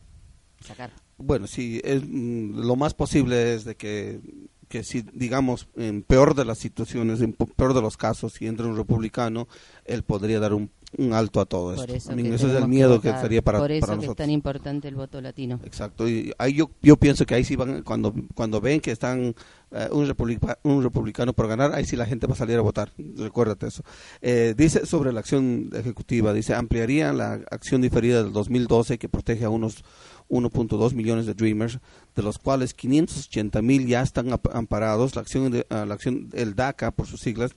sacar. 0.60 0.90
Bueno, 1.16 1.46
sí, 1.46 1.80
es, 1.84 2.02
mm, 2.06 2.60
lo 2.66 2.76
más 2.76 2.92
posible 2.94 3.54
es 3.54 3.64
de 3.64 3.76
que, 3.76 4.20
que 4.68 4.84
si, 4.84 5.02
digamos, 5.14 5.68
en 5.76 6.02
peor 6.02 6.34
de 6.34 6.44
las 6.44 6.58
situaciones, 6.58 7.20
en 7.22 7.32
peor 7.32 7.72
de 7.74 7.80
los 7.80 7.96
casos, 7.96 8.34
si 8.34 8.46
entra 8.46 8.66
un 8.66 8.76
republicano, 8.76 9.48
él 9.86 10.02
podría 10.02 10.38
dar 10.38 10.52
un, 10.52 10.70
un 10.96 11.12
alto 11.12 11.40
a 11.40 11.44
todo 11.44 11.74
Por 11.74 11.90
esto. 11.90 12.12
eso, 12.12 12.16
que 12.16 12.34
ese 12.34 12.46
es 12.46 12.54
el 12.54 12.66
miedo 12.66 12.98
que 13.00 13.08
votar. 13.08 13.22
sería 13.22 13.42
para, 13.42 13.58
Por 13.58 13.70
eso 13.72 13.86
para 13.86 13.98
que 14.00 14.06
es 14.06 14.14
tan 14.16 14.30
importante 14.30 14.88
el 14.88 14.94
voto 14.94 15.20
latino. 15.20 15.60
Exacto, 15.64 16.08
y 16.08 16.32
ahí 16.38 16.54
yo, 16.54 16.70
yo 16.80 16.96
pienso 16.96 17.26
que 17.26 17.34
ahí 17.34 17.44
sí 17.44 17.56
van, 17.56 17.82
cuando, 17.82 18.14
cuando 18.34 18.60
ven 18.60 18.80
que 18.80 18.90
están 18.90 19.34
eh, 19.70 19.88
un, 19.92 20.06
republica- 20.06 20.58
un 20.62 20.82
republicano 20.82 21.34
por 21.34 21.46
ganar, 21.46 21.74
ahí 21.74 21.84
sí 21.84 21.94
la 21.94 22.06
gente 22.06 22.26
va 22.26 22.32
a 22.32 22.36
salir 22.36 22.56
a 22.56 22.62
votar, 22.62 22.90
recuérdate 23.16 23.66
eso. 23.66 23.82
Eh, 24.22 24.54
dice 24.56 24.86
sobre 24.86 25.12
la 25.12 25.20
acción 25.20 25.68
ejecutiva, 25.74 26.32
dice, 26.32 26.54
ampliaría 26.54 27.12
la 27.12 27.34
acción 27.50 27.82
diferida 27.82 28.22
del 28.22 28.32
2012 28.32 28.96
que 28.98 29.10
protege 29.10 29.44
a 29.44 29.50
unos 29.50 29.84
1.2 30.30 30.92
millones 30.94 31.26
de 31.26 31.34
Dreamers, 31.34 31.78
de 32.18 32.24
los 32.24 32.38
cuales 32.38 32.74
580 32.74 33.62
mil 33.62 33.86
ya 33.86 34.02
están 34.02 34.36
amparados. 34.52 35.14
La 35.14 35.22
acción, 35.22 35.52
de, 35.52 35.64
ah, 35.70 35.84
la 35.86 35.94
acción, 35.94 36.30
el 36.32 36.56
DACA, 36.56 36.90
por 36.90 37.06
sus 37.06 37.20
siglas, 37.20 37.52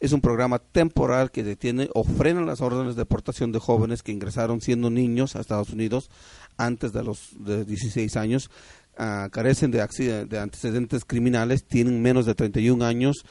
es 0.00 0.12
un 0.12 0.22
programa 0.22 0.58
temporal 0.58 1.30
que 1.30 1.44
detiene 1.44 1.90
o 1.92 2.02
frena 2.02 2.40
las 2.40 2.62
órdenes 2.62 2.96
de 2.96 3.02
deportación 3.02 3.52
de 3.52 3.58
jóvenes 3.58 4.02
que 4.02 4.12
ingresaron 4.12 4.62
siendo 4.62 4.88
niños 4.88 5.36
a 5.36 5.40
Estados 5.40 5.68
Unidos 5.68 6.08
antes 6.56 6.94
de 6.94 7.04
los 7.04 7.28
de 7.38 7.66
16 7.66 8.16
años, 8.16 8.50
ah, 8.96 9.28
carecen 9.30 9.70
de, 9.70 9.86
de 10.26 10.38
antecedentes 10.38 11.04
criminales, 11.04 11.64
tienen 11.64 12.00
menos 12.00 12.24
de 12.24 12.34
31 12.34 12.86
años 12.86 13.22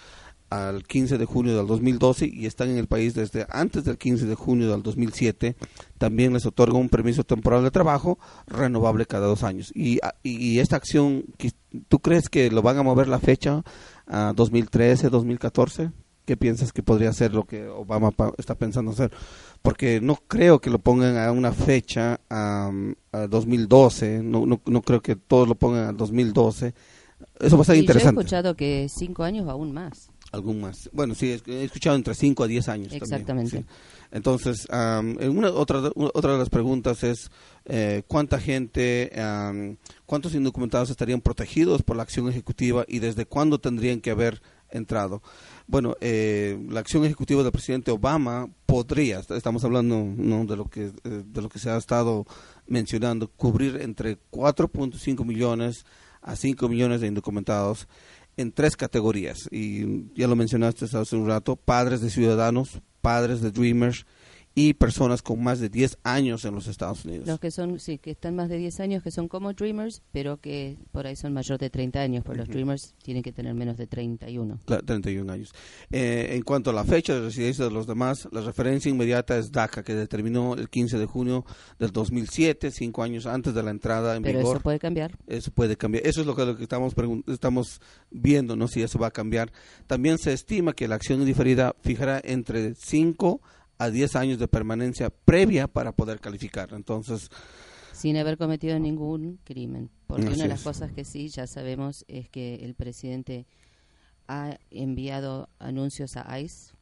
al 0.50 0.84
15 0.84 1.18
de 1.18 1.26
junio 1.26 1.58
del 1.58 1.68
2012 1.68 2.30
y 2.32 2.46
están 2.46 2.70
en 2.70 2.78
el 2.78 2.88
país 2.88 3.14
desde 3.14 3.46
antes 3.50 3.84
del 3.84 3.98
15 3.98 4.26
de 4.26 4.36
junio 4.36 4.70
del 4.72 4.84
2007. 4.84 5.56
También 5.98 6.34
les 6.34 6.46
otorga 6.46 6.78
un 6.78 6.89
permiso 6.89 7.24
temporal 7.24 7.64
de 7.64 7.72
trabajo 7.72 8.20
renovable 8.48 9.06
cada 9.06 9.28
dos 9.28 9.43
años. 9.43 9.72
Y, 9.76 10.00
ah, 10.04 10.14
y, 10.24 10.60
esta 10.60 10.76
acción, 10.76 11.26
¿tú 11.88 12.00
crees 12.00 12.30
que 12.30 12.52
lo 12.52 12.62
van 12.62 12.78
a 12.78 12.84
mover 12.84 13.08
la 13.08 13.20
fecha 13.20 13.64
a 14.08 14.34
2013, 14.36 15.10
2014? 15.10 15.91
¿Qué 16.26 16.38
piensas 16.38 16.74
que 16.74 16.82
podría 16.82 17.14
ser 17.14 17.34
lo 17.36 17.43
que 17.46 17.68
Obama 17.68 18.10
pa- 18.12 18.34
está 18.39 18.56
pensando 18.56 18.91
hacer? 18.91 19.12
Porque 19.62 20.02
no 20.02 20.16
creo 20.28 20.60
que 20.60 20.72
lo 20.72 20.80
pongan 20.80 21.18
a 21.18 21.32
una 21.32 21.52
fecha 21.52 22.20
am, 22.30 22.96
a 23.12 23.28
2012, 23.28 24.22
no, 24.24 24.46
no, 24.48 24.60
no 24.66 24.82
creo 24.82 25.02
que 25.02 25.16
todos 25.16 25.48
lo 25.48 25.54
pongan 25.56 25.86
a 25.88 25.91
2012. 25.93 26.74
Eso 27.39 27.58
va 27.58 27.62
a 27.62 27.64
estar 27.64 27.76
Y 27.76 27.80
yo 27.80 27.82
he 27.82 27.86
interesante. 27.86 28.22
escuchado 28.22 28.56
que 28.56 28.88
cinco 28.89 29.24
años 29.24 29.46
o 29.48 29.52
aún 29.52 29.72
más. 29.72 30.10
Algún 30.36 30.62
más. 30.62 30.90
Bueno, 30.94 31.16
sí, 31.16 31.36
he 31.48 31.64
escuchado 31.64 31.96
entre 31.96 32.14
5 32.14 32.44
a 32.44 32.48
10 32.48 32.70
años. 32.70 32.88
también, 32.90 33.04
Exactamente. 33.04 33.58
sí. 33.60 33.66
Entonces, 34.12 34.68
en 34.72 35.38
una, 35.38 35.50
otra, 35.50 35.82
otra 35.96 36.34
de 36.34 36.38
las 36.38 36.50
preguntas 36.50 37.04
es 37.04 37.32
eh, 37.66 38.04
cuánta 38.08 38.40
gente, 38.40 39.12
cuántos 40.06 40.36
indocumentados 40.36 40.90
estarían 40.90 41.22
protegidos 41.22 41.82
por 41.84 41.96
la 41.98 42.04
acción 42.04 42.30
ejecutiva 42.30 42.86
y 42.88 43.00
desde 43.00 43.26
cuándo 43.26 43.60
tendrían 43.60 44.02
que 44.02 44.12
haber 44.12 44.42
entrado. 44.70 45.22
Bueno, 45.68 45.96
eh, 46.02 46.60
la 46.70 46.80
acción 46.82 47.06
ejecutiva 47.06 47.42
del 47.44 47.52
presidente 47.52 47.92
Obama 47.92 48.50
podría, 48.66 49.20
est- 49.20 49.32
estamos 49.32 49.64
hablando 49.64 50.04
¿no? 50.16 50.46
de 50.46 50.58
lo 50.58 50.66
que 50.70 50.86
eh, 51.04 51.24
de 51.26 51.42
lo 51.42 51.50
que 51.50 51.60
se 51.60 51.70
ha 51.70 51.78
estado 51.78 52.26
mencionando, 52.68 53.30
cubrir 53.30 53.78
entre 53.82 54.18
4.5 54.32 55.24
millones 55.26 55.86
a 56.22 56.36
5 56.36 56.68
millones 56.68 57.02
de 57.02 57.08
indocumentados 57.08 57.88
en 58.38 58.52
tres 58.52 58.76
categorías. 58.76 59.48
Y 59.52 60.12
ya 60.14 60.28
lo 60.28 60.36
mencionaste 60.36 60.86
hace 60.86 61.16
un 61.16 61.28
rato, 61.28 61.56
padres 61.56 62.02
de 62.02 62.10
ciudadanos, 62.10 62.82
padres 63.02 63.42
de 63.42 63.52
dreamers 63.52 64.06
y 64.58 64.74
personas 64.74 65.22
con 65.22 65.43
más 65.43 65.60
de 65.60 65.68
10 65.68 65.97
años 66.03 66.45
en 66.45 66.56
los 66.56 66.68
Estados 66.68 67.03
Unidos. 67.03 67.28
Los 67.28 67.41
que 67.41 67.51
son, 67.51 67.78
sí, 67.78 67.97
que 67.97 68.12
están 68.12 68.38
más 68.38 68.47
de 68.47 68.58
10 68.58 68.80
años, 68.80 69.03
que 69.03 69.12
son 69.12 69.28
como 69.28 69.51
Dreamers, 69.51 70.01
pero 70.14 70.38
que 70.38 70.78
por 70.93 71.06
ahí 71.06 71.18
son 71.18 71.34
mayor 71.34 71.60
de 71.60 71.70
30 71.70 71.99
años, 71.99 72.24
porque 72.24 72.39
los 72.39 72.47
Dreamers 72.47 72.95
tienen 73.03 73.22
que 73.22 73.34
tener 73.34 73.53
menos 73.53 73.76
de 73.76 73.86
31. 73.86 74.60
Cla- 74.66 74.82
31 74.86 75.30
años. 75.32 75.51
Eh, 75.91 76.30
en 76.32 76.41
cuanto 76.43 76.70
a 76.70 76.74
la 76.74 76.86
fecha 76.86 77.14
de 77.14 77.20
residencia 77.22 77.66
de 77.66 77.72
los 77.72 77.86
demás, 77.86 78.30
la 78.32 78.39
referencia 78.39 78.89
inmediata 78.89 79.38
es 79.38 79.51
DACA, 79.51 79.84
que 79.84 79.93
determinó 79.93 80.53
el 80.56 80.70
15 80.70 80.97
de 80.99 81.06
junio 81.06 81.45
del 81.78 81.91
2007, 81.91 82.72
cinco 82.72 83.03
años 83.03 83.26
antes 83.26 83.53
de 83.53 83.62
la 83.62 83.72
entrada 83.72 84.16
en 84.16 84.24
Pero 84.24 84.39
vigor. 84.39 84.56
eso 84.56 84.64
puede 84.64 84.80
cambiar. 84.80 85.18
Eso 85.28 85.51
puede 85.51 85.76
cambiar. 85.76 86.08
Eso 86.08 86.22
es 86.22 86.28
lo 86.28 86.34
que, 86.34 86.45
lo 86.45 86.56
que 86.56 86.64
estamos, 86.64 86.93
estamos 87.28 87.82
viendo, 88.10 88.56
¿no? 88.56 88.70
Si 88.70 88.82
eso 88.82 88.99
va 88.99 89.08
a 89.08 89.12
cambiar. 89.12 89.51
También 89.86 90.18
se 90.18 90.32
estima 90.32 90.72
que 90.72 90.88
la 90.88 90.95
acción 90.95 91.26
diferida 91.26 91.76
fijará 91.82 92.22
entre 92.24 92.74
5 92.76 93.41
a 93.78 93.90
10 93.90 94.16
años 94.16 94.40
de 94.40 94.48
permanencia 94.48 95.10
previa 95.10 95.68
para 95.68 95.92
poder 95.92 96.20
calificar. 96.20 96.74
Entonces, 96.74 97.30
sin 97.94 98.18
haber 98.18 98.38
cometido 98.38 98.78
ningún 98.78 99.40
crimen. 99.44 99.90
Porque 100.08 100.28
una 100.28 100.44
de 100.44 100.48
las 100.48 100.60
es. 100.60 100.66
cosas 100.66 100.92
que 100.92 101.06
sí 101.06 101.30
ya 101.30 101.48
sabemos 101.48 102.06
es 102.08 102.30
que 102.30 102.56
el 102.56 102.76
presidente 102.76 103.48
ha 104.28 104.58
enviado 104.70 105.50
anuncios 105.60 106.18
a 106.18 106.40
ICE 106.40 106.74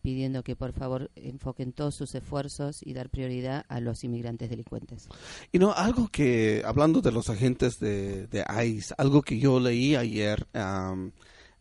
pidiendo 0.00 0.42
que 0.42 0.54
por 0.54 0.74
favor 0.74 1.10
enfoquen 1.16 1.72
todos 1.72 1.94
sus 1.94 2.14
esfuerzos 2.14 2.82
y 2.82 2.92
dar 2.92 3.08
prioridad 3.08 3.64
a 3.68 3.80
los 3.80 4.04
inmigrantes 4.04 4.50
delincuentes. 4.50 5.08
y 5.50 5.58
no, 5.58 5.72
algo 5.72 6.08
que, 6.08 6.62
hablando 6.62 7.00
de 7.00 7.10
los 7.10 7.30
agentes 7.30 7.78
de, 7.78 8.26
de 8.26 8.44
ICE, 8.66 8.94
algo 8.98 9.22
que 9.22 9.38
yo 9.38 9.58
leí 9.60 9.96
ayer 9.96 10.46
am, 10.52 11.12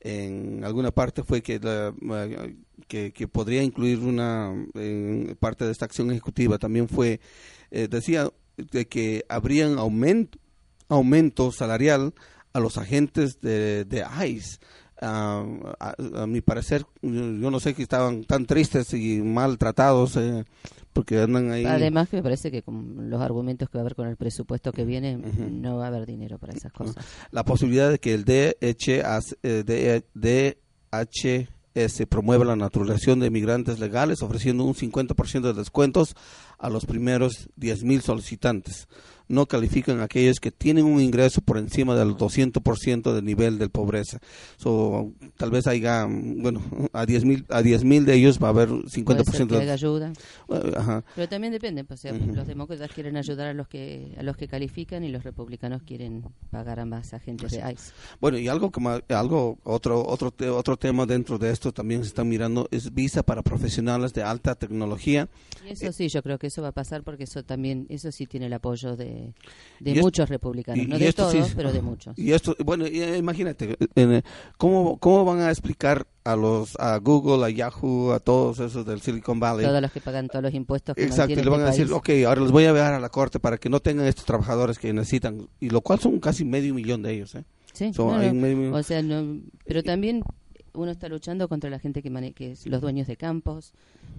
en 0.03 0.63
alguna 0.63 0.91
parte 0.91 1.23
fue 1.23 1.41
que, 1.41 1.59
la- 1.59 1.93
que, 2.87 3.27
podría 3.27 3.63
incluir 3.63 3.99
una 3.99 4.53
en 4.75 5.35
parte 5.39 5.65
de 5.65 5.71
esta 5.71 5.85
acción 5.85 6.11
ejecutiva. 6.11 6.57
También 6.57 6.89
fue, 6.89 7.21
eh, 7.71 7.87
decía, 7.89 8.29
de 8.57 8.87
que 8.87 9.25
habrían 9.29 9.77
aumento, 9.77 10.37
aumento 10.89 11.51
salarial 11.51 12.13
a 12.51 12.59
los 12.59 12.77
agentes 12.77 13.39
de, 13.41 13.85
de 13.85 14.05
ICE. 14.27 14.59
Ah, 15.01 15.43
a, 15.79 15.95
a 16.23 16.27
mi 16.27 16.41
parecer, 16.41 16.85
yo 17.01 17.33
yo 17.43 17.51
no 17.51 17.59
sé 17.59 17.73
que 17.73 17.83
estaban 17.83 18.23
tan 18.23 18.45
tristes 18.45 18.93
y 18.93 19.21
maltratados 19.21 20.15
eh, 20.17 20.45
porque 20.93 21.19
andan 21.19 21.51
ahí. 21.51 21.65
Además 21.65 22.09
que 22.09 22.17
me 22.17 22.23
parece 22.23 22.51
que 22.51 22.61
con 22.61 23.09
los 23.09 23.21
argumentos 23.21 23.69
que 23.69 23.77
va 23.77 23.81
a 23.81 23.83
haber 23.83 23.95
con 23.95 24.07
el 24.07 24.15
presupuesto 24.15 24.71
que 24.71 24.85
viene 24.85 25.17
no 25.17 25.77
va 25.77 25.85
a 25.85 25.87
haber 25.87 26.05
dinero 26.05 26.37
para 26.37 26.53
esas 26.53 26.71
cosas. 26.71 27.03
la 27.31 27.43
posibilidad 27.43 27.89
de 27.89 27.99
que 27.99 28.13
el 28.13 28.23
DHS, 28.23 29.37
eh, 29.43 30.03
DHS 30.13 32.05
promueva 32.07 32.45
la 32.45 32.55
naturalización 32.55 33.19
de 33.19 33.27
inmigrantes 33.27 33.79
legales, 33.79 34.21
ofreciendo 34.21 34.63
un 34.63 34.75
50% 34.75 35.41
de 35.41 35.53
descuentos 35.53 36.15
a 36.59 36.69
los 36.69 36.85
primeros 36.85 37.49
10.000 37.59 38.01
solicitantes 38.01 38.87
no 39.27 39.45
califican 39.45 39.99
a 39.99 40.03
aquellos 40.03 40.39
que 40.39 40.51
tienen 40.51 40.85
un 40.85 41.01
ingreso 41.01 41.41
por 41.41 41.57
encima 41.57 41.95
del 41.95 42.15
200% 42.15 43.13
del 43.13 43.25
nivel 43.25 43.57
de 43.57 43.69
pobreza. 43.69 44.19
So, 44.57 45.11
tal 45.37 45.51
vez 45.51 45.67
haya, 45.67 46.05
bueno, 46.07 46.61
a 46.93 47.05
10.000 47.05 47.45
a 47.49 47.61
10.000 47.61 48.03
de 48.03 48.13
ellos 48.13 48.39
va 48.41 48.47
a 48.47 48.51
haber 48.51 48.69
50% 48.69 49.47
de 49.47 49.71
ayuda. 49.71 50.13
Uh, 50.47 50.77
ajá. 50.77 51.03
Pero 51.15 51.29
también 51.29 51.53
depende, 51.53 51.83
pues, 51.83 51.99
o 51.99 52.09
sea, 52.09 52.13
los 52.13 52.47
demócratas 52.47 52.91
quieren 52.91 53.17
ayudar 53.17 53.47
a 53.47 53.53
los 53.53 53.67
que 53.67 54.15
a 54.17 54.23
los 54.23 54.37
que 54.37 54.47
califican 54.47 55.03
y 55.03 55.09
los 55.09 55.23
republicanos 55.23 55.83
quieren 55.83 56.23
pagar 56.51 56.79
a 56.79 56.85
más 56.85 57.13
agentes 57.13 57.51
de 57.51 57.57
ICE. 57.59 57.93
Bueno, 58.19 58.37
y 58.37 58.47
algo 58.47 58.71
como 58.71 58.99
algo 59.09 59.57
otro 59.63 60.05
otro 60.05 60.33
otro 60.55 60.77
tema 60.77 61.05
dentro 61.05 61.37
de 61.37 61.51
esto 61.51 61.71
también 61.71 62.01
se 62.01 62.07
está 62.07 62.23
mirando 62.23 62.67
es 62.71 62.93
visa 62.93 63.23
para 63.23 63.41
profesionales 63.41 64.13
de 64.13 64.23
alta 64.23 64.55
tecnología. 64.55 65.29
Y 65.65 65.73
eso 65.73 65.91
sí, 65.91 66.09
yo 66.09 66.21
creo 66.21 66.37
que 66.37 66.47
eso 66.47 66.61
va 66.61 66.69
a 66.69 66.73
pasar 66.73 67.03
porque 67.03 67.23
eso 67.23 67.43
también 67.43 67.85
eso 67.89 68.11
sí 68.11 68.25
tiene 68.25 68.47
el 68.47 68.53
apoyo 68.53 68.95
de 68.95 69.12
de, 69.79 70.01
muchos 70.01 70.29
republicanos, 70.29 70.87
no 70.87 70.97
de 70.97 71.13
todos, 71.13 71.53
pero 71.55 71.71
de 71.71 71.81
muchos. 71.83 72.17
Y 72.17 72.31
esto, 72.31 72.55
bueno, 72.63 72.87
imagínate, 72.87 73.77
¿cómo, 74.57 74.97
¿cómo 74.97 75.25
van 75.25 75.41
a 75.41 75.49
explicar 75.49 76.05
a 76.23 76.35
los 76.35 76.75
a 76.79 76.97
Google, 76.97 77.45
a 77.45 77.49
Yahoo, 77.49 78.13
a 78.13 78.19
todos 78.19 78.59
esos 78.59 78.85
del 78.85 79.01
Silicon 79.01 79.39
Valley. 79.39 79.65
Todos 79.65 79.81
los 79.81 79.91
que 79.91 80.01
pagan 80.01 80.27
todos 80.27 80.43
los 80.43 80.53
impuestos. 80.53 80.95
Que 80.95 81.03
Exacto, 81.03 81.39
y 81.39 81.43
le 81.43 81.49
van 81.49 81.61
a 81.61 81.65
decir, 81.65 81.91
ok, 81.91 82.09
ahora 82.25 82.41
los 82.41 82.51
voy 82.51 82.65
a 82.65 82.71
ver 82.71 82.83
a 82.83 82.99
la 82.99 83.09
corte 83.09 83.39
para 83.39 83.57
que 83.57 83.69
no 83.69 83.79
tengan 83.79 84.07
estos 84.07 84.25
trabajadores 84.25 84.79
que 84.79 84.93
necesitan, 84.93 85.47
y 85.59 85.69
lo 85.69 85.81
cual 85.81 85.99
son 85.99 86.19
casi 86.19 86.45
medio 86.45 86.73
millón 86.73 87.01
de 87.01 87.13
ellos. 87.13 87.35
¿eh? 87.35 87.43
Sí, 87.73 87.91
o 87.97 88.83
sea, 88.83 89.03
pero 89.65 89.83
también 89.83 90.23
uno 90.73 90.91
está 90.91 91.07
luchando 91.07 91.47
contra 91.47 91.69
la 91.69 91.79
gente 91.79 92.01
que, 92.01 92.33
que 92.33 92.51
es 92.51 92.65
los 92.67 92.81
dueños 92.81 93.07
de 93.07 93.17
campos, 93.17 93.73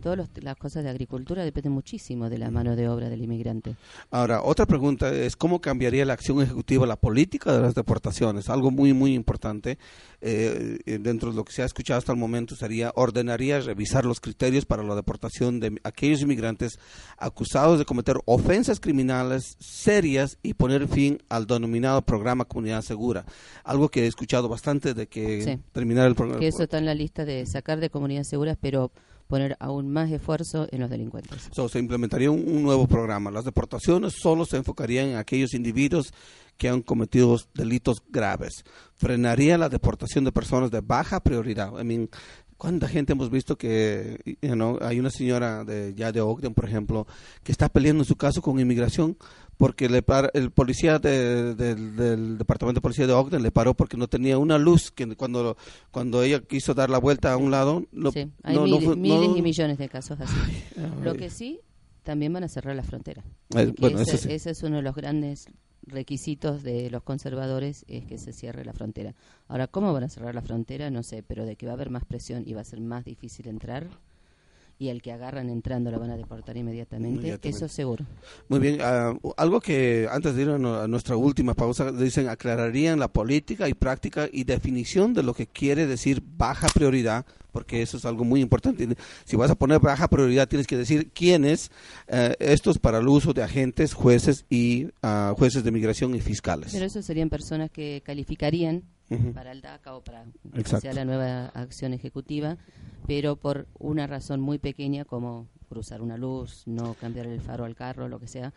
todas 0.04 0.28
las 0.42 0.56
cosas 0.56 0.84
de 0.84 0.90
agricultura 0.90 1.44
dependen 1.44 1.72
muchísimo 1.72 2.28
de 2.28 2.36
la 2.36 2.50
mano 2.50 2.76
de 2.76 2.90
obra 2.90 3.08
del 3.08 3.22
inmigrante. 3.22 3.74
Ahora, 4.10 4.42
otra 4.42 4.66
pregunta 4.66 5.10
es 5.10 5.34
cómo 5.34 5.62
cambiaría 5.62 6.04
la 6.04 6.12
acción 6.12 6.42
ejecutiva 6.42 6.86
la 6.86 6.96
política 6.96 7.54
de 7.54 7.62
las 7.62 7.74
deportaciones. 7.74 8.50
Algo 8.50 8.70
muy, 8.70 8.92
muy 8.92 9.14
importante 9.14 9.78
eh, 10.20 10.78
dentro 11.00 11.30
de 11.30 11.36
lo 11.36 11.44
que 11.46 11.54
se 11.54 11.62
ha 11.62 11.64
escuchado 11.64 11.96
hasta 11.96 12.12
el 12.12 12.18
momento 12.18 12.54
sería 12.54 12.92
ordenaría 12.94 13.60
revisar 13.60 14.04
los 14.04 14.20
criterios 14.20 14.66
para 14.66 14.82
la 14.82 14.94
deportación 14.94 15.58
de 15.58 15.80
aquellos 15.84 16.20
inmigrantes 16.20 16.78
acusados 17.16 17.78
de 17.78 17.86
cometer 17.86 18.16
ofensas 18.26 18.80
criminales 18.80 19.56
serias 19.58 20.36
y 20.42 20.52
poner 20.52 20.86
fin 20.86 21.22
al 21.30 21.46
denominado 21.46 22.02
programa 22.02 22.44
Comunidad 22.44 22.82
Segura. 22.82 23.24
Algo 23.64 23.88
que 23.88 24.04
he 24.04 24.06
escuchado 24.06 24.50
bastante 24.50 24.92
de 24.92 25.06
que 25.06 25.60
terminar 25.72 26.08
el 26.08 26.14
programa. 26.14 26.40
Que 26.40 26.48
eso 26.48 26.64
está 26.64 26.76
en 26.76 26.84
la 26.84 26.94
lista 26.94 27.24
de 27.24 27.46
sacar 27.46 27.80
de 27.80 27.88
Comunidad 27.88 28.24
Seguras, 28.24 28.58
pero 28.60 28.92
poner 29.26 29.56
aún 29.60 29.90
más 29.90 30.10
esfuerzo 30.10 30.66
en 30.70 30.80
los 30.80 30.90
delincuentes. 30.90 31.50
se 31.52 31.78
implementaría 31.78 32.30
un, 32.30 32.62
nuevo 32.62 32.86
programa. 32.86 33.30
Las 33.30 33.44
deportaciones 33.44 34.14
solo 34.20 34.44
se 34.44 34.56
enfocarían 34.56 35.08
en 35.08 35.16
aquellos 35.16 35.54
individuos 35.54 36.12
que 36.56 36.68
han 36.68 36.82
cometido 36.82 37.36
delitos 37.54 38.02
graves. 38.08 38.64
Frenaría 38.94 39.58
la 39.58 39.68
deportación 39.68 40.24
de 40.24 40.32
personas 40.32 40.70
de 40.70 40.80
baja 40.80 41.20
prioridad. 41.20 41.72
I 41.80 41.84
mean, 41.84 42.08
¿Cuánta 42.56 42.88
gente 42.88 43.12
hemos 43.12 43.30
visto 43.30 43.58
que 43.58 44.38
hay 44.80 45.00
una 45.00 45.10
señora 45.10 45.64
de 45.64 45.92
ya 45.94 46.12
de 46.12 46.20
Ogden, 46.20 46.54
por 46.54 46.66
ejemplo, 46.66 47.06
que 47.42 47.52
está 47.52 47.68
peleando 47.68 48.04
en 48.04 48.06
su 48.06 48.16
caso 48.16 48.40
con 48.40 48.60
inmigración 48.60 49.18
porque 49.56 49.88
le 49.88 50.04
el 50.34 50.50
policía 50.50 50.98
del 50.98 52.38
departamento 52.38 52.78
de 52.78 52.82
policía 52.82 53.06
de 53.06 53.12
Ogden 53.12 53.42
le 53.42 53.50
paró 53.50 53.74
porque 53.74 53.96
no 53.96 54.08
tenía 54.08 54.38
una 54.38 54.58
luz 54.58 54.90
que 54.90 55.16
cuando 55.16 55.56
cuando 55.90 56.22
ella 56.22 56.40
quiso 56.40 56.74
dar 56.74 56.90
la 56.90 56.98
vuelta 56.98 57.32
a 57.32 57.36
un 57.36 57.50
lado 57.50 57.84
no, 57.92 58.10
sí, 58.12 58.30
hay 58.42 58.58
miles, 58.58 59.36
y 59.36 59.42
millones 59.42 59.78
de 59.78 59.88
casos 59.88 60.20
así 60.20 60.34
lo 61.02 61.14
que 61.14 61.30
sí 61.30 61.60
también 62.02 62.32
van 62.32 62.44
a 62.44 62.48
cerrar 62.48 62.76
la 62.76 62.82
frontera 62.82 63.22
eh, 63.56 63.72
bueno, 63.78 64.00
ese, 64.00 64.34
ese 64.34 64.50
es 64.50 64.62
uno 64.62 64.76
de 64.76 64.82
los 64.82 64.94
grandes 64.94 65.46
requisitos 65.86 66.62
de 66.62 66.90
los 66.90 67.02
conservadores 67.02 67.84
es 67.88 68.04
que 68.04 68.18
se 68.18 68.32
cierre 68.32 68.64
la 68.64 68.72
frontera. 68.72 69.14
Ahora, 69.48 69.66
¿cómo 69.66 69.92
van 69.92 70.04
a 70.04 70.08
cerrar 70.08 70.34
la 70.34 70.42
frontera? 70.42 70.90
No 70.90 71.02
sé, 71.02 71.22
pero 71.22 71.44
de 71.44 71.56
que 71.56 71.66
va 71.66 71.72
a 71.72 71.74
haber 71.74 71.90
más 71.90 72.04
presión 72.04 72.44
y 72.46 72.54
va 72.54 72.62
a 72.62 72.64
ser 72.64 72.80
más 72.80 73.04
difícil 73.04 73.48
entrar, 73.48 73.88
y 74.78 74.88
el 74.88 75.02
que 75.02 75.12
agarran 75.12 75.50
entrando 75.50 75.90
lo 75.90 76.00
van 76.00 76.10
a 76.10 76.16
deportar 76.16 76.56
inmediatamente, 76.56 77.38
eso 77.42 77.68
seguro. 77.68 78.04
Muy 78.48 78.58
bien, 78.58 78.78
ah, 78.82 79.14
algo 79.36 79.60
que 79.60 80.08
antes 80.10 80.34
de 80.34 80.42
ir 80.42 80.50
a, 80.50 80.58
nuestra 80.58 81.16
última 81.16 81.54
pausa, 81.54 81.92
dicen, 81.92 82.28
aclararían 82.28 82.98
la 82.98 83.08
política 83.08 83.68
y 83.68 83.74
práctica 83.74 84.28
y 84.30 84.44
definición 84.44 85.14
de 85.14 85.22
lo 85.22 85.34
que 85.34 85.46
quiere 85.46 85.86
decir 85.86 86.22
baja 86.36 86.66
prioridad, 86.68 87.24
porque 87.52 87.82
eso 87.82 87.96
es 87.96 88.04
algo 88.04 88.24
muy 88.24 88.40
importante. 88.40 88.88
Si 89.24 89.36
vas 89.36 89.50
a 89.50 89.54
poner 89.54 89.78
baja 89.78 90.08
prioridad, 90.08 90.48
tienes 90.48 90.66
que 90.66 90.76
decir 90.76 91.12
quiénes, 91.12 91.70
eh, 92.08 92.34
estos 92.40 92.78
para 92.78 92.98
el 92.98 93.06
uso 93.06 93.32
de 93.32 93.44
agentes, 93.44 93.94
jueces 93.94 94.44
y 94.50 94.88
ah, 95.02 95.34
jueces 95.36 95.62
de 95.62 95.70
migración 95.70 96.14
y 96.16 96.20
fiscales. 96.20 96.72
Pero 96.72 96.86
eso 96.86 97.00
serían 97.00 97.30
personas 97.30 97.70
que 97.70 98.02
calificarían 98.04 98.82
para 99.34 99.52
el 99.52 99.60
DACA 99.60 99.94
o 99.94 100.02
para 100.02 100.24
que 100.52 100.64
sea 100.64 100.92
la 100.92 101.04
nueva 101.04 101.46
acción 101.46 101.92
ejecutiva 101.94 102.56
pero 103.06 103.36
por 103.36 103.66
una 103.78 104.06
razón 104.06 104.40
muy 104.40 104.58
pequeña 104.58 105.04
como 105.04 105.48
cruzar 105.68 106.02
una 106.02 106.16
luz, 106.16 106.62
no 106.66 106.94
cambiar 106.94 107.26
el 107.26 107.40
faro 107.40 107.64
al 107.64 107.74
carro, 107.74 108.08
lo 108.08 108.18
que 108.18 108.28
sea, 108.28 108.52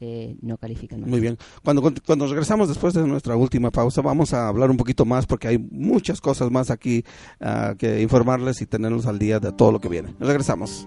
eh, 0.00 0.36
no 0.42 0.58
califican 0.58 1.00
Muy 1.00 1.20
bien. 1.20 1.38
Cuando, 1.64 1.82
cuando 2.06 2.26
regresamos 2.26 2.68
después 2.68 2.94
de 2.94 3.06
nuestra 3.06 3.36
última 3.36 3.70
pausa, 3.70 4.00
vamos 4.00 4.32
a 4.32 4.48
hablar 4.48 4.70
un 4.70 4.76
poquito 4.76 5.04
más 5.04 5.26
porque 5.26 5.48
hay 5.48 5.58
muchas 5.58 6.20
cosas 6.20 6.50
más 6.50 6.70
aquí 6.70 7.04
uh, 7.40 7.76
que 7.76 8.00
informarles 8.02 8.62
y 8.62 8.66
tenerlos 8.66 9.06
al 9.06 9.18
día 9.18 9.40
de 9.40 9.52
todo 9.52 9.72
lo 9.72 9.80
que 9.80 9.88
viene. 9.88 10.14
Regresamos. 10.20 10.86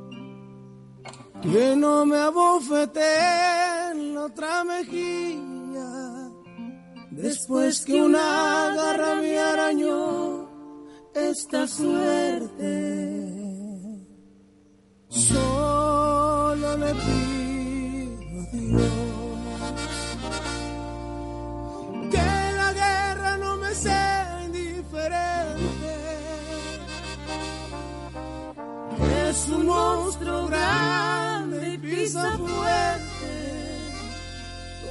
Que 1.41 1.75
no 1.75 2.05
me 2.05 2.17
abofete 2.17 3.01
en 3.91 4.13
la 4.13 4.25
otra 4.25 4.63
mejilla. 4.63 6.29
Después 7.09 7.83
que 7.83 7.99
una 7.99 8.73
garra 8.75 9.15
me 9.15 9.39
arañó 9.39 10.47
esta 11.15 11.67
suerte. 11.67 13.01
Solo 15.09 16.77
le 16.77 16.93
pido 16.93 18.41
a 18.41 18.45
Dios 18.53 18.91
que 22.11 22.27
la 22.59 22.73
guerra 22.73 23.37
no 23.37 23.57
me 23.57 23.73
sea 23.73 24.43
indiferente. 24.45 25.91
Es 29.29 29.49
un 29.49 29.65
monstruo 29.65 30.47
grande 30.47 30.90
y 32.11 32.13
pisa 32.13 32.37
fuerte 32.37 33.31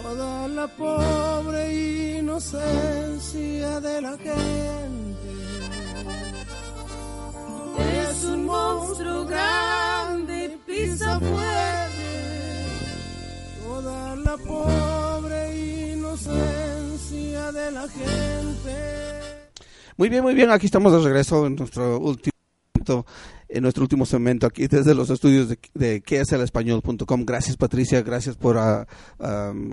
toda 0.03 0.49
la 0.49 0.69
pobre 0.69 2.19
inocencia 2.19 3.81
de 3.81 4.01
la 4.01 4.17
gente. 4.17 5.31
Es 8.09 8.25
un 8.25 8.47
monstruo 8.47 9.27
grande 9.27 10.59
pisa 10.67 11.21
fuerte 11.21 12.67
toda 13.65 14.17
la 14.17 14.37
pobre 14.39 15.93
inocencia 15.93 17.53
de 17.53 17.71
la 17.71 17.89
gente. 17.89 19.51
Muy 19.97 20.09
bien, 20.09 20.23
muy 20.23 20.35
bien, 20.35 20.51
aquí 20.51 20.67
estamos 20.67 20.93
de 20.93 21.01
regreso 21.01 21.47
en 21.47 21.57
nuestro 21.57 21.99
último 21.99 22.31
en 23.51 23.63
nuestro 23.63 23.83
último 23.83 24.07
segmento 24.07 24.47
aquí 24.47 24.67
desde 24.67 24.95
los 24.95 25.11
estudios 25.11 25.49
de, 25.49 25.59
de 25.75 26.03
español.com. 26.09 27.25
Gracias 27.25 27.57
Patricia, 27.57 28.03
gracias 28.03 28.37
por 28.37 28.57
ah, 28.59 28.87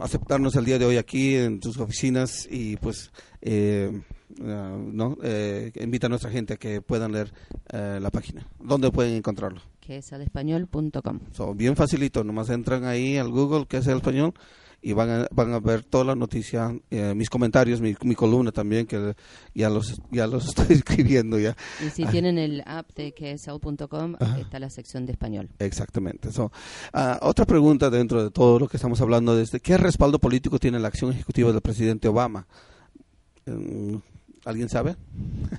aceptarnos 0.01 0.55
el 0.55 0.65
día 0.65 0.79
de 0.79 0.85
hoy 0.85 0.97
aquí 0.97 1.35
en 1.35 1.59
tus 1.59 1.77
oficinas 1.77 2.47
y 2.49 2.77
pues 2.77 3.11
eh, 3.41 4.01
ah, 4.41 4.77
no 4.79 5.17
eh, 5.23 5.71
invita 5.75 6.07
a 6.07 6.09
nuestra 6.09 6.31
gente 6.31 6.55
a 6.55 6.57
que 6.57 6.81
puedan 6.81 7.11
leer 7.11 7.31
eh, 7.71 7.99
la 8.01 8.09
página. 8.09 8.47
¿Dónde 8.59 8.91
pueden 8.91 9.15
encontrarlo? 9.15 9.61
quesadespañol.com. 9.79 11.19
So, 11.31 11.53
bien 11.53 11.75
facilito, 11.77 12.23
nomás 12.23 12.49
entran 12.49 12.83
ahí 12.83 13.17
al 13.17 13.29
Google, 13.29 13.67
que 13.67 13.77
es 13.77 13.87
el 13.87 13.97
español, 13.97 14.33
y 14.81 14.93
van 14.93 15.09
a, 15.09 15.27
van 15.31 15.53
a 15.53 15.59
ver 15.59 15.83
toda 15.83 16.03
la 16.05 16.15
noticia, 16.15 16.73
eh, 16.91 17.13
mis 17.15 17.29
comentarios, 17.29 17.81
mi, 17.81 17.95
mi 18.03 18.15
columna 18.15 18.51
también, 18.51 18.85
que 18.85 19.15
ya 19.53 19.69
los, 19.69 19.99
ya 20.11 20.27
los 20.27 20.47
estoy 20.49 20.75
escribiendo 20.77 21.39
ya. 21.39 21.55
Y 21.85 21.89
si 21.89 22.03
Ah. 22.03 22.11
tienen 22.11 22.37
el 22.37 22.63
app 22.65 22.91
de 22.95 23.11
quesal.com, 23.13 24.15
está 24.39 24.59
la 24.59 24.69
sección 24.69 25.05
de 25.05 25.11
español. 25.13 25.49
Exactamente. 25.59 26.31
So, 26.31 26.51
ah, 26.93 27.19
otra 27.21 27.45
pregunta 27.45 27.89
dentro 27.89 28.23
de 28.23 28.31
todo 28.31 28.59
lo 28.59 28.67
que 28.67 28.77
estamos 28.77 29.01
hablando 29.01 29.35
de 29.35 29.43
este, 29.43 29.59
¿qué 29.59 29.77
respaldo 29.77 30.19
político 30.19 30.59
tiene 30.59 30.79
la 30.79 30.87
acción 30.89 31.11
ejecutiva 31.11 31.51
del 31.51 31.61
presidente 31.61 32.07
Obama? 32.07 32.47
Mm, 33.45 33.95
¿Alguien 34.47 34.69
sabe? 34.69 34.95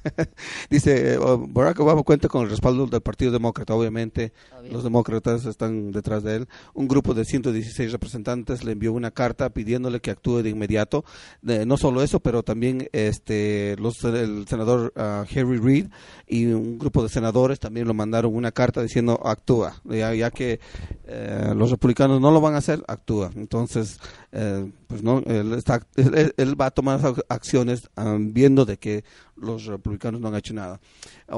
Dice, 0.70 1.14
eh, 1.14 1.18
Barack 1.18 1.78
Obama 1.80 2.02
cuenta 2.04 2.28
con 2.28 2.44
el 2.44 2.50
respaldo 2.50 2.86
del 2.86 3.02
Partido 3.02 3.30
Demócrata, 3.30 3.74
obviamente. 3.74 4.32
Los 4.70 4.82
demócratas 4.82 5.44
están 5.44 5.92
detrás 5.92 6.22
de 6.22 6.36
él. 6.36 6.48
Un 6.72 6.88
grupo 6.88 7.12
de 7.12 7.26
116 7.26 7.92
representantes 7.92 8.64
le 8.64 8.72
envió 8.72 8.94
una 8.94 9.10
carta 9.10 9.50
pidiéndole 9.50 10.00
que 10.00 10.10
actúe 10.10 10.42
de 10.42 10.48
inmediato. 10.48 11.04
Eh, 11.46 11.66
no 11.66 11.76
solo 11.76 12.02
eso, 12.02 12.20
pero 12.20 12.42
también 12.42 12.88
este 12.92 13.76
los, 13.78 14.02
el 14.04 14.46
senador 14.48 14.92
ah, 14.96 15.26
Harry 15.30 15.58
Reid 15.58 15.88
y 16.26 16.46
un 16.46 16.78
grupo 16.78 17.02
de 17.02 17.10
senadores 17.10 17.60
también 17.60 17.86
lo 17.86 17.92
mandaron 17.92 18.34
una 18.34 18.52
carta 18.52 18.80
diciendo 18.80 19.20
actúa, 19.22 19.82
ya, 19.84 20.14
ya 20.14 20.30
que 20.30 20.60
eh, 21.06 21.52
los 21.54 21.70
republicanos 21.70 22.20
no 22.22 22.30
lo 22.30 22.40
van 22.40 22.54
a 22.54 22.58
hacer, 22.58 22.82
actúa. 22.88 23.30
Entonces, 23.36 23.98
eh, 24.32 24.70
pues 24.86 25.02
no, 25.02 25.20
él, 25.20 25.52
está, 25.54 25.86
él, 25.96 26.34
él 26.36 26.60
va 26.60 26.66
a 26.66 26.70
tomar 26.70 27.00
ac- 27.00 27.24
acciones 27.28 27.88
ah, 27.96 28.16
viendo 28.20 28.64
de 28.66 28.76
que 28.76 29.04
los 29.36 29.64
republicanos 29.66 30.20
no 30.20 30.28
han 30.28 30.34
hecho 30.34 30.52
nada. 30.54 30.80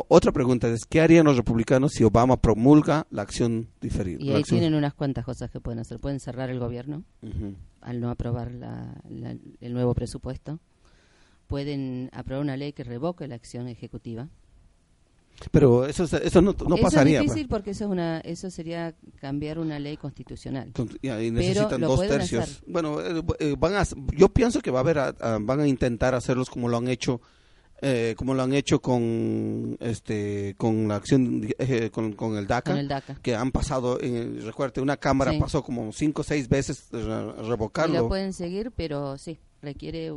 Otra 0.09 0.33
pregunta 0.33 0.69
es, 0.69 0.85
¿qué 0.87 1.01
harían 1.01 1.25
los 1.27 1.37
republicanos 1.37 1.93
si 1.93 2.03
Obama 2.05 2.37
promulga 2.41 3.07
la 3.11 3.23
acción 3.23 3.69
diferida? 3.81 4.19
Y 4.21 4.31
ahí 4.31 4.41
acción- 4.43 4.59
tienen 4.61 4.77
unas 4.77 4.95
cuantas 4.95 5.25
cosas 5.25 5.51
que 5.51 5.61
pueden 5.61 5.79
hacer. 5.81 5.99
Pueden 6.01 6.21
cerrar 6.21 6.51
el 6.51 6.59
gobierno 6.59 7.05
al 7.81 8.01
no 8.01 8.11
aprobar 8.11 8.51
la- 8.53 9.01
la- 9.09 9.37
el 9.61 9.73
nuevo 9.73 9.95
presupuesto. 9.95 10.59
Pueden 11.47 12.11
aprobar 12.13 12.43
una 12.45 12.57
ley 12.57 12.73
que 12.73 12.85
revoque 12.85 13.27
la 13.27 13.35
acción 13.35 13.67
ejecutiva. 13.69 14.29
Pero 15.51 15.87
eso, 15.87 16.05
es- 16.05 16.13
eso 16.13 16.43
no, 16.43 16.55
no 16.67 16.75
eso 16.77 16.83
pasaría. 16.85 17.19
es 17.21 17.25
pues. 17.25 17.31
difícil 17.35 17.49
porque 17.49 17.71
eso 17.71 17.85
es 17.85 17.91
una 17.91 18.21
eso 18.21 18.51
sería 18.51 18.95
cambiar 19.21 19.59
una 19.59 19.79
ley 19.79 19.97
constitucional. 19.97 20.73
Con- 20.75 20.91
y 21.03 21.31
necesitan 21.31 21.81
dos 21.81 22.01
tercios. 22.07 22.43
hacer. 22.45 22.65
Bueno, 22.67 23.01
eh, 23.01 23.23
eh, 23.39 23.55
van 23.59 23.75
a, 23.75 23.85
yo 24.17 24.29
pienso 24.29 24.61
que 24.61 24.71
va 24.71 24.81
a 24.81 24.83
haber, 24.83 24.99
a- 24.99 25.09
a- 25.21 25.39
van 25.41 25.61
a 25.61 25.67
intentar 25.69 26.15
hacerlos 26.15 26.51
como 26.51 26.69
lo 26.69 26.77
han 26.77 26.89
hecho, 26.89 27.21
eh, 27.83 28.15
como 28.19 28.35
lo 28.35 28.43
han 28.43 28.53
hecho 28.53 28.83
con, 28.83 29.79
este, 29.81 30.55
con 30.59 30.87
la 30.89 30.97
acción, 30.97 31.49
eh, 31.59 31.89
con, 31.91 32.13
con 32.13 32.37
el 32.37 32.47
DACA, 32.47 32.73
Con 32.73 32.79
el 32.81 32.89
DACA. 32.89 33.15
que 33.23 33.35
han 33.35 33.51
pasado, 33.53 33.99
recuerde, 34.45 34.83
una 34.83 34.99
cámara 34.99 35.33
Sí. 35.33 35.39
pasó 35.39 35.63
como 35.63 35.91
cinco 35.93 36.21
o 36.21 36.25
seis 36.25 36.49
veces 36.51 36.89
eh, 36.93 37.03
re- 37.03 37.43
Y 37.43 37.49
revocarlo. 37.49 37.95
lo 38.03 38.09
pueden 38.09 38.35
seguir, 38.35 38.71
pero 38.73 39.17
sí, 39.17 39.39
requiere 39.63 40.13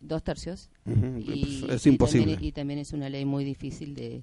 dos 0.00 0.22
tercios. 0.22 0.70
Y, 0.86 1.60
pues, 1.66 1.74
es 1.74 1.86
y 1.86 1.88
imposible. 1.90 2.32
también, 2.32 2.48
y 2.48 2.52
también 2.52 2.78
es 2.78 2.92
una 2.94 3.10
ley 3.10 3.26
muy 3.26 3.44
difícil 3.44 3.94
de 3.94 4.22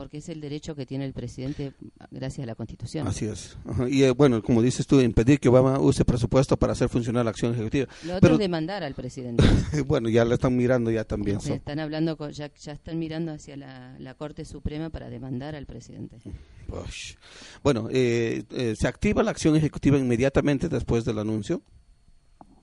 porque 0.00 0.16
es 0.16 0.30
el 0.30 0.40
derecho 0.40 0.74
que 0.74 0.86
tiene 0.86 1.04
el 1.04 1.12
presidente 1.12 1.74
gracias 2.10 2.44
a 2.44 2.46
la 2.46 2.54
Constitución. 2.54 3.06
Así 3.06 3.26
es. 3.26 3.58
Ajá. 3.66 3.86
Y 3.86 4.02
eh, 4.02 4.12
bueno, 4.12 4.42
como 4.42 4.62
dices 4.62 4.86
tú, 4.86 4.98
impedir 5.02 5.38
que 5.38 5.50
Obama 5.50 5.78
use 5.78 6.06
presupuesto 6.06 6.56
para 6.56 6.72
hacer 6.72 6.88
funcionar 6.88 7.22
la 7.26 7.32
acción 7.32 7.52
ejecutiva. 7.52 7.86
Lo 8.06 8.12
otro 8.12 8.20
Pero- 8.22 8.34
es 8.36 8.38
demandar 8.38 8.82
al 8.82 8.94
presidente. 8.94 9.44
bueno, 9.86 10.08
ya 10.08 10.24
lo 10.24 10.32
están 10.32 10.56
mirando 10.56 10.90
ya 10.90 11.04
también. 11.04 11.38
Se 11.42 11.48
so. 11.48 11.54
están 11.54 11.80
hablando, 11.80 12.16
con- 12.16 12.30
ya, 12.32 12.50
ya 12.54 12.72
están 12.72 12.98
mirando 12.98 13.30
hacia 13.32 13.58
la, 13.58 13.94
la 13.98 14.14
Corte 14.14 14.46
Suprema 14.46 14.88
para 14.88 15.10
demandar 15.10 15.54
al 15.54 15.66
presidente. 15.66 16.16
Ush. 16.68 17.16
Bueno, 17.62 17.88
eh, 17.92 18.44
eh, 18.52 18.74
¿se 18.80 18.88
activa 18.88 19.22
la 19.22 19.32
acción 19.32 19.54
ejecutiva 19.54 19.98
inmediatamente 19.98 20.70
después 20.70 21.04
del 21.04 21.18
anuncio? 21.18 21.60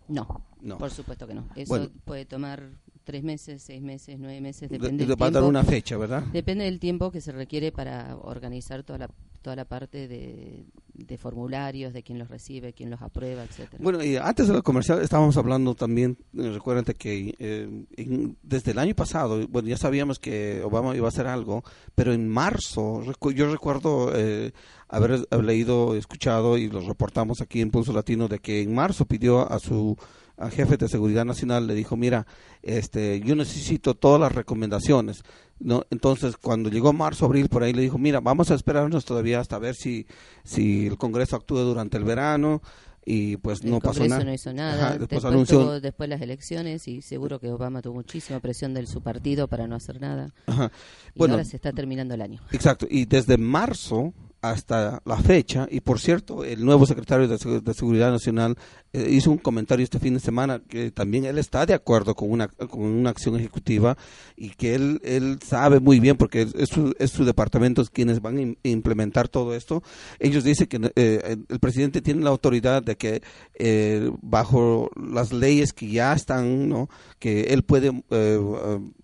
No, 0.08 0.44
No. 0.60 0.80
por 0.80 0.90
supuesto 0.90 1.28
que 1.28 1.36
no. 1.36 1.48
Eso 1.56 1.68
Bueno. 1.70 1.90
puede 2.04 2.26
tomar 2.26 2.64
tres 3.08 3.24
meses, 3.24 3.64
seis 3.64 3.82
meses, 3.82 4.18
nueve 4.20 4.42
meses, 4.42 4.70
depende 4.70 5.06
del 5.06 5.16
tiempo. 5.16 5.48
una 5.48 5.64
fecha, 5.64 5.96
¿verdad? 5.98 6.24
Depende 6.34 6.66
del 6.66 6.78
tiempo 6.80 7.10
que 7.10 7.22
se 7.22 7.32
requiere 7.32 7.72
para 7.72 8.18
organizar 8.18 8.84
toda 8.84 9.00
la, 9.00 9.10
toda 9.42 9.56
la 9.56 9.64
parte 9.64 10.10
de, 10.10 10.66
de 10.94 11.18
formularios, 11.18 11.94
de 11.94 12.04
quién 12.04 12.20
los 12.20 12.28
recibe, 12.28 12.74
quién 12.74 12.90
los 12.90 13.02
aprueba, 13.02 13.44
etcétera. 13.46 13.78
Bueno, 13.82 14.04
y 14.04 14.18
antes 14.18 14.50
de 14.50 14.56
la 14.56 14.62
comercial 14.62 15.02
estábamos 15.02 15.38
hablando 15.38 15.74
también, 15.74 16.18
eh, 16.38 16.52
recuerden 16.52 16.84
que 16.98 17.34
eh, 17.40 17.86
en- 17.96 18.36
desde 18.44 18.72
el 18.72 18.80
año 18.80 18.94
pasado, 18.94 19.48
bueno, 19.48 19.70
ya 19.70 19.78
sabíamos 19.78 20.20
que 20.20 20.62
Obama 20.66 20.94
iba 20.94 21.06
a 21.06 21.10
hacer 21.10 21.28
algo, 21.28 21.64
pero 21.96 22.12
en 22.12 22.28
marzo, 22.28 23.02
recu- 23.06 23.34
yo 23.34 23.50
recuerdo 23.50 24.12
eh, 24.14 24.52
haber, 24.90 25.26
haber 25.32 25.46
leído, 25.46 25.96
escuchado 25.96 26.58
y 26.58 26.68
lo 26.70 26.82
reportamos 26.82 27.40
aquí 27.40 27.62
en 27.62 27.72
Pulso 27.72 27.94
Latino 27.94 28.28
de 28.28 28.40
que 28.40 28.62
en 28.62 28.76
marzo 28.76 29.06
pidió 29.06 29.50
a 29.50 29.60
su 29.60 29.96
a 30.38 30.50
jefe 30.50 30.78
de 30.78 30.88
seguridad 30.88 31.26
nacional 31.26 31.66
le 31.68 31.74
dijo 31.74 31.96
mira 31.98 32.26
este 32.62 33.20
yo 33.22 33.36
necesito 33.36 33.96
todas 33.96 34.20
las 34.22 34.32
recomendaciones 34.34 35.24
no 35.60 35.84
entonces 35.90 36.38
cuando 36.38 36.70
llegó 36.70 36.94
marzo 36.94 37.26
abril 37.26 37.50
por 37.50 37.64
ahí 37.64 37.74
le 37.74 37.82
dijo 37.82 37.98
mira 37.98 38.20
vamos 38.20 38.52
a 38.52 38.56
esperarnos 38.56 39.06
todavía 39.06 39.40
hasta 39.40 39.58
ver 39.60 39.76
si 39.76 40.06
si 40.44 40.88
el 40.88 40.98
Congreso 40.98 41.36
actúa 41.36 41.62
durante 41.64 41.98
el 41.98 42.04
verano 42.04 42.62
y 43.10 43.38
pues 43.38 43.64
el 43.64 43.72
no 43.72 43.80
pasó 43.80 44.00
Congreso 44.00 44.10
nada 44.16 44.24
no 44.26 44.34
hizo 44.34 44.52
nada. 44.54 44.74
Ajá, 44.74 44.90
después, 44.98 45.10
después 45.10 45.26
anunció 45.26 45.60
tuvo 45.62 45.80
después 45.80 46.10
las 46.10 46.22
elecciones 46.22 46.88
y 46.90 47.02
seguro 47.02 47.40
que 47.40 47.50
Obama 47.50 47.82
tuvo 47.82 47.94
muchísima 47.94 48.42
presión 48.42 48.74
de 48.74 48.86
su 48.86 49.02
partido 49.02 49.48
para 49.48 49.66
no 49.66 49.78
hacer 49.78 50.02
nada. 50.02 50.34
Ajá. 50.46 50.72
Y 51.16 51.20
Bueno, 51.20 51.36
ahora 51.36 51.46
se 51.46 51.56
está 51.56 51.72
terminando 51.72 52.16
el 52.16 52.22
año. 52.22 52.42
Exacto, 52.52 52.86
y 52.90 53.06
desde 53.06 53.38
marzo 53.38 54.14
hasta 54.42 55.02
la 55.06 55.16
fecha, 55.18 55.68
y 55.72 55.80
por 55.80 56.00
cierto, 56.02 56.44
el 56.44 56.64
nuevo 56.66 56.86
secretario 56.86 57.30
de, 57.30 57.38
Segu- 57.38 57.62
de 57.62 57.74
Seguridad 57.74 58.12
Nacional 58.12 58.58
eh, 58.94 59.08
hizo 59.12 59.32
un 59.32 59.38
comentario 59.38 59.84
este 59.84 60.00
fin 60.00 60.14
de 60.14 60.20
semana 60.20 60.62
que 60.68 60.92
también 60.92 61.26
él 61.26 61.38
está 61.38 61.66
de 61.66 61.74
acuerdo 61.74 62.16
con 62.16 62.32
una, 62.32 62.48
con 62.48 62.82
una 62.82 63.10
acción 63.10 63.36
ejecutiva 63.36 63.98
y 64.36 64.50
que 64.52 64.76
él, 64.76 65.02
él 65.04 65.40
sabe 65.46 65.80
muy 65.80 66.00
bien, 66.00 66.16
porque 66.18 66.44
es- 66.56 66.70
su, 66.70 66.94
es 67.00 67.12
su 67.12 67.26
departamento 67.26 67.84
quienes 67.92 68.22
van 68.22 68.38
a 68.38 68.42
im- 68.42 68.58
implementar 68.64 69.28
todo 69.28 69.54
esto. 69.56 69.84
Ellos 70.20 70.44
dicen 70.44 70.68
que 70.68 70.92
eh, 70.96 71.38
el- 71.50 71.60
presidente 71.60 72.02
tiene 72.02 72.24
la 72.24 72.30
autoridad 72.30 72.82
de 72.84 72.96
que 72.96 73.22
eh, 73.56 74.12
bajo 74.22 74.90
las 74.96 75.34
leyes 75.34 75.74
que 75.74 75.90
ya 75.90 76.14
están, 76.14 76.70
¿no? 76.70 76.90
que 77.20 77.42
él 77.54 77.64
puede 77.64 78.04
eh, 78.12 78.40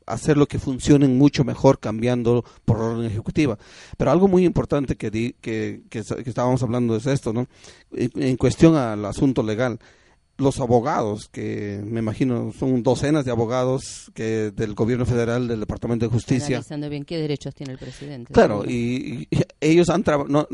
hacer 0.05 0.38
lo 0.38 0.47
que 0.47 0.59
funcione 0.59 1.07
mucho 1.07 1.43
mejor 1.43 1.79
cambiando 1.79 2.43
por 2.65 2.77
orden 2.79 3.05
ejecutiva. 3.05 3.57
Pero 3.97 4.11
algo 4.11 4.27
muy 4.27 4.45
importante 4.45 4.95
que, 4.95 5.09
di- 5.09 5.36
que, 5.41 5.81
que, 5.89 5.99
estábamos 5.99 6.61
hablando 6.63 6.95
es 6.95 7.05
esto, 7.07 7.34
¿no? 7.34 7.47
En 7.91 8.38
cuestión 8.38 8.75
al 8.75 9.03
asunto 9.05 9.43
legal. 9.43 9.79
Los 10.38 10.59
abogados, 10.59 11.29
que 11.31 11.79
me 11.86 11.99
imagino 11.99 12.51
son 12.57 12.81
docenas 12.81 13.23
de 13.23 13.29
abogados 13.29 14.11
que 14.15 14.51
del 14.51 14.73
gobierno 14.73 15.05
federal, 15.05 15.47
del 15.47 15.59
Departamento 15.59 16.05
de 16.07 16.11
Justicia, 16.11 16.57
Analizando 16.57 16.89
bien 16.89 17.05
qué 17.05 17.17
derechos 17.17 17.53
tiene 17.53 17.73
el 17.73 17.77
presidente. 17.79 18.34
Claro, 18.34 18.63
y, 18.67 19.27
y 19.29 19.41
ellos 19.61 19.89
han 19.89 20.01
trabajado. 20.03 20.47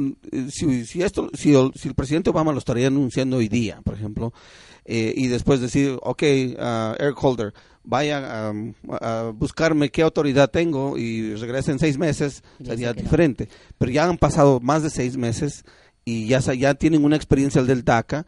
si, 0.49 0.85
si 0.85 1.01
esto, 1.01 1.29
si 1.33 1.55
el, 1.55 1.71
si 1.75 1.87
el 1.87 1.95
presidente 1.95 2.29
Obama 2.29 2.51
lo 2.51 2.59
estaría 2.59 2.87
anunciando 2.87 3.37
hoy 3.37 3.47
día, 3.47 3.79
por 3.81 3.93
ejemplo, 3.93 4.33
eh, 4.83 5.13
y 5.15 5.27
después 5.27 5.61
decir, 5.61 5.97
ok, 6.01 6.23
uh, 6.23 7.01
Eric 7.01 7.23
Holder, 7.23 7.53
vaya 7.83 8.51
um, 8.51 8.73
a 8.99 9.31
buscarme 9.33 9.89
qué 9.89 10.01
autoridad 10.01 10.49
tengo 10.49 10.97
y 10.97 11.35
regrese 11.35 11.71
en 11.71 11.79
seis 11.79 11.97
meses, 11.97 12.43
Y 12.59 12.65
sería 12.65 12.87
no. 12.93 13.01
diferente. 13.01 13.47
Pero 13.77 13.91
ya 13.91 14.09
han 14.09 14.17
pasado 14.17 14.59
más 14.59 14.83
de 14.83 14.89
seis 14.89 15.15
meses 15.15 15.63
y 16.03 16.27
ya, 16.27 16.39
ya 16.39 16.73
tienen 16.73 17.05
una 17.05 17.15
experiencia 17.15 17.63
del 17.63 17.83
DACA. 17.85 18.25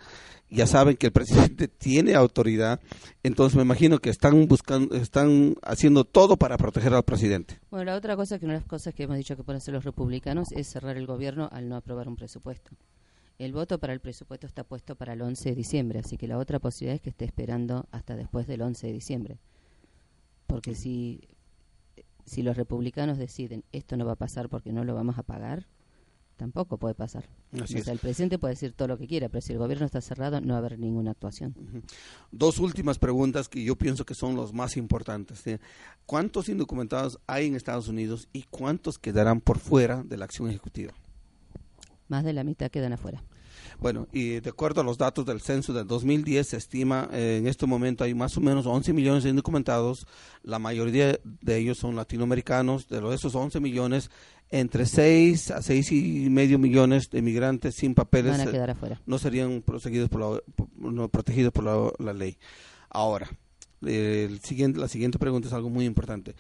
Ya 0.52 0.68
saben 0.68 0.98
que 0.98 1.08
el 1.08 1.14
presidente 1.14 1.68
tiene 1.70 2.14
autoridad, 2.14 2.82
entonces 3.24 3.56
me 3.56 3.64
imagino 3.64 4.00
que 4.00 4.10
están 4.10 4.48
buscando, 4.48 4.96
están 4.96 5.56
haciendo 5.64 6.04
todo 6.04 6.36
para 6.36 6.58
proteger 6.58 6.94
al 6.94 7.04
presidente. 7.04 7.60
Bueno, 7.72 7.86
la 7.86 7.96
otra 7.96 8.18
cosa 8.18 8.38
que 8.38 8.44
una 8.44 8.56
de 8.56 8.60
las 8.60 8.68
cosas 8.68 8.94
que 8.94 9.04
hemos 9.04 9.16
dicho 9.16 9.38
que 9.38 9.44
pueden 9.44 9.58
hacer 9.58 9.74
los 9.74 9.86
republicanos 9.86 10.50
es 10.52 10.68
cerrar 10.68 10.98
el 10.98 11.08
gobierno 11.08 11.48
al 11.54 11.70
no 11.70 11.78
aprobar 11.78 12.10
un 12.10 12.18
presupuesto. 12.18 12.72
El 13.40 13.54
voto 13.54 13.80
para 13.80 13.94
el 13.94 14.02
presupuesto 14.02 14.46
está 14.46 14.66
puesto 14.66 14.96
para 14.96 15.14
el 15.14 15.22
11 15.22 15.50
de 15.50 15.56
diciembre, 15.56 16.00
así 16.00 16.18
que 16.18 16.28
la 16.28 16.38
otra 16.38 16.60
posibilidad 16.60 16.96
es 16.96 17.02
que 17.02 17.10
esté 17.12 17.24
esperando 17.24 17.88
hasta 17.92 18.18
después 18.18 18.46
del 18.46 18.62
11 18.62 18.88
de 18.88 18.94
diciembre. 18.94 19.40
Porque 20.48 20.76
si, 20.76 21.22
si 22.26 22.44
los 22.44 22.58
republicanos 22.58 23.18
deciden 23.18 23.64
esto 23.72 23.96
no 23.96 24.06
va 24.06 24.12
a 24.12 24.18
pasar 24.18 24.50
porque 24.50 24.74
no 24.74 24.84
lo 24.84 24.94
vamos 24.94 25.18
a 25.18 25.24
pagar, 25.24 25.66
tampoco 26.42 26.78
puede 26.78 26.96
pasar. 26.96 27.24
Así 27.62 27.78
o 27.78 27.84
sea, 27.84 27.94
el 27.94 28.00
presidente 28.00 28.40
puede 28.40 28.54
decir 28.56 28.74
todo 28.74 28.88
lo 28.88 28.98
que 28.98 29.06
quiera, 29.06 29.30
pero 29.30 29.42
si 29.42 29.54
el 29.54 29.60
gobierno 29.60 29.86
está 29.86 30.02
cerrado 30.02 30.42
no 30.42 30.54
va 30.54 30.56
a 30.56 30.58
haber 30.58 30.80
ninguna 30.80 31.12
actuación. 31.12 31.54
Dos 32.32 32.58
últimas 32.58 32.98
preguntas 32.98 33.48
que 33.48 33.64
yo 33.64 33.76
pienso 33.76 34.06
que 34.08 34.16
son 34.16 34.36
los 34.36 34.52
más 34.52 34.76
importantes. 34.76 35.44
¿Cuántos 36.08 36.50
indocumentados 36.50 37.20
hay 37.28 37.46
en 37.46 37.56
Estados 37.56 37.88
Unidos 37.88 38.28
y 38.34 38.44
cuántos 38.50 38.98
quedarán 38.98 39.40
por 39.40 39.60
fuera 39.60 40.02
de 40.04 40.18
la 40.18 40.26
acción 40.26 40.50
ejecutiva? 40.50 40.94
Más 42.08 42.24
de 42.24 42.34
la 42.34 42.44
mitad 42.44 42.72
quedan 42.72 42.94
afuera. 42.94 43.24
Bueno, 43.80 44.08
y 44.12 44.40
de 44.40 44.50
acuerdo 44.50 44.82
a 44.82 44.84
los 44.84 44.98
datos 44.98 45.26
del 45.26 45.42
censo 45.42 45.74
del 45.74 45.86
2010, 45.88 46.48
se 46.48 46.58
estima 46.58 47.08
eh, 47.14 47.38
en 47.40 47.48
este 47.48 47.66
momento 47.68 48.04
hay 48.04 48.14
más 48.16 48.36
o 48.38 48.42
menos 48.42 48.66
11 48.66 48.94
millones 48.94 49.24
de 49.24 49.30
indocumentados. 49.30 50.08
La 50.44 50.58
mayoría 50.60 51.20
de 51.24 51.58
ellos 51.58 51.78
son 51.78 51.96
latinoamericanos. 51.96 52.88
De 52.90 53.00
los- 53.00 53.14
esos 53.14 53.34
11 53.36 53.60
millones, 53.60 54.10
entre 54.52 54.86
6 54.86 55.52
a 55.52 55.62
seis 55.62 55.92
y 55.92 56.30
medio 56.30 56.60
millones 56.60 57.10
de 57.10 57.22
migrantes 57.22 57.76
sin 57.76 57.96
papeles 57.96 58.34
Van 58.38 58.42
a 58.42 58.50
eh, 58.50 58.52
quedar 58.52 58.70
afuera. 58.72 59.02
no 59.06 59.18
serían 59.18 59.62
protegidos 59.62 60.10
por 60.10 60.22
la, 60.22 60.42
no, 60.78 61.08
protegidos 61.08 61.54
por 61.54 61.64
la, 61.64 61.92
la 62.00 62.14
ley. 62.14 62.38
Ahora, 62.90 63.30
el 63.82 64.40
siguiente, 64.42 64.80
la 64.80 64.88
siguiente 64.88 65.18
pregunta 65.18 65.48
es 65.48 65.54
algo 65.54 65.70
muy 65.70 65.86
importante. 65.86 66.36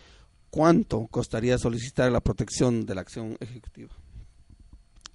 ¿Cuánto 0.50 1.08
costaría 1.08 1.58
solicitar 1.58 2.12
la 2.12 2.20
protección 2.20 2.86
de 2.86 2.96
la 2.96 3.02
acción 3.02 3.38
ejecutiva? 3.40 3.96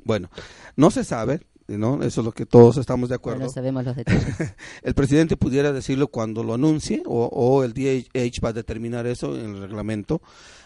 Bueno, 0.02 0.30
no 0.76 0.90
se 0.90 1.04
sabe, 1.04 1.40
¿no? 1.68 2.02
Eso 2.02 2.20
es 2.20 2.24
lo 2.24 2.32
que 2.32 2.46
todos 2.46 2.76
estamos 2.76 3.08
de 3.08 3.16
acuerdo. 3.16 3.44
no 3.44 3.50
sabemos 3.50 3.84
los 3.84 3.96
detalles. 3.96 4.24
El 4.82 4.94
presidente 4.94 5.36
pudiera 5.36 5.72
decirlo 5.72 6.08
cuando 6.08 6.42
lo 6.42 6.54
anuncie 6.54 7.02
o, 7.06 7.26
o 7.26 7.64
el 7.64 7.72
DH 7.72 8.40
va 8.44 8.50
a 8.50 8.52
determinar 8.52 9.06
eso 9.06 9.36
en 9.36 9.56
el 9.56 9.62
reglamento. 9.62 10.22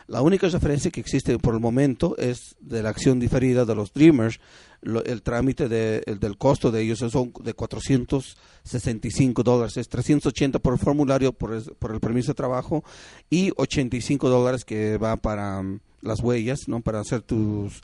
La 0.06 0.22
única 0.22 0.48
referencia 0.48 0.90
que 0.90 1.00
existe 1.00 1.38
por 1.38 1.54
el 1.54 1.60
momento 1.60 2.16
es 2.18 2.56
de 2.60 2.82
la 2.82 2.90
acción 2.90 3.20
diferida 3.20 3.64
de 3.64 3.74
los 3.74 3.92
Dreamers. 3.92 4.40
Lo- 4.82 5.04
el 5.04 5.22
trámite 5.22 5.68
de, 5.68 6.02
el 6.06 6.18
del 6.20 6.38
costo 6.38 6.70
de 6.70 6.80
ellos 6.82 6.98
son 7.00 7.32
de 7.44 7.52
465 7.54 9.42
dólares. 9.42 9.76
Es 9.76 9.88
380 9.88 10.58
por 10.58 10.78
formulario, 10.78 11.32
por 11.32 11.52
el, 11.54 11.62
por 11.78 11.92
el 11.92 12.00
permiso 12.00 12.28
de 12.32 12.34
trabajo 12.36 12.82
y 13.28 13.52
85 13.56 14.28
dólares 14.28 14.64
que 14.64 14.96
va 14.98 15.16
para 15.16 15.62
mm, 15.62 15.80
las 16.02 16.20
huellas, 16.20 16.60
¿no? 16.66 16.80
Para 16.80 17.00
hacer 17.00 17.22
tus 17.22 17.82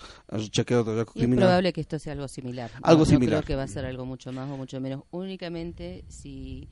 chequeos 0.51 0.86
de 0.86 0.94
Y 0.97 1.01
es 1.01 1.07
criminal. 1.07 1.44
probable 1.44 1.72
que 1.72 1.80
esto 1.82 1.99
sea 1.99 2.12
algo 2.14 2.28
similar. 2.28 2.70
No- 2.74 2.80
Algo 2.82 3.01
no 3.01 3.07
similar. 3.07 3.44
creo 3.44 3.47
que 3.47 3.57
va 3.57 3.64
a 3.64 3.68
ser 3.68 3.84
algo 3.84 4.07
mucho 4.07 4.32
más 4.32 4.51
o 4.51 4.57
mucho 4.57 4.80
menos. 4.80 5.03
Únicamente 5.11 6.05
si 6.09 6.66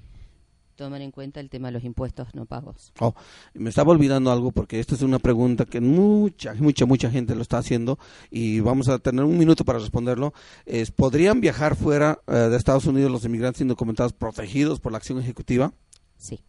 toman 0.74 1.02
en 1.02 1.10
cuenta 1.10 1.40
el 1.40 1.50
tema 1.50 1.68
de 1.68 1.72
los 1.72 1.84
impuestos 1.84 2.34
no 2.34 2.46
pagos. 2.46 2.92
Oh, 3.00 3.14
me 3.54 3.70
estaba 3.70 3.92
olvidando 3.92 4.30
algo 4.30 4.52
porque 4.52 4.80
esta 4.80 4.94
es 4.94 5.02
una 5.02 5.18
pregunta 5.18 5.64
que 5.64 5.80
mucha, 5.80 6.54
mucha, 6.54 6.86
mucha 6.86 7.10
gente 7.10 7.34
lo 7.34 7.42
está 7.42 7.58
haciendo 7.58 7.98
y 8.30 8.60
vamos 8.60 8.88
a 8.88 8.98
tener 8.98 9.24
un 9.24 9.38
minuto 9.38 9.64
para 9.64 9.78
responderlo. 9.78 10.34
Es, 10.66 10.90
¿Podrían 10.90 11.40
viajar 11.40 11.76
fuera 11.76 12.20
eh, 12.26 12.32
de 12.32 12.56
Estados 12.56 12.86
Unidos 12.86 13.10
los 13.10 13.24
inmigrantes 13.24 13.60
indocumentados 13.60 14.12
protegidos 14.12 14.80
por 14.80 14.92
la 14.92 14.98
acción 14.98 15.18
ejecutiva? 15.18 15.72
Sí. 16.16 16.40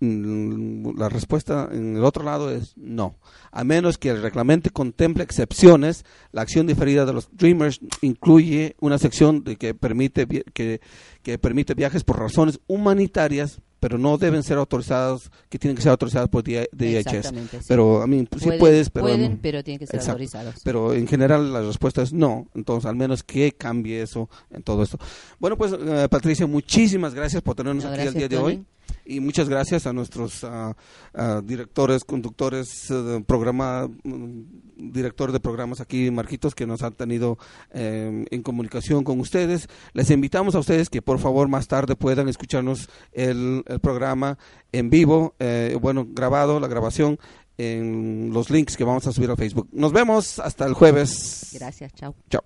La 0.00 1.08
respuesta 1.08 1.68
en 1.72 1.96
el 1.96 2.04
otro 2.04 2.22
lado 2.24 2.50
es 2.50 2.76
no. 2.76 3.16
A 3.50 3.64
menos 3.64 3.98
que 3.98 4.10
el 4.10 4.22
reglamento 4.22 4.70
contemple 4.72 5.24
excepciones, 5.24 6.04
la 6.32 6.42
acción 6.42 6.66
diferida 6.66 7.04
de 7.04 7.12
los 7.12 7.28
Dreamers 7.32 7.80
incluye 8.02 8.76
una 8.80 8.98
sección 8.98 9.42
de 9.44 9.56
que 9.56 9.74
permite 9.74 10.26
que, 10.26 10.80
que 11.22 11.38
permite 11.38 11.74
viajes 11.74 12.04
por 12.04 12.18
razones 12.18 12.60
humanitarias, 12.68 13.60
pero 13.80 13.96
no 13.98 14.18
deben 14.18 14.42
ser 14.42 14.58
autorizados, 14.58 15.30
que 15.48 15.58
tienen 15.58 15.76
que 15.76 15.82
ser 15.82 15.90
autorizados 15.90 16.28
por 16.28 16.42
DH- 16.42 16.68
DHS. 16.72 16.96
Exactamente, 17.14 17.58
sí. 17.60 17.64
Pero 17.68 18.02
a 18.02 18.06
mí 18.06 18.20
sí 18.20 18.26
Pueden- 18.44 18.58
puedes, 18.58 18.90
pero 18.90 19.06
pueden, 19.06 19.38
pero 19.38 19.62
tienen 19.64 19.78
que 19.78 19.86
ser 19.86 19.96
Exacto. 19.96 20.12
autorizados. 20.12 20.54
Pero 20.64 20.94
en 20.94 21.06
general 21.06 21.52
la 21.52 21.60
respuesta 21.62 22.02
es 22.02 22.12
no. 22.12 22.48
Entonces, 22.54 22.86
al 22.88 22.96
menos 22.96 23.22
que 23.22 23.52
cambie 23.52 24.02
eso 24.02 24.28
en 24.50 24.62
todo 24.62 24.82
esto. 24.82 24.98
Bueno, 25.38 25.56
pues 25.56 25.72
eh, 25.72 26.08
Patricia, 26.10 26.46
muchísimas 26.46 27.14
gracias 27.14 27.40
por 27.42 27.54
tenernos 27.54 27.84
No, 27.84 27.90
aquí 27.90 28.02
el 28.02 28.14
día 28.14 28.28
de 28.28 28.36
Tony. 28.36 28.44
hoy. 28.54 28.64
Y 29.08 29.20
muchas 29.20 29.48
gracias 29.48 29.86
a 29.86 29.94
nuestros 29.94 30.44
ah, 30.44 30.76
ah, 31.14 31.40
directores, 31.42 32.04
conductores, 32.04 32.90
eh, 32.90 32.94
de 32.94 33.20
programa, 33.22 33.88
mm, 34.04 34.42
director 34.76 35.32
de 35.32 35.40
programas 35.40 35.80
aquí, 35.80 36.10
Marquitos, 36.10 36.54
que 36.54 36.66
nos 36.66 36.82
han 36.82 36.92
tenido 36.92 37.38
eh, 37.70 38.26
en 38.30 38.42
comunicación 38.42 39.04
con 39.04 39.18
ustedes. 39.18 39.66
Les 39.94 40.10
invitamos 40.10 40.54
a 40.54 40.58
ustedes 40.58 40.90
que 40.90 41.00
por 41.00 41.18
favor 41.20 41.48
más 41.48 41.68
tarde 41.68 41.96
puedan 41.96 42.28
escucharnos 42.28 42.90
el, 43.12 43.64
el 43.66 43.80
programa 43.80 44.36
en 44.72 44.90
vivo, 44.90 45.34
eh, 45.38 45.74
bueno, 45.80 46.06
grabado, 46.10 46.60
la 46.60 46.68
grabación 46.68 47.18
en 47.56 48.30
los 48.34 48.50
links 48.50 48.76
que 48.76 48.84
vamos 48.84 49.06
a 49.06 49.12
subir 49.12 49.30
a 49.30 49.36
Facebook. 49.36 49.70
Nos 49.72 49.92
vemos 49.92 50.38
hasta 50.38 50.66
el 50.66 50.74
jueves. 50.74 51.48
Gracias, 51.54 51.94
chao. 51.94 52.14
Chao. 52.28 52.42